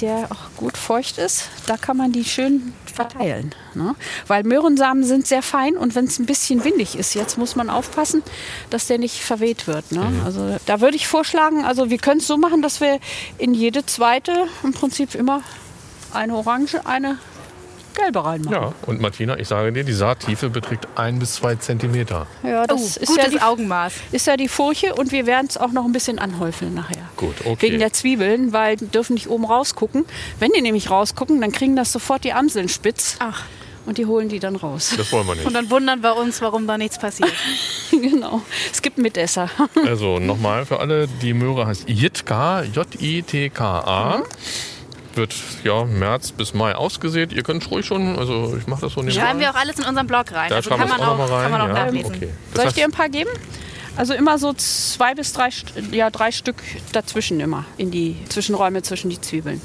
der 0.00 0.28
auch 0.30 0.56
gut 0.56 0.76
feucht 0.76 1.18
ist. 1.18 1.48
Da 1.66 1.76
kann 1.76 1.96
man 1.96 2.12
die 2.12 2.24
schön 2.24 2.72
verteilen. 2.92 3.54
Ne? 3.74 3.94
Weil 4.26 4.44
Möhrensamen 4.44 5.04
sind 5.04 5.26
sehr 5.26 5.42
fein 5.42 5.76
und 5.76 5.94
wenn 5.94 6.06
es 6.06 6.18
ein 6.18 6.26
bisschen 6.26 6.64
windig 6.64 6.96
ist, 6.96 7.14
jetzt 7.14 7.38
muss 7.38 7.56
man 7.56 7.70
aufpassen, 7.70 8.22
dass 8.70 8.86
der 8.86 8.98
nicht 8.98 9.20
verweht 9.20 9.66
wird. 9.66 9.92
Ne? 9.92 10.06
Also 10.24 10.56
da 10.66 10.80
würde 10.80 10.96
ich 10.96 11.06
vorschlagen, 11.06 11.64
also 11.64 11.90
wir 11.90 11.98
können 11.98 12.20
es 12.20 12.26
so 12.26 12.36
machen, 12.36 12.62
dass 12.62 12.80
wir 12.80 12.98
in 13.38 13.54
jede 13.54 13.86
zweite 13.86 14.46
im 14.62 14.72
Prinzip 14.72 15.14
immer 15.14 15.42
eine 16.12 16.34
orange, 16.34 16.86
eine 16.86 17.18
gelbe 17.94 18.24
reinmachen. 18.24 18.52
Ja, 18.52 18.72
und 18.86 19.00
Martina, 19.00 19.38
ich 19.38 19.48
sage 19.48 19.72
dir, 19.72 19.84
die 19.84 19.92
Saattiefe 19.92 20.50
beträgt 20.50 20.86
ein 20.96 21.18
bis 21.18 21.34
zwei 21.34 21.54
Zentimeter. 21.56 22.26
Ja, 22.42 22.62
Oh, 22.62 22.66
das 22.68 22.96
ist, 22.96 23.08
gutes 23.08 23.24
ja 23.24 23.30
die, 23.30 23.40
Augenmaß. 23.42 23.92
ist 24.12 24.26
ja 24.26 24.36
die 24.36 24.48
Furche 24.48 24.94
und 24.94 25.12
wir 25.12 25.26
werden 25.26 25.46
es 25.48 25.56
auch 25.56 25.72
noch 25.72 25.84
ein 25.84 25.92
bisschen 25.92 26.18
anhäufeln 26.18 26.74
nachher. 26.74 27.08
Gut, 27.16 27.34
okay. 27.44 27.68
Wegen 27.68 27.78
der 27.78 27.92
Zwiebeln, 27.92 28.52
weil 28.52 28.76
die 28.76 28.86
dürfen 28.88 29.14
nicht 29.14 29.28
oben 29.28 29.44
rausgucken. 29.44 30.04
Wenn 30.38 30.52
die 30.52 30.62
nämlich 30.62 30.90
rausgucken, 30.90 31.40
dann 31.40 31.52
kriegen 31.52 31.76
das 31.76 31.92
sofort 31.92 32.24
die 32.24 32.32
Amseln 32.32 32.68
spitz. 32.68 33.16
Ach, 33.18 33.42
und 33.86 33.96
die 33.98 34.06
holen 34.06 34.28
die 34.28 34.38
dann 34.38 34.56
raus. 34.56 34.92
Das 34.96 35.10
wollen 35.10 35.26
wir 35.26 35.34
nicht. 35.34 35.46
Und 35.46 35.54
dann 35.54 35.70
wundern 35.70 36.02
wir 36.02 36.14
uns, 36.16 36.40
warum 36.42 36.66
da 36.66 36.76
nichts 36.78 36.98
passiert. 36.98 37.32
genau. 37.90 38.42
Es 38.72 38.82
gibt 38.82 38.98
Mitesser. 38.98 39.48
Also 39.86 40.18
nochmal 40.18 40.66
für 40.66 40.78
alle, 40.80 41.08
die 41.08 41.32
Möhre 41.32 41.66
heißt 41.66 41.88
Jitka, 41.88 42.62
J-I-T-K-A. 42.62 44.18
Mhm. 44.18 44.22
Wird 45.14 45.34
ja 45.64 45.84
März 45.84 46.32
bis 46.32 46.54
Mai 46.54 46.74
ausgesät. 46.74 47.32
Ihr 47.32 47.42
könnt 47.42 47.68
ruhig 47.70 47.84
schon, 47.86 48.18
also 48.18 48.56
ich 48.56 48.66
mache 48.66 48.82
das 48.82 48.92
so 48.92 49.00
nebenbei. 49.00 49.20
Schreiben 49.20 49.40
wir 49.40 49.50
auch 49.50 49.56
alles 49.56 49.78
in 49.78 49.84
unseren 49.84 50.06
Blog 50.06 50.32
rein. 50.32 50.50
Da 50.50 50.56
also 50.56 50.70
kann 50.70 50.88
man 50.88 51.00
auch 51.00 51.18
auch, 51.18 51.30
rein. 51.30 51.42
kann 51.42 51.50
man 51.50 51.60
auch 51.62 51.68
ja, 51.68 51.84
nachlesen. 51.86 52.14
okay. 52.14 52.28
Soll 52.54 52.66
ich 52.66 52.74
dir 52.74 52.84
ein 52.84 52.92
paar 52.92 53.08
geben? 53.08 53.30
Also 53.96 54.14
immer 54.14 54.38
so 54.38 54.52
zwei 54.54 55.14
bis 55.14 55.32
drei, 55.32 55.50
ja, 55.90 56.10
drei 56.10 56.30
Stück 56.30 56.56
dazwischen 56.92 57.40
immer, 57.40 57.64
in 57.76 57.90
die 57.90 58.16
Zwischenräume 58.28 58.82
zwischen 58.82 59.10
die 59.10 59.20
Zwiebeln. 59.20 59.60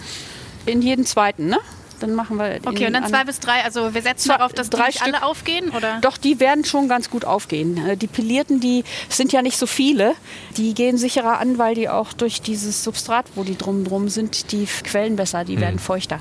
In 0.65 0.81
jeden 0.81 1.05
zweiten, 1.05 1.47
ne? 1.47 1.59
Dann 1.99 2.13
machen 2.13 2.37
wir. 2.37 2.59
Okay, 2.65 2.87
und 2.87 2.93
dann 2.93 3.03
an- 3.03 3.09
zwei 3.09 3.23
bis 3.23 3.39
drei. 3.39 3.63
Also 3.63 3.93
wir 3.93 4.01
setzen 4.01 4.29
darauf, 4.29 4.53
dass 4.53 4.69
die 4.69 4.77
drei 4.77 4.87
nicht 4.87 5.01
alle 5.01 5.23
aufgehen, 5.23 5.69
oder? 5.71 5.99
Doch, 6.01 6.17
die 6.17 6.39
werden 6.39 6.65
schon 6.65 6.87
ganz 6.87 7.09
gut 7.09 7.25
aufgehen. 7.25 7.77
Äh, 7.87 7.97
Die 7.97 8.07
pelierten, 8.07 8.59
die 8.59 8.83
sind 9.09 9.31
ja 9.33 9.41
nicht 9.41 9.57
so 9.57 9.65
viele. 9.67 10.13
Die 10.57 10.73
gehen 10.73 10.97
sicherer 10.97 11.39
an, 11.39 11.57
weil 11.57 11.75
die 11.75 11.89
auch 11.89 12.13
durch 12.13 12.41
dieses 12.41 12.83
Substrat, 12.83 13.25
wo 13.35 13.43
die 13.43 13.57
drum 13.57 13.83
drum 13.85 14.09
sind, 14.09 14.51
die 14.51 14.65
quellen 14.83 15.15
besser, 15.15 15.43
die 15.45 15.59
werden 15.59 15.79
feuchter. 15.79 16.19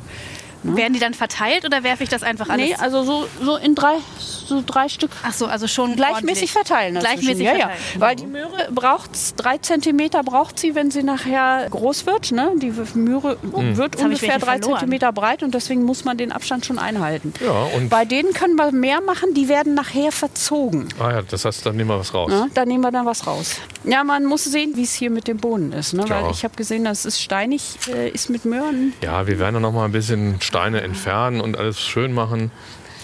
Werden 0.64 0.94
die 0.94 0.98
dann 1.00 1.14
verteilt 1.14 1.64
oder 1.64 1.82
werfe 1.84 2.02
ich 2.02 2.08
das 2.08 2.22
einfach 2.22 2.48
alles? 2.48 2.66
Nee, 2.68 2.74
also 2.76 3.02
so, 3.04 3.26
so 3.42 3.56
in 3.56 3.74
drei, 3.74 3.96
so 4.18 4.62
drei 4.64 4.88
Stück 4.88 5.10
Ach 5.22 5.32
so, 5.32 5.46
also 5.46 5.66
schon 5.68 5.94
gleichmäßig 5.94 6.26
ordentlich. 6.26 6.52
verteilen. 6.52 6.94
dazwischen. 6.94 7.16
Gleichmäßig 7.20 7.44
ja, 7.46 7.52
ja. 7.52 7.58
verteilen. 7.68 8.00
Weil 8.00 8.16
die 8.16 8.26
Möhre 8.26 8.68
braucht 8.72 9.10
drei 9.36 9.58
Zentimeter 9.58 10.22
braucht 10.22 10.58
sie, 10.58 10.74
wenn 10.74 10.90
sie 10.90 11.02
nachher 11.02 11.66
groß 11.70 12.06
wird. 12.06 12.32
Ne? 12.32 12.52
Die 12.56 12.72
Möhre 12.98 13.36
Hm. 13.42 13.76
wird 13.76 13.94
Jetzt 13.94 14.04
ungefähr 14.04 14.38
drei 14.38 14.58
verloren. 14.58 14.78
Zentimeter 14.80 15.12
breit 15.12 15.42
und 15.42 15.54
deswegen 15.54 15.84
muss 15.84 16.04
man 16.04 16.16
den 16.16 16.32
Abstand 16.32 16.64
schon 16.66 16.78
einhalten. 16.78 17.32
Ja, 17.44 17.50
und 17.76 17.88
Bei 17.90 18.04
denen 18.04 18.32
können 18.32 18.56
wir 18.56 18.72
mehr 18.72 19.00
machen, 19.00 19.34
die 19.34 19.48
werden 19.48 19.74
nachher 19.74 20.12
verzogen. 20.12 20.88
ah 20.98 21.10
ja, 21.10 21.22
das 21.22 21.44
heißt, 21.44 21.64
dann 21.66 21.76
nehmen 21.76 21.90
wir 21.90 21.98
was 21.98 22.14
raus. 22.14 22.30
Ne? 22.30 22.48
Da 22.54 22.64
nehmen 22.64 22.82
wir 22.82 22.90
dann 22.90 23.06
was 23.06 23.26
raus. 23.26 23.56
Ja, 23.84 24.02
man 24.02 24.24
muss 24.24 24.44
sehen, 24.44 24.72
wie 24.76 24.82
es 24.84 24.94
hier 24.94 25.10
mit 25.10 25.28
dem 25.28 25.36
Boden 25.36 25.72
ist. 25.72 25.92
Ne? 25.92 26.04
Ja. 26.08 26.22
Weil 26.22 26.30
ich 26.30 26.42
habe 26.44 26.54
gesehen, 26.56 26.84
das 26.84 27.04
ist 27.04 27.20
steinig, 27.20 27.76
äh, 27.94 28.08
ist 28.08 28.30
mit 28.30 28.44
Möhren. 28.46 28.94
Ja, 29.02 29.26
wir 29.26 29.38
werden 29.38 29.54
dann 29.54 29.62
noch 29.62 29.72
mal 29.72 29.84
ein 29.84 29.92
bisschen 29.92 30.40
Steine 30.54 30.82
entfernen 30.82 31.40
und 31.40 31.58
alles 31.58 31.80
schön 31.80 32.12
machen. 32.12 32.52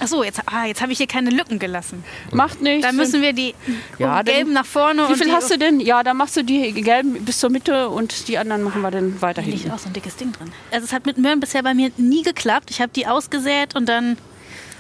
Ach 0.02 0.06
so, 0.06 0.22
jetzt, 0.22 0.40
ah, 0.46 0.64
jetzt 0.66 0.80
habe 0.80 0.92
ich 0.92 0.98
hier 0.98 1.08
keine 1.08 1.30
Lücken 1.30 1.58
gelassen. 1.58 2.04
Macht 2.32 2.62
nichts. 2.62 2.86
Dann 2.86 2.94
müssen 2.96 3.20
wir 3.22 3.32
die 3.32 3.54
Ja, 3.98 4.22
dann- 4.22 4.32
gelben 4.34 4.52
nach 4.52 4.64
vorne 4.64 5.06
Wie 5.08 5.14
viel 5.16 5.32
hast 5.32 5.50
du 5.50 5.58
denn? 5.58 5.80
Ja, 5.80 6.04
dann 6.04 6.16
machst 6.16 6.36
du 6.36 6.44
die 6.44 6.72
gelben 6.72 7.24
bis 7.24 7.40
zur 7.40 7.50
Mitte 7.50 7.88
und 7.88 8.28
die 8.28 8.38
anderen 8.38 8.62
machen 8.62 8.80
wir 8.82 8.90
dann 8.92 9.20
weiter 9.20 9.42
Da 9.42 9.48
liegt 9.48 9.68
auch 9.70 9.78
so 9.80 9.88
ein 9.88 9.92
dickes 9.92 10.14
Ding 10.16 10.30
drin. 10.32 10.52
Also 10.70 10.84
es 10.84 10.92
hat 10.92 11.06
mit 11.06 11.18
Möhren 11.18 11.40
bisher 11.40 11.62
bei 11.64 11.74
mir 11.74 11.90
nie 11.96 12.22
geklappt. 12.22 12.70
Ich 12.70 12.80
habe 12.80 12.92
die 12.94 13.08
ausgesät 13.08 13.74
und 13.74 13.88
dann 13.88 14.16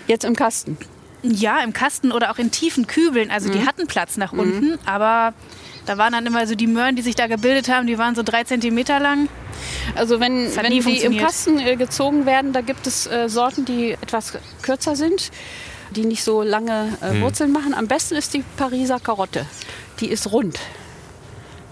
Jetzt 0.06 0.24
im 0.24 0.36
Kasten. 0.36 0.78
ja 1.24 1.58
im 1.64 1.72
Kasten 1.72 2.12
oder 2.12 2.30
auch 2.30 2.38
in 2.38 2.50
tiefen 2.52 2.86
Kübeln. 2.86 3.30
Also 3.32 3.48
Mhm. 3.48 3.52
die 3.52 3.66
hatten 3.66 3.86
Platz 3.88 4.16
nach 4.16 4.32
unten, 4.32 4.78
aber 4.86 5.34
da 5.90 5.98
waren 5.98 6.12
dann 6.12 6.24
immer 6.24 6.46
so 6.46 6.54
die 6.54 6.68
Möhren, 6.68 6.94
die 6.94 7.02
sich 7.02 7.16
da 7.16 7.26
gebildet 7.26 7.68
haben, 7.68 7.88
die 7.88 7.98
waren 7.98 8.14
so 8.14 8.22
drei 8.22 8.44
Zentimeter 8.44 9.00
lang. 9.00 9.28
Also 9.96 10.20
wenn, 10.20 10.54
wenn 10.54 10.70
die 10.70 10.98
im. 11.02 11.18
Kasten 11.18 11.58
äh, 11.58 11.74
gezogen 11.74 12.26
werden, 12.26 12.52
da 12.52 12.60
gibt 12.60 12.86
es 12.86 13.08
äh, 13.08 13.28
Sorten, 13.28 13.64
die 13.64 13.96
etwas 14.00 14.38
kürzer 14.62 14.94
sind, 14.94 15.32
die 15.90 16.04
nicht 16.04 16.22
so 16.22 16.42
lange 16.42 16.96
äh, 17.00 17.20
Wurzeln 17.20 17.50
machen. 17.50 17.74
Am 17.74 17.88
besten 17.88 18.14
ist 18.14 18.34
die 18.34 18.44
Pariser 18.56 19.00
Karotte. 19.00 19.46
Die 19.98 20.06
ist 20.06 20.30
rund. 20.30 20.60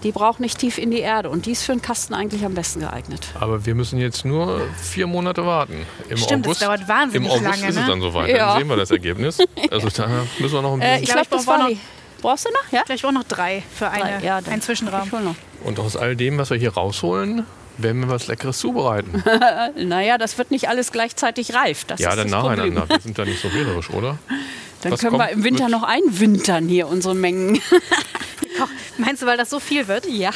Die 0.03 0.11
braucht 0.11 0.41
nicht 0.41 0.59
tief 0.59 0.77
in 0.77 0.91
die 0.91 0.99
Erde 0.99 1.29
und 1.29 1.45
die 1.45 1.51
ist 1.51 1.63
für 1.63 1.71
einen 1.71 1.81
Kasten 1.81 2.13
eigentlich 2.13 2.43
am 2.43 2.55
besten 2.55 2.81
geeignet. 2.81 3.27
Aber 3.39 3.65
wir 3.65 3.73
müssen 3.73 3.99
jetzt 3.99 4.25
nur 4.25 4.67
vier 4.81 5.07
Monate 5.07 5.45
warten. 5.45 5.85
Im 6.09 6.17
Stimmt, 6.17 6.45
das 6.45 6.57
August, 6.57 6.61
dauert 6.61 6.87
wahnsinnig 6.89 7.25
Im 7.27 7.31
August 7.31 7.43
lange, 7.61 7.69
ist 7.69 7.75
ne? 7.75 7.81
es 7.81 7.87
dann 7.87 8.01
soweit. 8.01 8.29
Ja. 8.29 8.49
Dann 8.49 8.57
sehen 8.59 8.67
wir 8.67 8.75
das 8.75 8.91
Ergebnis. 8.91 9.37
Also 9.71 9.87
da 9.89 10.07
müssen 10.39 10.53
wir 10.55 10.61
noch 10.61 10.73
ein 10.73 10.81
Äh, 10.81 10.99
bisschen. 10.99 11.03
ich 11.03 11.09
glaub, 11.09 11.29
glaube, 11.29 11.41
ich 11.41 11.45
das 11.45 11.47
war 11.47 11.69
noch-. 11.69 11.77
Brauchst 12.21 12.45
du 12.45 12.49
noch? 12.51 12.71
Ja? 12.71 12.83
Vielleicht 12.85 13.05
auch 13.05 13.11
noch 13.11 13.23
drei 13.23 13.63
für 13.75 13.89
eine, 13.89 14.23
ja, 14.25 14.37
einen 14.37 14.61
Zwischenraum. 14.61 15.03
Ich 15.07 15.11
hol 15.11 15.21
noch. 15.21 15.35
Und 15.63 15.79
aus 15.79 15.95
all 15.97 16.15
dem, 16.15 16.37
was 16.37 16.49
wir 16.49 16.57
hier 16.57 16.73
rausholen, 16.73 17.45
werden 17.77 18.01
wir 18.01 18.09
was 18.09 18.27
Leckeres 18.27 18.57
zubereiten. 18.59 19.23
Naja, 19.77 20.17
das 20.17 20.37
wird 20.37 20.51
nicht 20.51 20.67
alles 20.67 20.91
gleichzeitig 20.91 21.53
reif. 21.53 21.85
Das 21.85 21.99
ja, 21.99 22.09
ist 22.09 22.17
dann 22.17 22.29
das 22.29 22.39
Problem. 22.41 22.57
nacheinander. 22.73 22.89
Wir 22.95 22.99
sind 23.01 23.17
da 23.17 23.23
nicht 23.25 23.41
so 23.41 23.53
wählerisch, 23.53 23.89
oder? 23.91 24.17
Dann 24.81 24.93
Was 24.93 25.01
können 25.01 25.17
wir 25.17 25.27
im 25.29 25.43
Winter 25.43 25.67
noch 25.67 25.83
einwintern 25.83 26.69
hier 26.69 26.87
unsere 26.87 27.13
Mengen. 27.13 27.61
Meinst 28.97 29.21
du, 29.21 29.25
weil 29.25 29.35
das 29.37 29.49
so 29.49 29.59
viel 29.59 29.87
wird? 29.89 30.05
ja. 30.07 30.31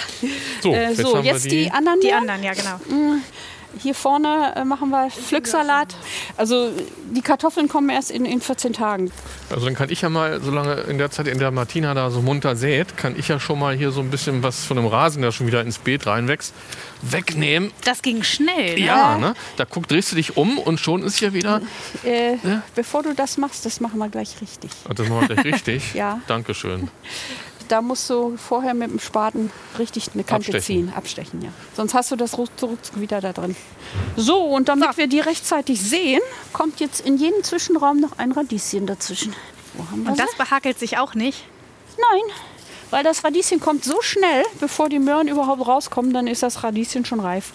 So, 0.62 0.74
Äh, 0.74 0.90
jetzt 0.90 0.98
so, 1.02 1.16
haben 1.16 1.24
wir 1.24 1.32
jetzt 1.32 1.46
die- 1.46 1.64
die 1.66 1.72
anderen. 1.72 2.00
Die 2.02 2.12
anderen, 2.12 2.44
ja 2.44 2.52
genau. 2.54 2.80
Hier 3.80 3.96
vorne 3.96 4.54
äh, 4.56 4.66
machen 4.66 4.90
wir 4.90 5.10
Pflücksalat. 5.10 5.96
Also 6.38 6.72
die 7.12 7.22
Kartoffeln 7.22 7.68
kommen 7.68 7.90
erst 7.90 8.12
in, 8.12 8.26
in 8.26 8.42
14 8.42 8.74
Tagen. 8.74 9.12
Also 9.50 9.66
dann 9.66 9.76
kann 9.76 9.90
ich 9.90 10.02
ja 10.02 10.10
mal, 10.10 10.42
solange 10.42 10.74
in 10.82 10.98
der 10.98 11.12
Zeit, 11.12 11.28
in 11.28 11.40
der 11.40 11.52
Martina 11.52 11.94
da 11.94 12.10
so 12.10 12.22
munter 12.22 12.56
sät, 12.56 12.98
kann 12.98 13.18
ich 13.18 13.28
ja 13.28 13.40
schon 13.40 13.60
mal 13.60 13.76
hier 13.76 13.92
so 13.92 14.02
ein 14.02 14.10
bisschen 14.10 14.44
was 14.44 14.66
von 14.66 14.78
dem 14.78 14.88
Rasen, 14.88 15.22
der 15.22 15.32
schon 15.32 15.48
wieder 15.48 15.62
ins 15.62 15.80
Beet 15.80 16.06
reinwächst, 16.08 16.54
wegnehmen. 17.02 17.72
Das 17.84 18.02
ging 18.02 18.24
schnell. 18.24 18.76
Ne? 18.76 18.86
Ja, 18.86 19.18
ne? 19.18 19.34
Da 19.58 19.66
guck, 19.66 19.88
drehst 19.88 20.12
du 20.12 20.16
dich 20.16 20.38
um 20.38 20.58
und 20.58 20.80
schon 20.80 21.04
ist 21.04 21.18
hier 21.18 21.34
wieder. 21.34 21.62
Äh, 22.04 22.38
Bevor 22.76 23.04
du 23.04 23.14
das 23.14 23.38
machst, 23.38 23.66
das 23.66 23.80
machen 23.80 23.98
wir 24.00 24.10
gleich 24.10 24.42
richtig. 24.42 24.72
Und 24.88 25.00
das 25.00 25.08
machen 25.10 25.28
wir 25.28 25.36
gleich 25.36 25.46
richtig. 25.54 25.94
Ja. 25.94 26.22
Dankeschön. 26.28 26.90
Da 27.68 27.82
musst 27.82 28.10
du 28.10 28.36
vorher 28.38 28.74
mit 28.74 28.90
dem 28.92 29.00
Spaten 29.00 29.52
richtig 29.80 30.10
eine 30.14 30.24
Kante 30.24 30.52
Abstechen. 30.54 30.62
ziehen, 30.88 30.94
abstechen, 30.96 31.42
ja. 31.42 31.50
Sonst 31.76 31.94
hast 31.94 32.12
du 32.12 32.16
das 32.16 32.38
ruck- 32.38 32.58
zurück 32.58 32.80
wieder 32.96 33.22
da 33.22 33.34
drin. 33.34 33.56
So, 34.16 34.38
und 34.42 34.70
damit 34.70 34.98
wir 34.98 35.08
die 35.08 35.20
rechtzeitig 35.20 35.82
sehen, 35.82 36.22
kommt 36.52 36.80
jetzt 36.80 37.02
in 37.06 37.18
jedem 37.18 37.44
Zwischenraum 37.44 38.00
noch 38.00 38.18
ein 38.18 38.32
Radieschen 38.32 38.86
dazwischen. 38.88 39.34
Wo 39.74 39.84
haben 39.90 40.04
wir 40.04 40.12
Und 40.12 40.18
sie? 40.18 40.24
das 40.24 40.36
behakelt 40.36 40.78
sich 40.80 40.98
auch 40.98 41.16
nicht. 41.16 41.44
Nein, 41.98 42.22
weil 42.92 43.04
das 43.04 43.24
Radieschen 43.24 43.60
kommt 43.60 43.84
so 43.86 44.02
schnell, 44.02 44.44
bevor 44.60 44.90
die 44.90 45.00
Möhren 45.00 45.28
überhaupt 45.28 45.66
rauskommen, 45.66 46.14
dann 46.14 46.28
ist 46.28 46.44
das 46.44 46.64
Radieschen 46.64 47.06
schon 47.06 47.20
reif. 47.20 47.52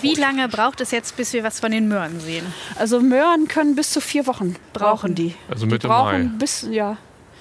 Wie 0.00 0.14
lange 0.14 0.48
braucht 0.48 0.80
es 0.80 0.92
jetzt, 0.92 1.16
bis 1.16 1.32
wir 1.32 1.42
was 1.42 1.58
von 1.60 1.72
den 1.72 1.88
Möhren 1.88 2.20
sehen? 2.20 2.46
Also 2.76 3.00
Möhren 3.00 3.48
können 3.48 3.74
bis 3.74 3.90
zu 3.90 4.00
vier 4.00 4.26
Wochen 4.28 4.54
brauchen 4.72 5.14
die. 5.16 5.34
Also 5.48 5.66
die 5.66 5.72
Mitte 5.72 5.88
brauchen 5.88 6.26
Mai. 6.26 6.38
bis 6.38 6.66
ja. 6.70 6.96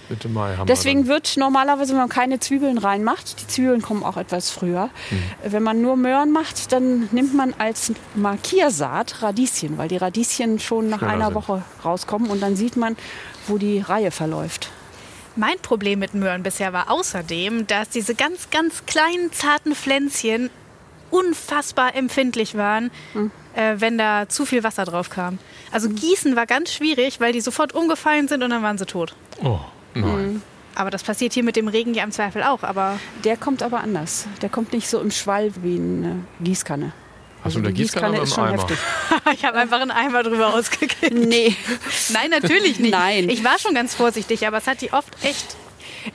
Mitte 0.09 0.29
Mai 0.29 0.55
haben 0.55 0.67
Deswegen 0.67 1.03
wir 1.03 1.13
wird 1.15 1.37
normalerweise, 1.37 1.93
wenn 1.93 1.99
man 1.99 2.09
keine 2.09 2.39
Zwiebeln 2.39 2.77
reinmacht, 2.77 3.41
die 3.41 3.47
Zwiebeln 3.47 3.81
kommen 3.81 4.03
auch 4.03 4.17
etwas 4.17 4.49
früher. 4.49 4.89
Hm. 5.09 5.23
Wenn 5.51 5.63
man 5.63 5.81
nur 5.81 5.95
Möhren 5.95 6.31
macht, 6.31 6.71
dann 6.71 7.09
nimmt 7.11 7.33
man 7.33 7.53
als 7.57 7.93
Markiersaat 8.15 9.21
Radieschen, 9.21 9.77
weil 9.77 9.87
die 9.87 9.97
Radieschen 9.97 10.59
schon 10.59 10.89
nach 10.89 10.99
Schneller 10.99 11.13
einer 11.13 11.25
sind. 11.27 11.35
Woche 11.35 11.63
rauskommen 11.83 12.29
und 12.29 12.41
dann 12.41 12.55
sieht 12.55 12.75
man, 12.75 12.95
wo 13.47 13.57
die 13.57 13.79
Reihe 13.79 14.11
verläuft. 14.11 14.69
Mein 15.35 15.57
Problem 15.61 15.99
mit 15.99 16.13
Möhren 16.13 16.43
bisher 16.43 16.73
war 16.73 16.91
außerdem, 16.91 17.65
dass 17.65 17.89
diese 17.89 18.13
ganz, 18.13 18.49
ganz 18.51 18.85
kleinen, 18.85 19.31
zarten 19.31 19.73
Pflänzchen 19.73 20.51
unfassbar 21.09 21.95
empfindlich 21.95 22.55
waren, 22.55 22.91
äh, 23.55 23.75
wenn 23.77 23.97
da 23.97 24.29
zu 24.29 24.45
viel 24.45 24.63
Wasser 24.63 24.85
drauf 24.85 25.09
kam. 25.09 25.39
Also 25.71 25.89
Gießen 25.89 26.35
war 26.35 26.45
ganz 26.45 26.71
schwierig, 26.73 27.19
weil 27.19 27.33
die 27.33 27.41
sofort 27.41 27.73
umgefallen 27.73 28.27
sind 28.27 28.43
und 28.43 28.49
dann 28.49 28.63
waren 28.63 28.77
sie 28.77 28.85
tot. 28.85 29.15
Oh, 29.43 29.59
nein. 29.93 30.41
Aber 30.75 30.89
das 30.89 31.03
passiert 31.03 31.33
hier 31.33 31.43
mit 31.43 31.55
dem 31.55 31.67
Regen 31.67 31.93
ja 31.93 32.03
im 32.03 32.11
Zweifel 32.11 32.41
auch. 32.43 32.63
Aber 32.63 32.99
Der 33.23 33.37
kommt 33.37 33.61
aber 33.61 33.81
anders. 33.81 34.25
Der 34.41 34.49
kommt 34.49 34.73
nicht 34.73 34.87
so 34.89 34.99
im 34.99 35.11
Schwall 35.11 35.51
wie 35.61 35.75
eine 35.75 36.25
Gießkanne. 36.41 36.93
Hast 37.43 37.55
du 37.55 37.59
Also 37.59 37.59
eine 37.59 37.67
die 37.73 37.81
Gießkanne 37.83 38.13
oder 38.15 38.23
ist 38.23 38.33
schon 38.33 38.45
Eimer? 38.45 38.53
heftig. 38.57 38.77
ich 39.33 39.45
habe 39.45 39.57
einfach 39.59 39.79
einen 39.81 39.91
Eimer 39.91 40.23
drüber 40.23 40.53
ausgekippt. 40.55 41.13
Nee. 41.13 41.55
Nein, 42.13 42.29
natürlich 42.31 42.79
nicht. 42.79 42.91
Nein. 42.91 43.29
Ich 43.29 43.43
war 43.43 43.59
schon 43.59 43.75
ganz 43.75 43.93
vorsichtig, 43.93 44.47
aber 44.47 44.57
es 44.57 44.65
hat 44.65 44.81
die 44.81 44.91
oft 44.93 45.13
echt 45.23 45.55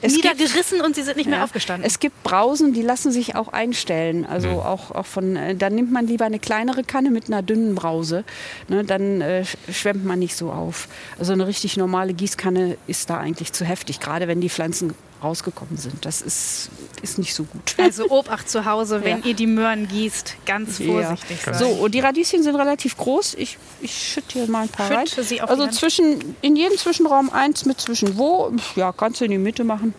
Es 0.02 0.12
gibt- 0.14 0.24
niedergerissen 0.24 0.80
und 0.80 0.94
sie 0.94 1.02
sind 1.02 1.16
nicht 1.16 1.28
mehr 1.28 1.38
Ja. 1.38 1.44
aufgestanden. 1.44 1.86
Es 1.86 1.98
gibt 2.00 2.22
Brausen, 2.22 2.72
die 2.72 2.82
lassen 2.82 3.10
sich 3.12 3.34
auch 3.36 3.48
einstellen. 3.48 4.26
Also 4.26 4.48
auch, 4.50 4.90
auch 4.92 5.06
von, 5.06 5.36
äh, 5.36 5.54
dann 5.54 5.74
nimmt 5.74 5.92
man 5.92 6.06
lieber 6.06 6.24
eine 6.24 6.38
kleinere 6.38 6.84
Kanne 6.84 7.10
mit 7.10 7.28
einer 7.28 7.42
dünnen 7.42 7.74
Brause. 7.74 8.24
Ne, 8.68 8.84
dann 8.84 9.20
äh, 9.20 9.44
sch- 9.46 9.72
schwemmt 9.72 10.04
man 10.04 10.18
nicht 10.18 10.36
so 10.36 10.50
auf. 10.50 10.88
Also 11.18 11.32
eine 11.32 11.46
richtig 11.46 11.76
normale 11.76 12.12
Gießkanne 12.14 12.76
ist 12.86 13.10
da 13.10 13.18
eigentlich 13.18 13.52
zu 13.52 13.64
heftig, 13.64 14.00
gerade 14.00 14.28
wenn 14.28 14.40
die 14.40 14.50
Pflanzen 14.50 14.94
rausgekommen 15.22 15.76
sind. 15.76 16.04
Das 16.04 16.22
ist, 16.22 16.70
ist 17.02 17.18
nicht 17.18 17.34
so 17.34 17.44
gut. 17.44 17.74
also 17.78 18.08
Obacht 18.10 18.48
zu 18.48 18.64
Hause, 18.64 19.02
wenn 19.04 19.20
Ja. 19.20 19.24
ihr 19.26 19.34
die 19.34 19.46
Möhren 19.46 19.88
gießt, 19.88 20.36
ganz 20.46 20.78
vorsichtig 20.78 21.38
Ja. 21.46 21.54
sein. 21.54 21.58
So, 21.58 21.68
und 21.84 21.94
die 21.94 22.00
Radieschen 22.00 22.42
sind 22.42 22.56
relativ 22.56 22.96
groß. 22.96 23.34
Ich, 23.34 23.58
ich 23.80 23.92
schütte 23.94 24.38
hier 24.40 24.48
mal 24.48 24.62
ein 24.62 24.68
paar 24.68 24.86
Schütte 24.86 25.18
rein. 25.18 25.24
sie 25.26 25.42
auf 25.42 25.50
also 25.50 25.66
zwischen, 25.68 26.36
in 26.40 26.56
jedem 26.56 26.76
Zwischenraum 26.78 27.30
eins 27.30 27.64
mit 27.64 27.80
zwischen 27.80 28.16
wo. 28.16 28.52
Ja, 28.76 28.92
kannst 28.92 29.20
du 29.20 29.24
in 29.24 29.30
die 29.32 29.38
Mitte 29.38 29.64
machen. 29.64 29.94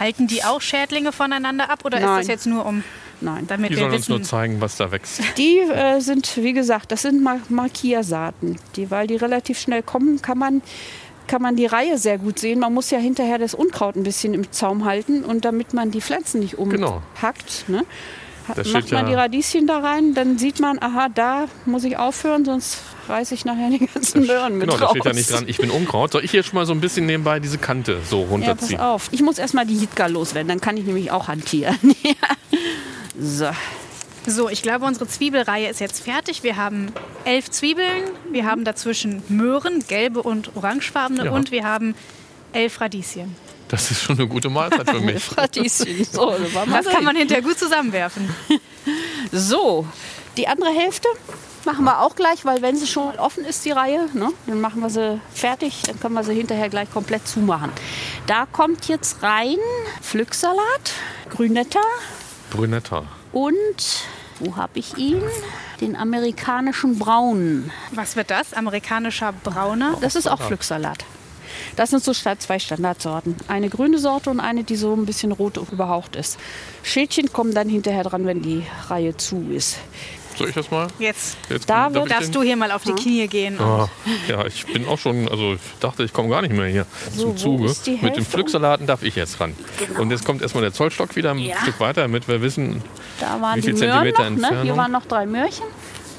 Halten 0.00 0.26
die 0.26 0.42
auch 0.42 0.60
Schädlinge 0.60 1.12
voneinander 1.12 1.70
ab 1.70 1.84
oder 1.84 1.98
ist 1.98 2.04
Nein. 2.04 2.18
das 2.18 2.26
jetzt 2.26 2.46
nur 2.46 2.66
um, 2.66 2.82
Nein. 3.20 3.46
damit 3.46 3.70
Die 3.70 3.74
wir 3.76 3.82
sollen 3.82 3.94
uns 3.94 4.08
nur 4.08 4.18
wissen? 4.18 4.28
zeigen, 4.28 4.60
was 4.60 4.76
da 4.76 4.90
wächst. 4.90 5.20
Die 5.36 5.58
äh, 5.60 6.00
sind, 6.00 6.36
wie 6.38 6.52
gesagt, 6.52 6.90
das 6.90 7.02
sind 7.02 7.22
Mar 7.22 7.38
Markiersaaten. 7.48 8.58
Die, 8.76 8.90
weil 8.90 9.06
die 9.06 9.14
relativ 9.16 9.60
schnell 9.60 9.82
kommen, 9.84 10.20
kann 10.22 10.38
man, 10.38 10.62
kann 11.30 11.42
man 11.42 11.54
die 11.54 11.66
Reihe 11.66 11.96
sehr 11.96 12.18
gut 12.18 12.40
sehen. 12.40 12.58
Man 12.58 12.74
muss 12.74 12.90
ja 12.90 12.98
hinterher 12.98 13.38
das 13.38 13.54
Unkraut 13.54 13.94
ein 13.94 14.02
bisschen 14.02 14.34
im 14.34 14.50
Zaum 14.50 14.84
halten 14.84 15.24
und 15.24 15.44
damit 15.44 15.72
man 15.74 15.90
die 15.92 16.00
Pflanzen 16.00 16.40
nicht 16.40 16.56
Genau. 16.56 17.02
umhackt. 17.16 17.68
Ne? 17.68 17.84
Das 18.56 18.72
Macht 18.72 18.90
man 18.90 19.04
ja- 19.04 19.08
die 19.10 19.14
Radieschen 19.14 19.68
da 19.68 19.78
rein, 19.78 20.12
dann 20.14 20.36
sieht 20.36 20.58
man, 20.58 20.82
aha, 20.82 21.08
da 21.14 21.44
muss 21.66 21.84
ich 21.84 21.96
aufhören, 21.98 22.44
sonst 22.44 22.78
reiße 23.08 23.32
ich 23.34 23.44
nachher 23.44 23.70
die 23.70 23.86
ganzen 23.86 24.26
Möhren 24.26 24.58
mit 24.58 24.66
Genau, 24.66 24.76
da 24.80 24.86
raus. 24.86 24.90
steht 24.96 25.04
ja 25.04 25.12
nicht 25.12 25.30
dran, 25.30 25.44
ich 25.46 25.58
bin 25.58 25.70
Unkraut. 25.70 26.10
Soll 26.10 26.24
ich 26.24 26.32
jetzt 26.32 26.46
schon 26.48 26.56
mal 26.56 26.66
so 26.66 26.72
ein 26.72 26.80
bisschen 26.80 27.06
nebenbei 27.06 27.38
diese 27.38 27.58
Kante 27.58 27.98
so 28.04 28.16
Ja, 28.18 28.22
pass 28.24 28.30
runterziehen? 28.32 28.80
auf. 28.80 29.08
Ich 29.12 29.22
muss 29.22 29.38
erstmal 29.38 29.66
die 29.66 29.76
Jitka 29.76 30.06
loswerden, 30.08 30.48
dann 30.48 30.60
kann 30.60 30.76
ich 30.76 30.84
nämlich 30.84 31.12
auch 31.12 31.28
hantieren. 31.28 31.78
Ja. 32.02 32.14
so. 33.20 33.50
So, 34.30 34.48
ich 34.48 34.62
glaube, 34.62 34.84
unsere 34.84 35.08
Zwiebelreihe 35.08 35.68
ist 35.68 35.80
jetzt 35.80 36.04
fertig. 36.04 36.42
Wir 36.42 36.56
haben 36.56 36.92
elf 37.24 37.50
Zwiebeln, 37.50 38.04
wir 38.30 38.46
haben 38.46 38.64
dazwischen 38.64 39.22
Möhren, 39.28 39.84
gelbe 39.88 40.22
und 40.22 40.54
orangefarbene 40.56 41.24
Ja. 41.26 41.30
und 41.32 41.50
wir 41.50 41.64
haben 41.64 41.94
elf 42.52 42.80
Radieschen. 42.80 43.34
Das 43.68 43.90
ist 43.90 44.02
schon 44.02 44.18
eine 44.18 44.28
gute 44.28 44.48
Mahlzeit 44.50 44.88
für 44.88 45.00
mich. 45.00 45.24
Radieschen. 45.36 46.04
So, 46.04 46.34
Das 46.70 46.86
kann 46.86 47.04
man 47.04 47.16
hinterher 47.16 47.42
gut 47.42 47.58
zusammenwerfen. 47.58 48.28
So, 49.32 49.86
die 50.36 50.48
andere 50.48 50.70
Hälfte 50.70 51.06
machen 51.64 51.84
wir 51.84 52.00
auch 52.00 52.16
gleich, 52.16 52.44
weil 52.44 52.62
wenn 52.62 52.74
sie 52.76 52.86
schon 52.86 53.16
offen 53.18 53.44
ist, 53.44 53.64
die 53.64 53.70
Reihe, 53.70 54.08
ne, 54.14 54.30
dann 54.46 54.60
machen 54.60 54.80
wir 54.80 54.90
sie 54.90 55.20
fertig, 55.34 55.82
dann 55.86 56.00
können 56.00 56.14
wir 56.14 56.24
sie 56.24 56.34
hinterher 56.34 56.68
gleich 56.70 56.90
komplett 56.90 57.28
zumachen. 57.28 57.70
Da 58.26 58.46
kommt 58.46 58.88
jetzt 58.88 59.22
rein 59.22 59.58
Pflücksalat, 60.00 60.92
Grünetta 61.28 61.80
Brünetta. 62.50 63.04
und, 63.32 63.54
wo 64.40 64.56
habe 64.56 64.78
ich 64.78 64.96
ihn? 64.98 65.22
Den 65.80 65.96
amerikanischen 65.96 66.98
Braunen. 66.98 67.70
Was 67.92 68.16
wird 68.16 68.30
das? 68.30 68.52
Amerikanischer 68.52 69.32
Brauner? 69.44 69.96
Das 70.00 70.16
ist 70.16 70.26
auch 70.28 70.40
Pflücksalat. 70.40 71.04
Das 71.76 71.90
sind 71.90 72.02
so 72.02 72.12
zwei 72.12 72.58
Standardsorten. 72.58 73.36
Eine 73.48 73.68
grüne 73.68 73.98
Sorte 73.98 74.30
und 74.30 74.40
eine, 74.40 74.64
die 74.64 74.76
so 74.76 74.94
ein 74.94 75.06
bisschen 75.06 75.32
rot 75.32 75.56
überhaucht 75.70 76.16
ist. 76.16 76.38
Schildchen 76.82 77.32
kommen 77.32 77.54
dann 77.54 77.68
hinterher 77.68 78.04
dran, 78.04 78.26
wenn 78.26 78.42
die 78.42 78.64
Reihe 78.88 79.16
zu 79.16 79.46
ist. 79.50 79.76
Soll 80.36 80.48
ich 80.48 80.54
das 80.54 80.70
mal? 80.70 80.86
Jetzt 80.98 81.36
Jetzt 81.50 81.68
Da 81.68 81.90
darf 81.90 82.08
darfst 82.08 82.28
den- 82.28 82.32
du 82.32 82.42
hier 82.42 82.56
mal 82.56 82.70
auf 82.70 82.84
die 82.84 82.92
Knie 82.92 83.26
gehen. 83.28 83.60
Ah, 83.60 83.88
ja, 84.28 84.46
ich 84.46 84.64
bin 84.66 84.86
auch 84.86 84.98
schon, 84.98 85.28
also 85.28 85.54
ich 85.54 85.60
dachte, 85.80 86.02
ich 86.04 86.12
komme 86.12 86.28
gar 86.30 86.40
nicht 86.40 86.54
mehr 86.54 86.66
hier 86.66 86.86
So, 87.14 87.28
zum 87.32 87.36
Zuge. 87.36 87.64
Mit 87.64 87.86
den 87.86 87.96
Hälfte? 87.98 88.24
Pflücksalaten 88.24 88.86
darf 88.86 89.02
ich 89.02 89.16
jetzt 89.16 89.40
ran. 89.40 89.54
Und 89.98 90.10
jetzt 90.12 90.24
kommt 90.24 90.40
erstmal 90.40 90.62
der 90.62 90.72
Zollstock 90.72 91.14
wieder 91.16 91.32
ein 91.32 91.38
Ja. 91.40 91.56
Stück 91.60 91.78
weiter, 91.80 92.02
damit 92.02 92.26
wir 92.28 92.40
wissen, 92.40 92.82
Da 93.20 93.40
waren 93.40 93.56
Wie 93.56 93.60
die 93.60 93.72
Möhren 93.74 94.08
noch, 94.08 94.14
Zentimeter 94.16 94.50
ne? 94.54 94.62
Hier 94.62 94.76
waren 94.76 94.92
noch 94.92 95.06
drei 95.06 95.26
Möhrchen. 95.26 95.64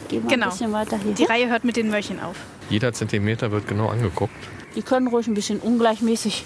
Gehen 0.08 0.24
wir 0.24 0.30
Genau. 0.30 0.46
ein 0.48 0.52
bisschen 0.52 0.72
weiter 0.72 0.98
hier. 1.04 1.14
Die 1.14 1.24
Reihe 1.26 1.50
hört 1.50 1.64
mit 1.64 1.76
den 1.76 1.90
Möhrchen 1.90 2.20
auf. 2.22 2.36
jeder 2.70 2.94
Zentimeter 2.94 3.52
wird 3.52 3.68
genau 3.68 3.88
angeguckt. 3.90 4.34
Die 4.76 4.82
können 4.82 5.08
ruhig 5.08 5.28
ein 5.28 5.34
bisschen 5.34 5.60
ungleichmäßig. 5.60 6.46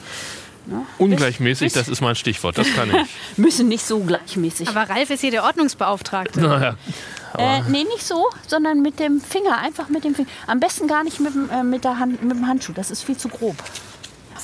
Ne? 0.67 0.81
Ungleichmäßig, 0.97 1.65
Bis- 1.65 1.73
das 1.73 1.87
ist 1.87 2.01
mein 2.01 2.15
Stichwort, 2.15 2.57
das 2.57 2.73
kann 2.73 2.89
ich. 2.89 3.05
Müssen 3.37 3.67
nicht 3.67 3.85
so 3.85 3.99
gleichmäßig. 3.99 4.67
Aber 4.69 4.89
Ralf 4.89 5.11
ist 5.11 5.21
hier 5.21 5.29
der 5.29 5.43
Ordnungsbeauftragte. 5.43 6.41
naja, 6.41 6.75
Äh, 7.37 7.61
nee, 7.69 7.83
nicht 7.83 8.01
so, 8.03 8.25
sondern 8.47 8.81
mit 8.81 8.99
dem 8.99 9.19
Finger. 9.21 9.59
Einfach 9.59 9.89
mit 9.89 10.03
dem 10.05 10.15
Finger. 10.15 10.29
Am 10.47 10.59
besten 10.59 10.87
gar 10.87 11.03
nicht 11.03 11.19
mit, 11.19 11.35
dem, 11.35 11.49
äh, 11.51 11.61
mit, 11.63 11.83
der 11.83 11.99
Hand, 11.99 12.23
mit 12.23 12.31
dem 12.37 12.47
Handschuh. 12.47 12.71
Das 12.73 12.89
ist 12.89 13.03
viel 13.03 13.17
zu 13.17 13.27
grob. 13.29 13.55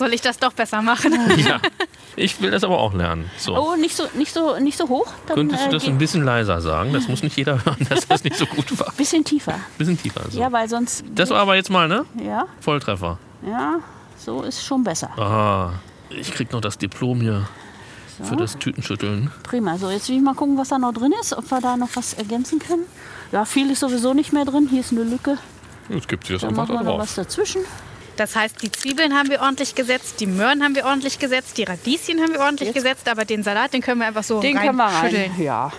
Soll 0.02 0.16
ich 0.16 0.22
das 0.22 0.40
doch 0.40 0.52
besser 0.54 0.82
machen? 0.82 1.14
ja. 1.38 1.60
Ich 2.18 2.42
will 2.42 2.50
das 2.52 2.64
aber 2.66 2.78
auch 2.80 2.94
lernen. 2.94 3.30
So. 3.38 3.56
Oh, 3.56 3.76
nicht 3.78 3.96
so, 3.96 4.04
nicht 4.16 4.34
so, 4.34 4.60
nicht 4.60 4.78
so 4.78 4.90
hoch. 4.90 5.08
Dann, 5.28 5.36
Könntest 5.38 5.64
du 5.64 5.70
äh, 5.70 5.72
das 5.72 5.84
geht 5.84 5.92
ein 5.94 5.98
bisschen 5.98 6.26
leiser 6.26 6.60
sagen? 6.60 6.92
Das 6.92 7.08
muss 7.08 7.24
nicht 7.24 7.38
jeder 7.38 7.64
hören, 7.66 7.88
dass 7.88 8.06
das 8.06 8.24
nicht 8.26 8.36
so 8.36 8.46
gut 8.48 8.78
war. 8.80 8.90
Ein 8.90 8.96
bisschen 8.98 9.24
tiefer. 9.24 9.54
bisschen 9.78 9.98
tiefer. 9.98 10.22
So. 10.30 10.38
Ja, 10.40 10.52
weil 10.52 10.68
sonst. 10.68 11.06
Das 11.16 11.30
war 11.30 11.40
aber 11.40 11.56
jetzt 11.56 11.70
mal, 11.70 11.88
ne? 11.88 12.04
Ja, 12.22 12.48
Volltreffer. 12.60 13.18
ja, 13.48 13.76
so 14.18 14.42
ist 14.42 14.62
schon 14.62 14.84
besser. 14.84 15.10
Ah, 15.18 15.74
ich 16.10 16.34
krieg 16.34 16.52
noch 16.52 16.60
das 16.62 16.78
Diplom 16.78 17.22
hier 17.22 17.48
für 18.24 18.36
das 18.36 18.58
Tütenschütteln. 18.58 19.32
Prima. 19.44 19.78
So, 19.78 19.90
jetzt 19.90 20.10
will 20.10 20.18
ich 20.18 20.22
mal 20.22 20.36
gucken, 20.36 20.58
was 20.58 20.68
da 20.70 20.80
noch 20.80 20.94
drin 20.94 21.14
ist, 21.22 21.32
ob 21.38 21.50
wir 21.50 21.62
da 21.62 21.78
noch 21.78 21.90
was 21.94 22.14
ergänzen 22.16 22.60
können. 22.60 22.84
Ja, 23.32 23.46
viel 23.46 23.72
ist 23.72 23.80
sowieso 23.80 24.14
nicht 24.14 24.34
mehr 24.34 24.44
drin. 24.44 24.68
Hier 24.70 24.82
ist 24.82 24.92
eine 24.92 25.04
Lücke. 25.04 25.38
Jetzt 25.88 26.10
gibt 26.10 26.28
sie 26.28 26.34
das 26.34 26.42
Da 26.42 26.50
einfach 26.50 26.68
machen 26.68 26.76
da 26.76 26.82
wir 26.84 26.92
noch 26.92 27.00
was 27.00 27.16
drauf. 27.16 27.26
dazwischen. 27.28 27.62
Das 28.22 28.36
heißt, 28.36 28.62
die 28.62 28.72
Zwiebeln 28.72 29.16
haben 29.16 29.32
wir 29.32 29.42
ordentlich 29.42 29.74
gesetzt, 29.74 30.20
die 30.20 30.28
Möhren 30.28 30.62
haben 30.64 30.76
wir 30.76 30.86
ordentlich 30.86 31.18
gesetzt, 31.18 31.58
die 31.58 31.64
Radieschen 31.64 32.22
haben 32.22 32.34
wir 32.34 32.40
ordentlich 32.42 32.68
Jetzt- 32.68 32.76
gesetzt, 32.76 33.10
aber 33.10 33.26
den 33.26 33.42
Salat, 33.42 33.74
den 33.74 33.82
können 33.82 34.00
wir 34.00 34.06
einfach 34.06 34.22
so 34.24 34.40
Den 34.40 34.60
können 34.60 34.76
wir 34.78 34.84
rein. 34.86 35.32
Ja. 35.40 35.72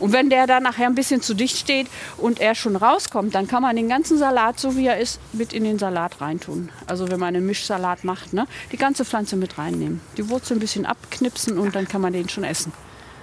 Und 0.00 0.12
wenn 0.12 0.28
der 0.28 0.48
dann 0.48 0.64
nachher 0.64 0.86
ein 0.86 0.96
bisschen 0.96 1.22
zu 1.22 1.32
dicht 1.32 1.56
steht 1.56 1.86
und 2.16 2.40
er 2.40 2.56
schon 2.56 2.74
rauskommt, 2.74 3.36
dann 3.36 3.46
kann 3.46 3.62
man 3.62 3.76
den 3.76 3.88
ganzen 3.88 4.18
Salat, 4.18 4.58
so 4.58 4.74
wie 4.76 4.84
er 4.88 4.98
ist, 4.98 5.20
mit 5.32 5.52
in 5.52 5.62
den 5.62 5.78
Salat 5.78 6.20
reintun. 6.20 6.70
Also 6.88 7.08
wenn 7.08 7.20
man 7.20 7.36
einen 7.36 7.46
Mischsalat 7.46 8.02
macht, 8.02 8.32
ne? 8.32 8.48
die 8.72 8.78
ganze 8.78 9.04
Pflanze 9.04 9.36
mit 9.36 9.56
reinnehmen. 9.56 10.00
Die 10.16 10.28
Wurzel 10.28 10.56
ein 10.56 10.60
bisschen 10.60 10.86
abknipsen 10.86 11.56
und 11.56 11.76
dann 11.76 11.86
kann 11.86 12.00
man 12.00 12.12
den 12.12 12.28
schon 12.28 12.42
essen. 12.42 12.72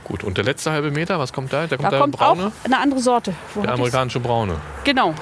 Gut, 0.06 0.24
und 0.24 0.38
der 0.38 0.46
letzte 0.46 0.72
halbe 0.72 0.90
Meter, 0.90 1.20
was 1.20 1.34
kommt 1.34 1.52
da? 1.52 1.68
Da 1.68 1.76
kommt 1.76 1.84
Da 1.88 1.90
der 1.90 2.00
kommt 2.00 2.16
braune, 2.18 2.46
auch 2.48 2.66
eine 2.66 2.78
andere 2.78 3.02
Sorte. 3.02 3.34
Wo 3.56 3.62
der 3.62 3.72
ich's? 3.72 3.80
amerikanische 3.80 4.22
braune. 4.22 4.56
Genau. 4.86 5.14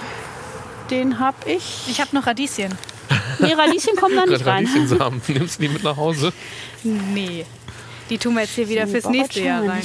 Den 0.92 1.18
habe 1.18 1.38
ich. 1.50 1.88
Ich 1.90 2.00
habe 2.02 2.16
noch 2.16 2.28
Radieschen. 2.28 2.78
Nee, 3.40 3.54
Radieschen 3.54 3.96
kommen 3.96 4.16
da 4.16 4.26
nicht 4.26 4.46
rein. 4.46 4.66
Radieschensamen. 4.66 5.22
Nimmst 5.28 5.60
du 5.60 5.64
die 5.64 5.70
mit 5.70 5.84
nach 5.84 5.98
Hause? 5.98 6.32
Nee. 6.84 7.46
Die 8.10 8.18
tun 8.18 8.34
wir 8.36 8.42
jetzt 8.42 8.56
hier 8.56 8.68
wieder 8.70 8.88
fürs 8.88 9.08
nächste 9.10 9.42
Jahr 9.42 9.68
rein. 9.68 9.82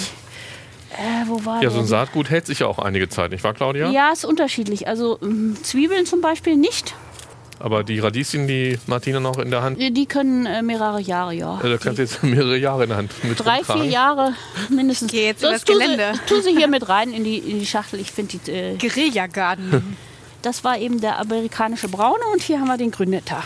Äh, 0.92 1.26
wo 1.28 1.44
war 1.44 1.62
Ja, 1.62 1.70
so 1.70 1.78
ein 1.80 1.86
Saatgut 1.86 2.30
hält 2.30 2.46
sich 2.46 2.60
ja 2.60 2.66
auch 2.66 2.78
einige 2.78 3.08
Zeit, 3.08 3.30
nicht 3.30 3.44
wahr, 3.44 3.54
Claudia? 3.54 3.90
Ja, 3.90 4.12
ist 4.12 4.24
unterschiedlich. 4.24 4.88
Also 4.88 5.18
ähm, 5.22 5.56
Zwiebeln 5.62 6.06
zum 6.06 6.20
Beispiel 6.20 6.56
nicht. 6.56 6.94
Aber 7.58 7.84
die 7.84 7.98
Radieschen, 7.98 8.46
die 8.46 8.78
Martina 8.86 9.18
noch 9.18 9.38
in 9.38 9.50
der 9.50 9.62
Hand, 9.62 9.78
Die 9.80 10.06
können 10.06 10.44
äh, 10.46 10.60
mehrere 10.62 11.00
Jahre, 11.00 11.32
ja. 11.34 11.58
äh, 11.62 11.70
da 11.70 11.76
kannst 11.78 11.98
du 11.98 12.02
jetzt 12.02 12.22
mehrere 12.22 12.56
Jahre 12.56 12.82
in 12.84 12.90
der 12.90 12.98
Hand 12.98 13.12
mit 13.24 13.38
Drei, 13.40 13.56
rumtragen. 13.58 13.82
vier 13.82 13.90
Jahre 13.90 14.34
mindestens. 14.68 15.10
Geh 15.10 15.26
jetzt 15.26 15.40
Sonst 15.40 15.50
übers 15.50 15.64
tu 15.64 15.72
Gelände. 15.72 16.12
Sie, 16.14 16.34
tu 16.34 16.40
sie 16.42 16.50
hier 16.56 16.68
mit 16.68 16.88
rein 16.88 17.12
in 17.12 17.24
die, 17.24 17.38
in 17.38 17.58
die 17.58 17.66
Schachtel. 17.66 17.98
Ich 18.00 18.12
finde 18.12 18.38
die. 18.38 18.50
Äh, 18.50 18.76
Guerillagarten. 18.76 19.96
Das 20.46 20.62
war 20.64 20.78
eben 20.78 21.00
der 21.00 21.18
amerikanische 21.18 21.88
Braune 21.88 22.22
und 22.32 22.40
hier 22.42 22.60
haben 22.60 22.68
wir 22.68 22.76
den 22.78 22.90
Grünetta. 22.92 23.42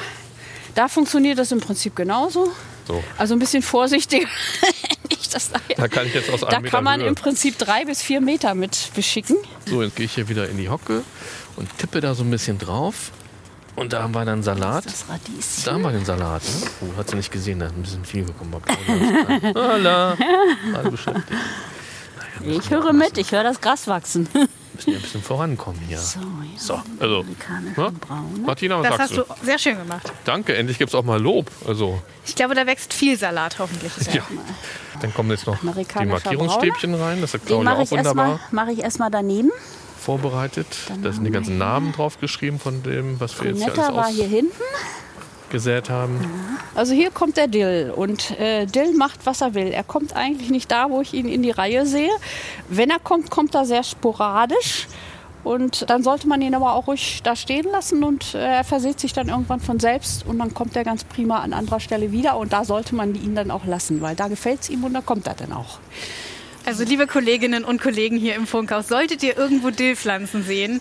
Da 0.74 0.86
funktioniert 0.88 1.38
das 1.38 1.50
im 1.50 1.60
Prinzip 1.60 1.96
genauso. 1.96 2.52
So, 2.86 3.02
Also 3.18 3.34
ein 3.34 3.38
bisschen 3.40 3.62
vorsichtiger. 3.62 4.28
Dass 5.32 5.50
nachher- 5.52 5.76
da 5.76 5.86
kann 5.88 6.06
ich 6.06 6.14
jetzt 6.14 6.28
aus 6.30 6.42
einem 6.42 6.50
da 6.50 6.60
Meter 6.60 6.70
kann 6.76 6.84
man 6.84 7.00
Höhe. 7.00 7.08
im 7.08 7.14
Prinzip 7.14 7.56
drei 7.56 7.84
bis 7.84 8.02
vier 8.02 8.20
Meter 8.20 8.54
mit 8.54 8.90
beschicken. 8.94 9.36
So, 9.66 9.82
jetzt 9.82 9.94
gehe 9.96 10.06
ich 10.06 10.14
hier 10.14 10.28
wieder 10.28 10.48
in 10.48 10.56
die 10.56 10.68
Hocke 10.68 11.02
und 11.56 11.68
tippe 11.78 12.00
da 12.00 12.14
so 12.14 12.24
ein 12.24 12.30
bisschen 12.30 12.58
drauf. 12.58 13.12
Und 13.76 13.92
da 13.92 14.02
haben 14.02 14.12
wir 14.12 14.24
dann 14.24 14.42
Salat. 14.42 14.84
Das 14.86 15.04
Radieschen. 15.08 15.64
Da 15.64 15.72
haben 15.72 15.82
wir 15.82 15.92
den 15.92 16.04
Salat. 16.04 16.42
Ne? 16.42 16.70
Oh, 16.94 16.98
hat 16.98 17.08
sie 17.10 17.16
nicht 17.16 17.30
gesehen, 17.30 17.60
da 17.60 17.66
ist 17.66 17.76
ein 17.76 17.82
bisschen 17.82 18.04
viel 18.04 18.24
gekommen. 18.24 18.54
Hola. 19.54 20.16
Alle 20.74 20.90
beschäftigt. 20.90 21.28
Naja, 21.30 22.40
müssen 22.40 22.60
Ich 22.60 22.70
höre 22.70 22.92
mit, 22.92 23.16
ich 23.18 23.30
höre 23.32 23.44
das 23.44 23.60
Gras 23.60 23.86
wachsen. 23.86 24.28
müssen 24.86 24.90
ja 24.92 24.96
ein 24.98 25.02
bisschen 25.02 25.22
vorankommen 25.22 25.80
hier. 25.86 25.98
So, 25.98 26.20
hier 26.42 26.58
So, 26.58 26.80
also, 26.98 27.22
ne? 27.22 27.92
Braune. 28.00 28.38
Martina, 28.46 28.78
was 28.80 28.88
Das 28.88 28.96
sagst 28.96 29.18
hast 29.18 29.40
du? 29.40 29.44
sehr 29.46 29.58
schön 29.58 29.78
gemacht. 29.78 30.12
Danke, 30.24 30.56
endlich 30.56 30.78
gibt 30.78 30.90
es 30.90 30.94
auch 30.94 31.04
mal 31.04 31.20
Lob. 31.20 31.50
Also, 31.66 32.00
Ich 32.26 32.34
glaube, 32.34 32.54
da 32.54 32.66
wächst 32.66 32.92
viel 32.94 33.18
Salat 33.18 33.58
hoffentlich. 33.58 33.92
ja. 34.14 34.22
Dann 35.00 35.14
kommen 35.14 35.30
jetzt 35.30 35.46
noch 35.46 35.58
die 35.60 36.06
Markierungsstäbchen 36.06 36.94
rein. 36.94 37.20
Das 37.20 37.34
hat 37.34 37.46
Claudia 37.46 37.64
mache 37.64 37.78
auch 37.78 37.82
ich 37.84 37.92
erstmal 37.92 38.26
wunderbar 38.26 38.48
mach 38.52 38.68
ich 38.68 38.78
erstmal 38.80 39.10
daneben. 39.10 39.50
vorbereitet. 39.98 40.66
Da 41.02 41.12
sind 41.12 41.24
die 41.24 41.30
ganzen 41.30 41.58
Namen 41.58 41.92
drauf 41.92 42.18
geschrieben 42.20 42.58
von 42.58 42.82
dem, 42.82 43.20
was 43.20 43.40
wir 43.40 43.50
jetzt 43.50 43.58
hier 43.58 43.66
Netta 43.68 43.94
war 43.94 44.04
alles 44.06 44.16
hier 44.16 44.26
hinten. 44.26 44.52
Ausgesät 45.50 45.90
haben. 45.90 46.20
Also 46.74 46.94
hier 46.94 47.10
kommt 47.10 47.36
der 47.36 47.48
Dill 47.48 47.92
und 47.94 48.38
äh, 48.38 48.66
Dill 48.66 48.94
macht, 48.94 49.26
was 49.26 49.40
er 49.40 49.54
will. 49.54 49.68
Er 49.68 49.82
kommt 49.82 50.14
eigentlich 50.14 50.50
nicht 50.50 50.70
da, 50.70 50.90
wo 50.90 51.00
ich 51.00 51.12
ihn 51.12 51.28
in 51.28 51.42
die 51.42 51.50
Reihe 51.50 51.86
sehe. 51.86 52.10
Wenn 52.68 52.90
er 52.90 53.00
kommt, 53.00 53.30
kommt 53.30 53.54
er 53.54 53.64
sehr 53.64 53.82
sporadisch. 53.82 54.86
Und 55.42 55.88
dann 55.88 56.02
sollte 56.02 56.28
man 56.28 56.42
ihn 56.42 56.54
aber 56.54 56.74
auch 56.74 56.86
ruhig 56.86 57.22
da 57.24 57.34
stehen 57.34 57.66
lassen 57.72 58.04
und 58.04 58.34
äh, 58.34 58.58
er 58.58 58.64
versieht 58.64 59.00
sich 59.00 59.14
dann 59.14 59.30
irgendwann 59.30 59.60
von 59.60 59.80
selbst 59.80 60.26
und 60.26 60.38
dann 60.38 60.52
kommt 60.52 60.76
er 60.76 60.84
ganz 60.84 61.02
prima 61.02 61.38
an 61.38 61.54
anderer 61.54 61.80
Stelle 61.80 62.12
wieder 62.12 62.36
und 62.36 62.52
da 62.52 62.62
sollte 62.62 62.94
man 62.94 63.14
ihn 63.14 63.34
dann 63.34 63.50
auch 63.50 63.64
lassen, 63.64 64.02
weil 64.02 64.14
da 64.14 64.28
gefällt 64.28 64.60
es 64.60 64.68
ihm 64.68 64.84
und 64.84 64.92
da 64.92 65.00
kommt 65.00 65.26
er 65.26 65.34
dann 65.34 65.54
auch. 65.54 65.78
Also 66.66 66.84
liebe 66.84 67.06
Kolleginnen 67.06 67.64
und 67.64 67.80
Kollegen 67.80 68.18
hier 68.18 68.34
im 68.34 68.46
Funkhaus, 68.46 68.88
solltet 68.88 69.22
ihr 69.22 69.38
irgendwo 69.38 69.70
Dillpflanzen 69.70 70.42
sehen, 70.42 70.78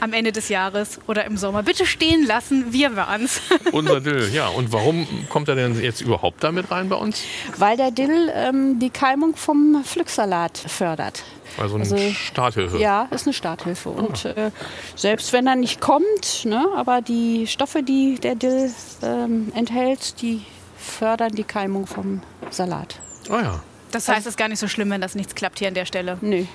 am 0.00 0.12
Ende 0.12 0.32
des 0.32 0.48
Jahres 0.48 0.98
oder 1.06 1.24
im 1.24 1.36
Sommer, 1.36 1.62
bitte 1.62 1.86
stehen 1.86 2.26
lassen, 2.26 2.72
wir 2.72 2.96
waren's. 2.96 3.40
Unser 3.72 4.00
Dill, 4.00 4.30
ja. 4.32 4.48
Und 4.48 4.72
warum 4.72 5.06
kommt 5.28 5.48
er 5.48 5.54
denn 5.54 5.80
jetzt 5.80 6.00
überhaupt 6.00 6.42
damit 6.42 6.70
rein 6.70 6.88
bei 6.88 6.96
uns? 6.96 7.22
Weil 7.56 7.76
der 7.76 7.90
Dill 7.90 8.30
ähm, 8.34 8.78
die 8.78 8.90
Keimung 8.90 9.36
vom 9.36 9.82
Pflücksalat 9.84 10.58
fördert. 10.58 11.22
Also 11.58 11.74
eine 11.74 11.84
Also, 11.84 11.96
Starthilfe. 12.12 12.78
Ja, 12.78 13.08
ist 13.10 13.26
eine 13.26 13.32
Starthilfe. 13.34 13.90
Und 13.90 14.24
äh, 14.24 14.50
selbst 14.96 15.32
wenn 15.32 15.46
er 15.46 15.56
nicht 15.56 15.80
kommt, 15.80 16.44
ne, 16.44 16.64
aber 16.76 17.02
die 17.02 17.46
Stoffe, 17.46 17.82
die 17.82 18.16
der 18.20 18.36
Dill 18.36 18.70
ähm, 19.02 19.50
enthält, 19.54 20.20
die 20.22 20.42
fördern 20.78 21.32
die 21.34 21.44
Keimung 21.44 21.86
vom 21.86 22.22
Salat. 22.50 23.00
Ah 23.28 23.40
ja. 23.42 23.62
Das 23.90 24.08
heißt, 24.08 24.20
es 24.20 24.26
ist 24.26 24.36
gar 24.36 24.48
nicht 24.48 24.58
so 24.58 24.68
schlimm, 24.68 24.90
wenn 24.90 25.00
das 25.00 25.14
nichts 25.14 25.34
klappt 25.34 25.58
hier 25.58 25.68
an 25.68 25.74
der 25.74 25.84
Stelle. 25.84 26.16
Nee. 26.20 26.46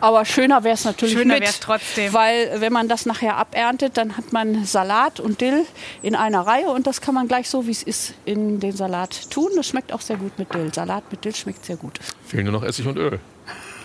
Aber 0.00 0.24
schöner 0.24 0.64
wäre 0.64 0.74
es 0.74 0.84
natürlich 0.84 1.14
Schöner 1.14 1.34
mit. 1.34 1.42
wär's 1.44 1.60
trotzdem. 1.60 2.12
Weil 2.12 2.60
wenn 2.60 2.72
man 2.72 2.88
das 2.88 3.06
nachher 3.06 3.36
aberntet, 3.36 3.96
dann 3.96 4.16
hat 4.16 4.32
man 4.32 4.64
Salat 4.64 5.20
und 5.20 5.40
Dill 5.40 5.64
in 6.02 6.14
einer 6.14 6.40
Reihe 6.46 6.68
und 6.70 6.86
das 6.86 7.00
kann 7.00 7.14
man 7.14 7.28
gleich 7.28 7.48
so, 7.48 7.66
wie 7.66 7.70
es 7.70 7.82
ist, 7.82 8.14
in 8.24 8.60
den 8.60 8.72
Salat 8.76 9.30
tun. 9.30 9.50
Das 9.56 9.66
schmeckt 9.66 9.92
auch 9.92 10.00
sehr 10.00 10.16
gut 10.16 10.38
mit 10.38 10.52
Dill. 10.52 10.72
Salat 10.74 11.04
mit 11.10 11.24
Dill 11.24 11.34
schmeckt 11.34 11.64
sehr 11.64 11.76
gut. 11.76 11.98
Fehlen 12.26 12.44
nur 12.44 12.52
noch 12.52 12.62
Essig 12.64 12.86
und 12.86 12.96
Öl. 12.96 13.20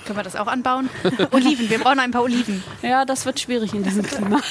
Können 0.06 0.18
wir 0.20 0.24
das 0.24 0.36
auch 0.36 0.48
anbauen? 0.48 0.90
Oliven, 1.32 1.70
wir 1.70 1.78
brauchen 1.80 2.00
ein 2.00 2.10
paar 2.10 2.24
Oliven. 2.24 2.64
Ja, 2.82 3.06
das 3.06 3.26
wird 3.28 3.40
schwierig 3.40 3.74
in 3.76 3.84
diesem 3.84 4.02
Klima. 4.08 4.42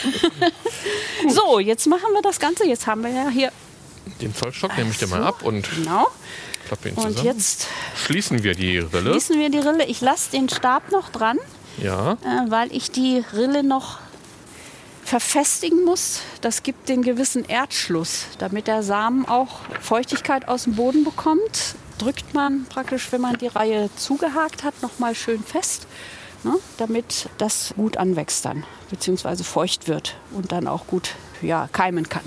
so, 1.29 1.59
jetzt 1.59 1.87
machen 1.87 2.13
wir 2.13 2.23
das 2.23 2.39
Ganze. 2.39 2.65
Jetzt 2.67 2.87
haben 2.87 3.03
wir 3.03 3.11
ja 3.11 3.29
hier. 3.29 3.51
Den 4.21 4.35
Zollstock 4.35 4.77
nehme 4.77 4.91
ich 4.91 4.99
dir 4.99 5.07
mal 5.07 5.21
So, 5.21 5.27
ab 5.27 5.43
und 5.43 5.69
Genau. 5.77 6.07
klappe 6.67 6.89
ihn 6.89 6.95
Und 6.97 7.03
zusammen. 7.13 7.27
jetzt 7.27 7.67
Schließen 7.97 8.43
wir 8.43 8.55
die 8.55 8.79
Rille. 8.79 9.11
schließen 9.13 9.39
wir 9.39 9.51
die 9.51 9.59
Rille. 9.59 9.85
Ich 9.87 10.01
lasse 10.01 10.31
den 10.33 10.49
Stab 10.49 10.91
noch 10.91 11.09
dran, 11.11 11.39
Ja. 11.83 12.13
äh, 12.13 12.51
weil 12.51 12.73
ich 12.75 12.91
die 12.91 13.25
Rille 13.33 13.63
noch 13.63 13.99
verfestigen 15.05 15.85
muss. 15.85 16.21
Das 16.41 16.63
gibt 16.63 16.89
den 16.89 17.03
gewissen 17.03 17.45
Erdschluss. 17.45 18.27
Damit 18.39 18.67
der 18.67 18.83
Samen 18.83 19.27
auch 19.27 19.61
Feuchtigkeit 19.81 20.49
aus 20.49 20.65
dem 20.65 20.75
Boden 20.77 21.05
bekommt, 21.05 21.77
drückt 21.99 22.35
man 22.35 22.67
praktisch, 22.69 23.09
wenn 23.11 23.21
man 23.23 23.39
die 23.39 23.47
Reihe 23.47 23.89
zugehakt 23.97 24.65
hat, 24.65 24.83
noch 24.83 24.99
mal 24.99 25.15
schön 25.15 25.43
fest, 25.43 25.87
ne, 26.45 26.55
damit 26.77 27.29
das 27.39 27.73
gut 27.77 27.97
anwächst 27.97 28.45
dann, 28.45 28.65
beziehungsweise 28.91 29.45
feucht 29.45 29.89
wird 29.89 30.15
und 30.33 30.53
dann 30.53 30.69
auch 30.69 30.87
gut 30.87 31.11
ja, 31.41 31.69
keimen 31.73 32.09
kann. 32.09 32.23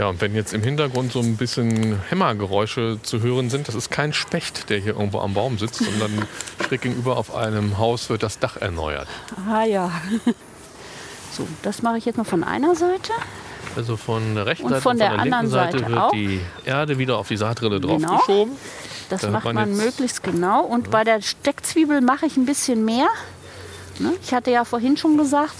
Ja, 0.00 0.08
und 0.08 0.22
wenn 0.22 0.34
jetzt 0.34 0.54
im 0.54 0.62
Hintergrund 0.62 1.12
so 1.12 1.20
ein 1.20 1.36
bisschen 1.36 2.00
Hämmergeräusche 2.08 3.00
zu 3.02 3.20
hören 3.20 3.50
sind, 3.50 3.68
das 3.68 3.74
ist 3.74 3.90
kein 3.90 4.14
Specht, 4.14 4.70
der 4.70 4.78
hier 4.78 4.94
irgendwo 4.94 5.18
am 5.18 5.34
Baum 5.34 5.58
sitzt, 5.58 5.84
sondern 5.84 6.26
schräg 6.66 6.80
gegenüber 6.80 7.18
auf 7.18 7.34
einem 7.34 7.76
Haus 7.76 8.08
wird 8.08 8.22
das 8.22 8.38
Dach 8.38 8.56
erneuert. 8.56 9.06
Ah 9.46 9.64
ja. 9.64 9.92
So, 11.32 11.46
das 11.62 11.82
mache 11.82 11.98
ich 11.98 12.06
jetzt 12.06 12.16
noch 12.16 12.26
von 12.26 12.42
einer 12.42 12.74
Seite. 12.74 13.12
Also 13.76 13.96
von 13.98 14.34
der 14.34 14.46
rechten 14.46 14.64
Und 14.64 14.70
Seite 14.72 14.82
von 14.82 14.92
und 14.92 14.98
der 15.00 15.10
von 15.10 15.16
der 15.16 15.22
anderen 15.22 15.48
Seite 15.48 15.78
Seite 15.78 15.90
wird 15.90 15.98
auch. 16.00 16.10
die 16.12 16.40
Erde 16.64 16.98
wieder 16.98 17.18
auf 17.18 17.28
die 17.28 17.36
Saatrille 17.36 17.78
Genau. 17.78 17.98
draufgeschoben. 17.98 18.54
Das 19.10 19.20
Da 19.20 19.30
macht 19.30 19.44
man 19.44 19.54
man, 19.54 19.76
möglichst 19.76 20.22
genau. 20.24 20.64
Und 20.64 20.90
bei 20.90 21.04
der 21.04 21.20
Steckzwiebel 21.22 22.00
mache 22.00 22.24
ich 22.26 22.36
ein 22.38 22.46
bisschen 22.46 22.84
mehr. 22.86 23.06
Ne? 24.00 24.14
Ich 24.22 24.32
hatte 24.34 24.50
ja 24.50 24.64
vorhin 24.64 24.96
schon 24.96 25.16
gesagt, 25.18 25.54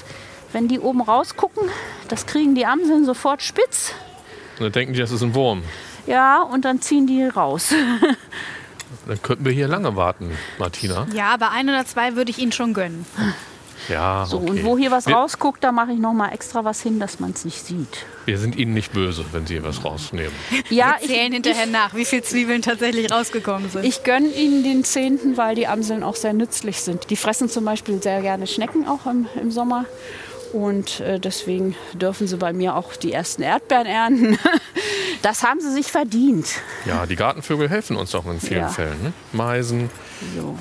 wenn 0.53 0.67
die 0.67 0.81
oben 0.81 1.03
rausgucken, 1.03 1.63
das 2.09 2.25
kriegen 2.27 2.55
die 2.57 2.65
Amseln 2.67 3.05
sofort 3.05 3.43
spitz. 3.43 3.93
Und 4.61 4.67
dann 4.67 4.73
denken 4.73 4.93
die, 4.93 5.01
das 5.01 5.11
ist 5.11 5.23
ein 5.23 5.35
Wurm. 5.35 5.63
Ja, 6.07 6.43
und 6.43 6.67
dann 6.67 6.83
ziehen 6.83 7.07
die 7.07 7.25
raus. 7.25 7.73
Dann 9.07 9.23
könnten 9.23 9.45
wir 9.45 9.53
hier 9.53 9.67
lange 9.69 9.97
warten, 9.97 10.37
Martina. 10.59 11.07
Ja, 11.15 11.33
aber 11.33 11.53
ein 11.53 11.69
oder 11.69 11.87
zwei 11.87 12.17
würde 12.17 12.31
ich 12.31 12.39
Ihnen 12.39 12.53
schon 12.53 12.75
gönnen. 12.75 13.07
Ja, 13.89 14.27
So, 14.27 14.37
okay. 14.39 14.51
und 14.51 14.65
wo 14.65 14.77
hier 14.77 14.91
was 14.91 15.07
wir, 15.07 15.15
rausguckt, 15.15 15.65
da 15.65 15.73
mache 15.73 15.93
ich 15.93 15.99
noch 15.99 16.13
mal 16.13 16.29
extra 16.31 16.65
was 16.65 16.83
hin, 16.83 17.01
dass 17.01 17.19
man 17.19 17.31
es 17.31 17.45
nicht 17.45 17.65
sieht. 17.65 18.05
Wir 18.27 18.37
sind 18.37 18.57
Ihnen 18.57 18.75
nicht 18.75 18.93
böse, 18.93 19.25
wenn 19.33 19.47
Sie 19.47 19.55
hier 19.55 19.65
was 19.65 19.85
rausnehmen. 19.85 20.33
Ja, 20.71 20.97
Wir 21.01 21.09
zählen 21.09 21.33
hinterher 21.33 21.67
nach, 21.67 21.95
wie 21.95 22.05
viele 22.05 22.23
Zwiebeln 22.23 22.63
tatsächlich 22.63 23.11
rausgekommen 23.11 23.71
sind. 23.71 23.85
Ich 23.85 24.03
gönne 24.03 24.29
ihnen 24.29 24.63
den 24.65 24.85
Zehnten, 24.85 25.37
weil 25.37 25.55
die 25.55 25.67
Amseln 25.67 26.03
auch 26.03 26.17
sehr 26.17 26.33
nützlich 26.35 26.81
sind. 26.83 27.09
Die 27.11 27.17
fressen 27.17 27.49
zum 27.49 27.65
Beispiel 27.65 28.03
sehr 28.03 28.21
gerne 28.21 28.47
Schnecken 28.47 28.87
auch 28.87 29.07
im, 29.07 29.27
im 29.41 29.51
Sommer. 29.51 29.87
Und 30.53 31.01
äh, 31.01 31.21
deswegen 31.21 31.77
dürfen 31.95 32.27
sie 32.27 32.37
bei 32.37 32.53
mir 32.53 32.75
auch 32.77 32.97
die 32.97 33.13
ersten 33.13 33.43
Erdbeeren 33.43 33.87
ernten. 33.87 34.39
Das 35.23 35.43
haben 35.43 35.61
sie 35.61 35.71
sich 35.71 35.89
verdient. 35.93 36.49
Ja, 36.87 37.05
die 37.05 37.15
Gartenvögel 37.15 37.69
helfen 37.69 37.97
uns 37.99 38.15
auch 38.15 38.25
in 38.25 38.41
vielen 38.41 38.63
Ja. 38.63 38.69
Fällen. 38.69 39.03
Ne? 39.03 39.13
Meisen 39.33 39.91
So, 40.35 40.57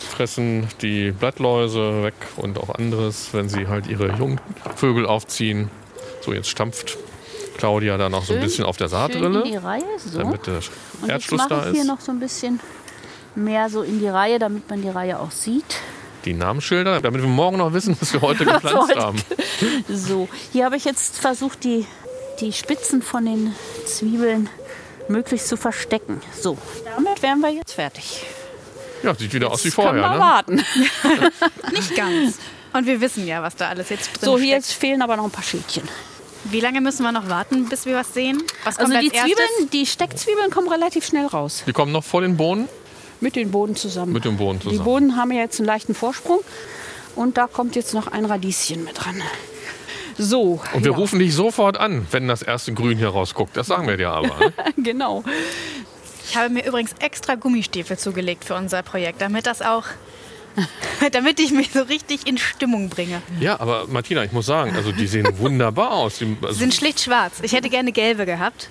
fressen 0.00 0.66
die 0.80 1.10
Blattläuse 1.10 2.04
weg 2.04 2.14
und 2.36 2.58
auch 2.58 2.70
anderes, 2.74 3.28
wenn 3.32 3.50
sie 3.50 3.66
halt 3.66 3.86
ihre 3.86 4.16
Jungvögel 4.16 5.04
aufziehen. 5.04 5.70
So, 6.22 6.32
jetzt 6.32 6.48
stampft 6.48 6.96
Claudia 7.58 7.98
da 7.98 8.08
noch 8.08 8.24
so 8.24 8.32
ein 8.32 8.40
bisschen 8.40 8.64
auf 8.64 8.78
der 8.78 8.88
schön 8.88 8.98
in 8.98 9.42
die 9.42 9.52
Saatrille, 9.52 9.62
Reihe. 9.62 9.82
So. 9.98 10.18
damit 10.20 10.46
der 10.46 10.54
Und 10.54 10.62
jetzt 11.02 11.10
Erdschluss 11.10 11.38
mache 11.40 11.48
da 11.50 11.66
ich 11.66 11.72
hier 11.72 11.82
ist. 11.82 11.86
noch 11.88 12.00
so 12.00 12.10
ein 12.12 12.20
bisschen 12.20 12.60
mehr 13.34 13.68
so 13.68 13.82
in 13.82 13.98
die 14.00 14.08
Reihe, 14.08 14.38
damit 14.38 14.70
man 14.70 14.80
die 14.80 14.88
Reihe 14.88 15.20
auch 15.20 15.32
sieht. 15.32 15.76
Die 16.28 16.34
Namensschilder, 16.34 17.00
damit 17.00 17.22
wir 17.22 17.28
morgen 17.28 17.56
noch 17.56 17.72
wissen, 17.72 17.96
was 17.98 18.12
wir 18.12 18.20
heute 18.20 18.44
gepflanzt 18.44 18.94
haben. 18.96 19.18
So, 19.88 20.28
hier 20.52 20.66
habe 20.66 20.76
ich 20.76 20.84
jetzt 20.84 21.16
versucht, 21.18 21.64
die, 21.64 21.86
die 22.40 22.52
Spitzen 22.52 23.00
von 23.00 23.24
den 23.24 23.54
Zwiebeln 23.86 24.50
möglichst 25.08 25.48
zu 25.48 25.56
verstecken. 25.56 26.20
So, 26.38 26.58
damit 26.84 27.22
wären 27.22 27.40
wir 27.40 27.48
jetzt 27.48 27.72
fertig. 27.72 28.26
Ja, 29.02 29.14
sieht 29.14 29.32
wieder 29.32 29.50
aus 29.50 29.64
wie 29.64 29.68
Jetzt 29.68 29.76
können 29.76 30.00
vorher. 30.02 30.02
wir 30.02 30.14
Ne? 30.14 30.20
warten. 30.20 30.64
Nicht 31.72 31.96
ganz. 31.96 32.36
Und 32.74 32.84
wir 32.86 33.00
wissen 33.00 33.26
ja, 33.26 33.42
was 33.42 33.56
da 33.56 33.68
alles 33.70 33.88
jetzt 33.88 34.08
drin 34.20 34.26
So, 34.26 34.32
hier 34.38 34.48
steckt. 34.48 34.52
jetzt 34.66 34.72
fehlen 34.74 35.00
aber 35.00 35.16
noch 35.16 35.24
ein 35.24 35.30
paar 35.30 35.42
Schildchen. 35.44 35.84
Wie 36.44 36.60
lange 36.60 36.82
müssen 36.82 37.04
wir 37.04 37.12
noch 37.12 37.30
warten, 37.30 37.70
bis 37.70 37.86
wir 37.86 37.96
was 37.96 38.12
sehen? 38.12 38.42
Was 38.64 38.76
kommt 38.76 38.94
Also 38.94 39.00
die 39.08 39.14
erstes? 39.16 39.34
Zwiebeln, 39.34 39.70
die 39.72 39.86
Steckzwiebeln 39.86 40.50
kommen 40.50 40.68
relativ 40.68 41.06
schnell 41.06 41.24
raus. 41.24 41.62
Die 41.66 41.72
kommen 41.72 41.90
noch 41.92 42.04
vor 42.04 42.20
den 42.20 42.36
Bohnen 42.36 42.68
Mit 43.20 43.36
den 43.36 43.50
Boden 43.50 43.76
zusammen. 43.76 44.12
mit 44.12 44.24
dem 44.24 44.36
Boden 44.36 44.58
Die 44.60 44.68
zusammen. 44.68 44.84
Boden 44.84 45.16
haben 45.16 45.32
ja 45.32 45.40
jetzt 45.40 45.58
einen 45.58 45.66
leichten 45.66 45.94
Vorsprung. 45.94 46.40
Und 47.16 47.36
da 47.36 47.46
kommt 47.48 47.74
jetzt 47.74 47.94
noch 47.94 48.06
ein 48.06 48.24
Radieschen 48.24 48.84
mit 48.84 49.04
dran. 49.04 49.20
So. 50.18 50.60
Und 50.74 50.84
wir 50.84 50.92
ja, 50.92 50.96
rufen 50.96 51.18
dich 51.18 51.34
sofort 51.34 51.76
an, 51.76 52.06
wenn 52.10 52.28
das 52.28 52.42
erste 52.42 52.72
Grün 52.74 52.98
hier 52.98 53.08
rausguckt. 53.08 53.56
Das 53.56 53.68
sagen 53.68 53.86
wir 53.88 53.96
dir 53.96 54.10
aber. 54.10 54.28
Ne? 54.38 54.52
Genau. 54.76 55.24
Ich 56.28 56.36
habe 56.36 56.50
mir 56.50 56.64
übrigens 56.66 56.92
extra 57.00 57.36
Gummistiefel 57.36 57.96
zugelegt 57.98 58.44
für 58.44 58.54
unser 58.54 58.82
Projekt, 58.82 59.22
damit 59.22 59.46
das 59.46 59.62
auch, 59.62 59.84
damit 61.12 61.40
ich 61.40 61.52
mich 61.52 61.70
so 61.72 61.82
richtig 61.82 62.26
in 62.26 62.36
Stimmung 62.36 62.88
bringe. 62.90 63.22
Ja, 63.40 63.58
aber 63.60 63.86
Martina, 63.88 64.24
ich 64.24 64.32
muss 64.32 64.44
sagen, 64.46 64.76
also 64.76 64.92
die 64.92 65.06
sehen 65.06 65.26
wunderbar 65.38 65.92
aus. 65.92 66.18
Die, 66.18 66.36
also 66.42 66.52
Sie 66.52 66.58
sind 66.60 66.74
schlicht 66.74 67.00
schwarz. 67.00 67.38
Ich 67.42 67.52
hätte 67.52 67.70
gerne 67.70 67.92
gelbe 67.92 68.26
gehabt. 68.26 68.68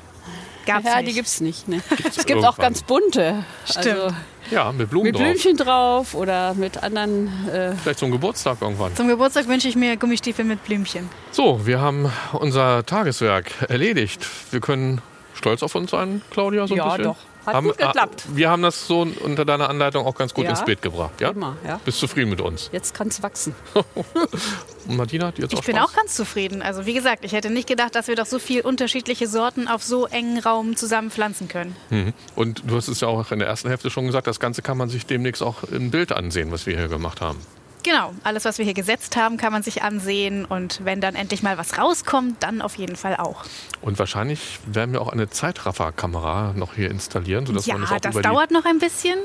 Gab's 0.68 0.86
Ja, 0.86 0.98
nicht. 0.98 1.08
die 1.10 1.14
gibt 1.14 1.28
es 1.28 1.42
nicht. 1.42 1.68
Ne? 1.68 1.82
Es 2.08 2.26
gibt 2.26 2.40
auch 2.40 2.44
irgendwann. 2.44 2.56
ganz 2.58 2.84
bunte. 2.84 3.44
Stimmt. 3.66 3.88
Also 3.88 4.16
ja, 4.52 4.72
mit 4.72 4.90
Blumen 4.90 5.06
mit 5.08 5.16
drauf. 5.16 5.24
Blümchen 5.24 5.58
drauf 5.58 6.14
oder 6.14 6.54
mit 6.54 6.82
anderen. 6.84 7.28
Äh, 7.50 7.74
Vielleicht 7.82 8.00
zum 8.00 8.12
Geburtstag 8.12 8.58
irgendwann. 8.62 8.96
Zum 8.96 9.08
Geburtstag 9.08 9.48
wünsche 9.48 9.68
ich 9.68 9.76
mir 9.76 9.98
Gummistiefel 9.98 10.46
mit 10.46 10.64
Blümchen. 10.64 11.10
So, 11.32 11.66
wir 11.66 11.82
haben 11.82 12.12
unser 12.34 12.86
Tageswerk 12.86 13.52
erledigt. 13.68 14.26
Wir 14.52 14.60
können 14.62 15.02
stolz 15.34 15.64
auf 15.64 15.76
uns 15.76 15.92
sein, 15.92 16.22
Claudia, 16.32 16.68
so 16.68 16.74
ein 16.76 16.78
Ja, 16.78 16.86
bisschen. 16.90 17.04
doch. 17.04 17.18
Hat 17.48 17.64
gut 17.64 17.78
geklappt. 17.78 18.24
ah, 18.28 18.32
Wir 18.36 18.50
haben 18.50 18.62
das 18.62 18.88
so 18.88 19.08
unter 19.24 19.46
deiner 19.46 19.70
Anleitung 19.70 20.06
auch 20.06 20.16
ganz 20.16 20.34
gut 20.34 20.44
Ja. 20.46 20.52
ins 20.52 20.64
Bild 20.66 20.82
gebracht. 20.82 21.20
Ja? 21.22 21.30
Immer, 21.30 21.58
ja. 21.66 21.80
Bist 21.86 22.00
zufrieden 22.00 22.30
mit 22.30 22.42
uns? 22.42 22.70
jetzt 22.72 22.94
kann 22.94 23.08
es 23.08 23.24
wachsen. 23.24 23.56
Und 24.88 24.96
Martina, 24.98 25.28
hat 25.28 25.38
jetzt 25.40 25.54
Ich 25.54 25.60
auch 25.60 25.64
bin 25.64 25.76
Spaß? 25.76 25.90
auch 25.90 25.94
ganz 25.96 26.16
zufrieden. 26.16 26.62
Also 26.62 26.86
wie 26.86 26.94
gesagt, 26.94 27.26
ich 27.26 27.32
hätte 27.34 27.50
nicht 27.50 27.68
gedacht, 27.68 27.96
dass 27.96 28.08
wir 28.08 28.16
doch 28.16 28.26
so 28.26 28.40
viel 28.40 28.62
unterschiedliche 28.62 29.28
Sorten 29.28 29.68
auf 29.68 29.84
so 29.84 30.06
engen 30.08 30.40
Raum 30.40 30.76
zusammen 30.76 31.12
pflanzen 31.12 31.48
können. 31.48 31.76
Mhm. 31.90 32.14
Und 32.36 32.64
du 32.68 32.76
hast 32.78 32.88
es 32.88 33.02
ja 33.02 33.08
auch 33.08 33.32
in 33.32 33.40
der 33.40 33.48
ersten 33.48 33.68
Hälfte 33.70 33.90
schon 33.90 34.06
gesagt, 34.06 34.28
das 34.28 34.40
Ganze 34.40 34.62
kann 34.62 34.78
man 34.78 34.90
sich 34.90 35.06
demnächst 35.06 35.42
auch 35.44 35.64
im 35.64 35.92
Bild 35.92 36.12
ansehen, 36.12 36.52
was 36.52 36.66
wir 36.66 36.78
hier 36.78 36.88
gemacht 36.88 37.22
haben. 37.22 37.40
Genau, 37.88 38.14
alles, 38.24 38.44
was 38.44 38.58
wir 38.58 38.66
hier 38.66 38.74
gesetzt 38.74 39.16
haben, 39.16 39.38
kann 39.38 39.54
man 39.54 39.64
sich 39.64 39.82
ansehen. 39.82 40.44
Und 40.44 40.82
wenn 40.84 41.00
dann 41.00 41.16
endlich 41.16 41.42
mal 41.42 41.58
was 41.58 41.78
rauskommt, 41.78 42.44
dann 42.44 42.62
auf 42.62 42.76
jeden 42.76 42.98
Fall 42.98 43.16
auch. 43.16 43.46
Und 43.82 43.98
wahrscheinlich 43.98 44.60
werden 44.66 44.92
wir 44.92 45.02
auch 45.02 45.08
eine 45.08 45.30
Zeitrafferkamera 45.30 46.54
noch 46.54 46.74
hier 46.76 46.92
installieren, 46.92 47.46
sodass 47.46 47.66
ja, 47.66 47.76
man 47.76 47.84
das 47.84 47.92
auch 47.92 48.00
das 48.00 48.12
über 48.12 48.22
dauert 48.22 48.52
noch 48.52 48.66
ein 48.66 48.80
bisschen, 48.80 49.18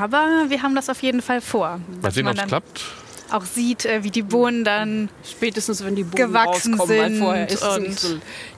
aber 0.00 0.44
wir 0.48 0.62
haben 0.62 0.76
das 0.76 0.88
auf 0.90 1.02
jeden 1.02 1.22
die 1.22 1.40
Vor. 1.40 1.80
Mal 2.02 2.12
sehen, 2.12 2.28
ob 2.28 2.36
es 2.36 2.46
klappt. 2.46 2.84
Auch 3.30 3.44
sieht, 3.44 3.84
äh, 3.84 4.02
wie 4.04 4.10
die 4.10 4.22
Bohnen 4.22 4.64
dann, 4.64 5.08
Spätestens, 5.28 5.84
wenn 5.84 5.94
die 5.96 6.04
Boden 6.04 6.16
Gewachsen 6.16 6.78
sind 6.86 7.18
vorher 7.18 7.48
ist 7.48 7.62
es 7.62 7.76
und- 7.76 7.82
nicht 7.82 7.98
so, 8.00 8.08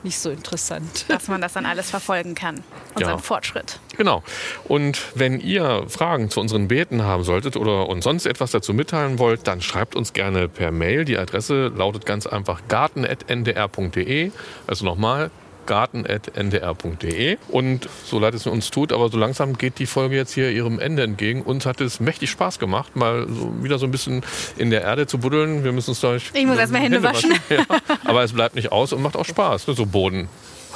nicht 0.03 0.19
so 0.19 0.31
interessant. 0.31 1.05
dass 1.09 1.29
man 1.29 1.41
das 1.41 1.53
dann 1.55 1.67
alles 1.67 1.91
verfolgen 1.91 2.35
kann. 2.35 2.63
Unseren 2.95 3.13
Ja. 3.17 3.19
Fortschritt. 3.19 3.79
Genau. 3.97 4.23
Und 4.65 5.01
wenn 5.15 5.41
ihr 5.41 5.85
Fragen 5.89 6.29
zu 6.31 6.41
unseren 6.41 6.69
Beeten 6.69 7.03
haben 7.03 7.25
solltet 7.25 7.57
oder 7.57 7.89
uns 7.89 8.05
sonst 8.05 8.27
etwas 8.27 8.51
dazu 8.51 8.75
mitteilen 8.75 9.19
wollt, 9.19 9.47
dann 9.47 9.61
schreibt 9.63 9.95
uns 9.97 10.13
gerne 10.13 10.49
per 10.49 10.71
Mail. 10.73 11.05
Die 11.05 11.17
Adresse 11.19 11.69
lautet 11.75 12.05
ganz 12.07 12.27
einfach 12.27 12.63
garten.ndr.de. 12.69 14.31
Also 14.67 14.85
nochmal 14.85 15.31
garten.ndr.de. 15.67 17.37
Und 17.49 17.89
so 18.05 18.19
leid 18.19 18.35
es 18.35 18.47
uns 18.47 18.71
tut, 18.71 18.93
aber 18.93 19.09
so 19.09 19.19
langsam 19.19 19.59
geht 19.59 19.79
die 19.79 19.87
Folge 19.87 20.17
jetzt 20.17 20.33
hier 20.33 20.51
ihrem 20.51 20.79
Ende 20.79 21.03
entgegen. 21.03 21.43
Uns 21.43 21.67
hat 21.67 21.81
es 21.81 22.01
mächtig 22.01 22.31
Spaß 22.31 22.59
gemacht, 22.59 22.97
mal 22.97 23.27
so 23.29 23.53
wieder 23.63 23.79
so 23.79 23.87
ein 23.87 23.91
bisschen 23.91 24.23
in 24.57 24.71
der 24.71 24.83
Erde 24.83 25.07
zu 25.07 25.19
buddeln. 25.19 25.65
Wir 25.65 25.73
müssen 25.73 25.91
uns 25.91 26.01
gleich 26.01 26.31
Ich 26.33 26.47
muss 26.47 26.59
erst 26.59 26.73
mal 26.73 26.81
Hände 26.81 27.03
waschen. 27.03 27.33
Ja, 27.51 27.65
aber 28.05 28.23
es 28.23 28.33
bleibt 28.33 28.55
nicht 28.55 28.73
aus 28.73 28.93
und 28.93 29.03
macht 29.03 29.17
auch 29.17 29.25
Spaß. 29.25 29.67
Ne? 29.69 29.75
So 29.75 29.87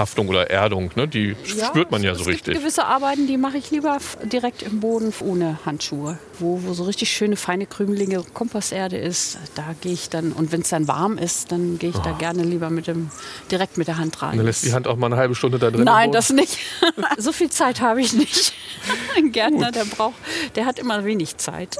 Bodenhaftung 0.01 0.29
oder 0.29 0.51
Erdung, 0.51 0.91
ne? 0.95 1.07
die 1.07 1.37
spürt 1.45 1.91
man 1.91 2.03
ja 2.03 2.15
so 2.15 2.23
es 2.23 2.27
richtig. 2.27 2.45
gibt 2.45 2.59
gewisse 2.59 2.87
Arbeiten, 2.87 3.27
die 3.27 3.37
mache 3.37 3.59
ich 3.59 3.71
lieber 3.71 3.99
direkt 4.23 4.63
im 4.63 4.81
Boden 4.81 5.13
ohne 5.21 5.59
Handschuhe. 5.65 6.19
Wo, 6.39 6.63
wo 6.65 6.73
so 6.73 6.85
richtig 6.85 7.11
schöne, 7.11 7.37
feine, 7.37 7.67
krümelige 7.67 8.23
Komposterde 8.33 8.97
ist, 8.97 9.39
da 9.55 9.75
gehe 9.81 9.93
ich 9.93 10.09
dann, 10.09 10.33
und 10.33 10.53
wenn 10.53 10.63
es 10.63 10.71
dann 10.71 10.89
warm 10.89 11.19
ist, 11.19 11.53
dann 11.53 11.79
gehe 11.79 11.91
ich 11.91 11.99
da 11.99 12.13
gerne 12.13 12.43
lieber 12.43 12.71
mit 12.71 12.87
dem, 12.87 13.11
direkt 13.51 13.77
mit 13.77 13.89
der 13.89 13.99
Hand 13.99 14.23
rein. 14.23 14.37
Dann 14.37 14.47
lässt 14.47 14.65
die 14.65 14.73
Hand 14.73 14.87
auch 14.87 14.97
mal 14.97 15.07
eine 15.07 15.17
halbe 15.17 15.35
Stunde 15.35 15.59
da 15.59 15.71
drin. 15.71 15.85
Nein, 15.85 16.13
das 16.13 16.31
nicht. 16.31 16.59
so 17.19 17.33
viel 17.33 17.51
Zeit 17.51 17.81
habe 17.81 18.01
ich 18.01 18.13
nicht. 18.13 18.55
Ein 19.17 19.33
Gärtner, 19.33 19.71
der 19.71 19.85
braucht, 19.85 20.15
der 20.55 20.65
hat 20.65 20.79
immer 20.79 21.05
wenig 21.05 21.37
Zeit. 21.37 21.77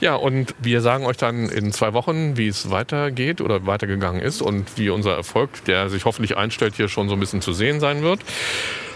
Ja, 0.00 0.14
und 0.14 0.54
wir 0.58 0.80
sagen 0.80 1.06
euch 1.06 1.16
dann 1.16 1.48
in 1.48 1.72
zwei 1.72 1.92
Wochen, 1.92 2.36
wie 2.36 2.48
es 2.48 2.70
weitergeht 2.70 3.40
oder 3.40 3.66
weitergegangen 3.66 4.20
ist 4.20 4.42
und 4.42 4.76
wie 4.76 4.90
unser 4.90 5.14
Erfolg, 5.14 5.64
der 5.64 5.90
sich 5.90 6.04
hoffentlich 6.04 6.36
einstellt, 6.36 6.76
hier 6.76 6.88
schon 6.88 7.08
so 7.08 7.14
ein 7.14 7.20
bisschen 7.20 7.40
zu 7.40 7.52
sehen 7.52 7.80
sein 7.80 8.02
wird. 8.02 8.20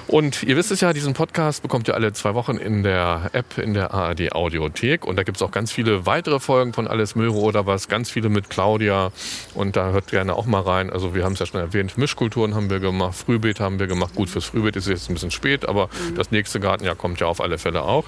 Und 0.08 0.42
ihr 0.42 0.56
wisst 0.56 0.70
es 0.70 0.80
ja, 0.80 0.92
diesen 0.92 1.14
Podcast 1.14 1.62
bekommt 1.62 1.88
ihr 1.88 1.94
alle 1.94 2.12
zwei 2.12 2.34
Wochen 2.34 2.56
in 2.56 2.82
der 2.82 3.30
App, 3.32 3.58
in 3.58 3.72
der 3.72 3.94
ARD 3.94 4.32
Audiothek. 4.32 5.06
Und 5.06 5.16
da 5.16 5.22
gibt 5.22 5.36
es 5.36 5.42
auch 5.42 5.50
ganz 5.50 5.72
viele 5.72 6.06
weitere 6.06 6.40
Folgen 6.40 6.72
von 6.72 6.88
Alles 6.88 7.14
Möhre 7.14 7.36
oder 7.36 7.66
was, 7.66 7.88
ganz 7.88 8.10
viele 8.10 8.28
mit 8.28 8.50
Claudia. 8.50 9.12
Und 9.54 9.76
da 9.76 9.90
hört 9.90 10.08
gerne 10.08 10.34
auch 10.34 10.46
mal 10.46 10.60
rein. 10.60 10.90
Also 10.90 11.14
wir 11.14 11.24
haben 11.24 11.34
es 11.34 11.38
ja 11.38 11.46
schon 11.46 11.60
erwähnt, 11.60 11.96
Mischkulturen 11.98 12.54
haben 12.54 12.68
wir 12.68 12.80
gemacht, 12.80 13.14
Frühbeet 13.14 13.60
haben 13.60 13.78
wir 13.78 13.86
gemacht. 13.86 14.14
Gut, 14.14 14.28
fürs 14.28 14.44
Frühbeet 14.44 14.76
ist 14.76 14.84
es 14.84 14.90
jetzt 14.90 15.10
ein 15.10 15.14
bisschen 15.14 15.30
spät, 15.30 15.68
aber 15.68 15.86
mhm. 15.86 16.16
das 16.16 16.30
nächste 16.30 16.60
Gartenjahr 16.60 16.96
kommt 16.96 17.20
ja 17.20 17.26
auf 17.26 17.40
alle 17.40 17.58
Fälle 17.58 17.82
auch. 17.82 18.04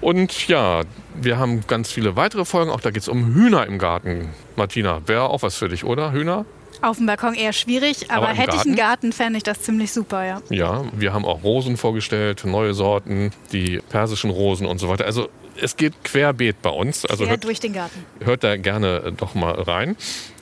Und 0.00 0.48
ja, 0.48 0.82
wir 1.14 1.38
haben 1.38 1.66
ganz 1.66 1.90
viele 1.90 2.16
weitere 2.16 2.44
Folgen. 2.44 2.70
Auch 2.70 2.80
da 2.80 2.90
geht 2.90 3.02
es 3.02 3.08
um 3.08 3.34
Hühner 3.34 3.66
im 3.66 3.78
Garten. 3.78 4.30
Martina, 4.56 5.02
wäre 5.06 5.28
auch 5.28 5.42
was 5.42 5.56
für 5.56 5.68
dich, 5.68 5.84
oder? 5.84 6.12
Hühner? 6.12 6.46
Auf 6.82 6.96
dem 6.96 7.06
Balkon 7.06 7.34
eher 7.34 7.52
schwierig, 7.52 8.10
aber, 8.10 8.28
aber 8.28 8.36
hätte 8.36 8.52
Garten? 8.52 8.60
ich 8.60 8.66
einen 8.66 8.76
Garten, 8.76 9.12
fände 9.12 9.36
ich 9.36 9.42
das 9.42 9.60
ziemlich 9.60 9.92
super, 9.92 10.24
ja. 10.24 10.40
Ja, 10.48 10.84
wir 10.92 11.12
haben 11.12 11.26
auch 11.26 11.42
Rosen 11.42 11.76
vorgestellt, 11.76 12.44
neue 12.46 12.72
Sorten, 12.72 13.32
die 13.52 13.80
persischen 13.90 14.30
Rosen 14.30 14.66
und 14.66 14.78
so 14.78 14.88
weiter. 14.88 15.04
Also 15.04 15.28
es 15.60 15.76
geht 15.76 15.92
querbeet 16.04 16.62
bei 16.62 16.70
uns. 16.70 17.04
Also 17.04 17.24
Quer 17.24 17.32
hört, 17.32 17.44
durch 17.44 17.60
den 17.60 17.74
Garten. 17.74 18.04
Hört 18.20 18.44
da 18.44 18.56
gerne 18.56 19.12
doch 19.14 19.34
mal 19.34 19.52
rein. 19.52 19.96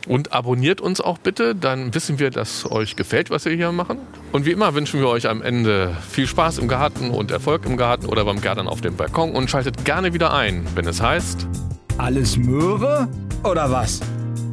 Und 0.06 0.32
abonniert 0.32 0.80
uns 0.80 1.00
auch 1.00 1.18
bitte, 1.18 1.54
dann 1.54 1.94
wissen 1.94 2.18
wir, 2.18 2.30
dass 2.30 2.70
euch 2.70 2.96
gefällt, 2.96 3.30
was 3.30 3.44
wir 3.44 3.52
hier 3.52 3.72
machen. 3.72 3.98
Und 4.32 4.46
wie 4.46 4.52
immer 4.52 4.74
wünschen 4.74 5.00
wir 5.00 5.08
euch 5.08 5.28
am 5.28 5.42
Ende 5.42 5.96
viel 6.08 6.26
Spaß 6.26 6.58
im 6.58 6.68
Garten 6.68 7.10
und 7.10 7.30
Erfolg 7.30 7.66
im 7.66 7.76
Garten 7.76 8.06
oder 8.06 8.24
beim 8.24 8.40
Gärtnern 8.40 8.68
auf 8.68 8.80
dem 8.80 8.96
Balkon 8.96 9.32
und 9.32 9.50
schaltet 9.50 9.84
gerne 9.84 10.14
wieder 10.14 10.32
ein, 10.32 10.66
wenn 10.74 10.86
es 10.86 11.02
heißt... 11.02 11.46
Alles 11.98 12.36
Möhre 12.36 13.08
oder 13.42 13.70
was? 13.70 14.00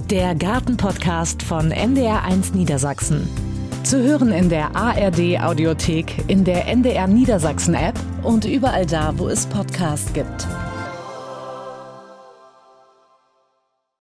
Der 0.09 0.35
Gartenpodcast 0.35 1.43
von 1.43 1.71
NDR1 1.71 2.55
Niedersachsen. 2.55 3.27
Zu 3.83 4.01
hören 4.01 4.31
in 4.31 4.49
der 4.49 4.75
ARD 4.75 5.39
Audiothek, 5.39 6.23
in 6.27 6.43
der 6.43 6.67
NDR 6.67 7.05
Niedersachsen 7.05 7.75
App 7.75 7.93
und 8.23 8.45
überall 8.45 8.87
da, 8.87 9.13
wo 9.17 9.27
es 9.27 9.45
Podcasts 9.45 10.11
gibt. 10.13 10.47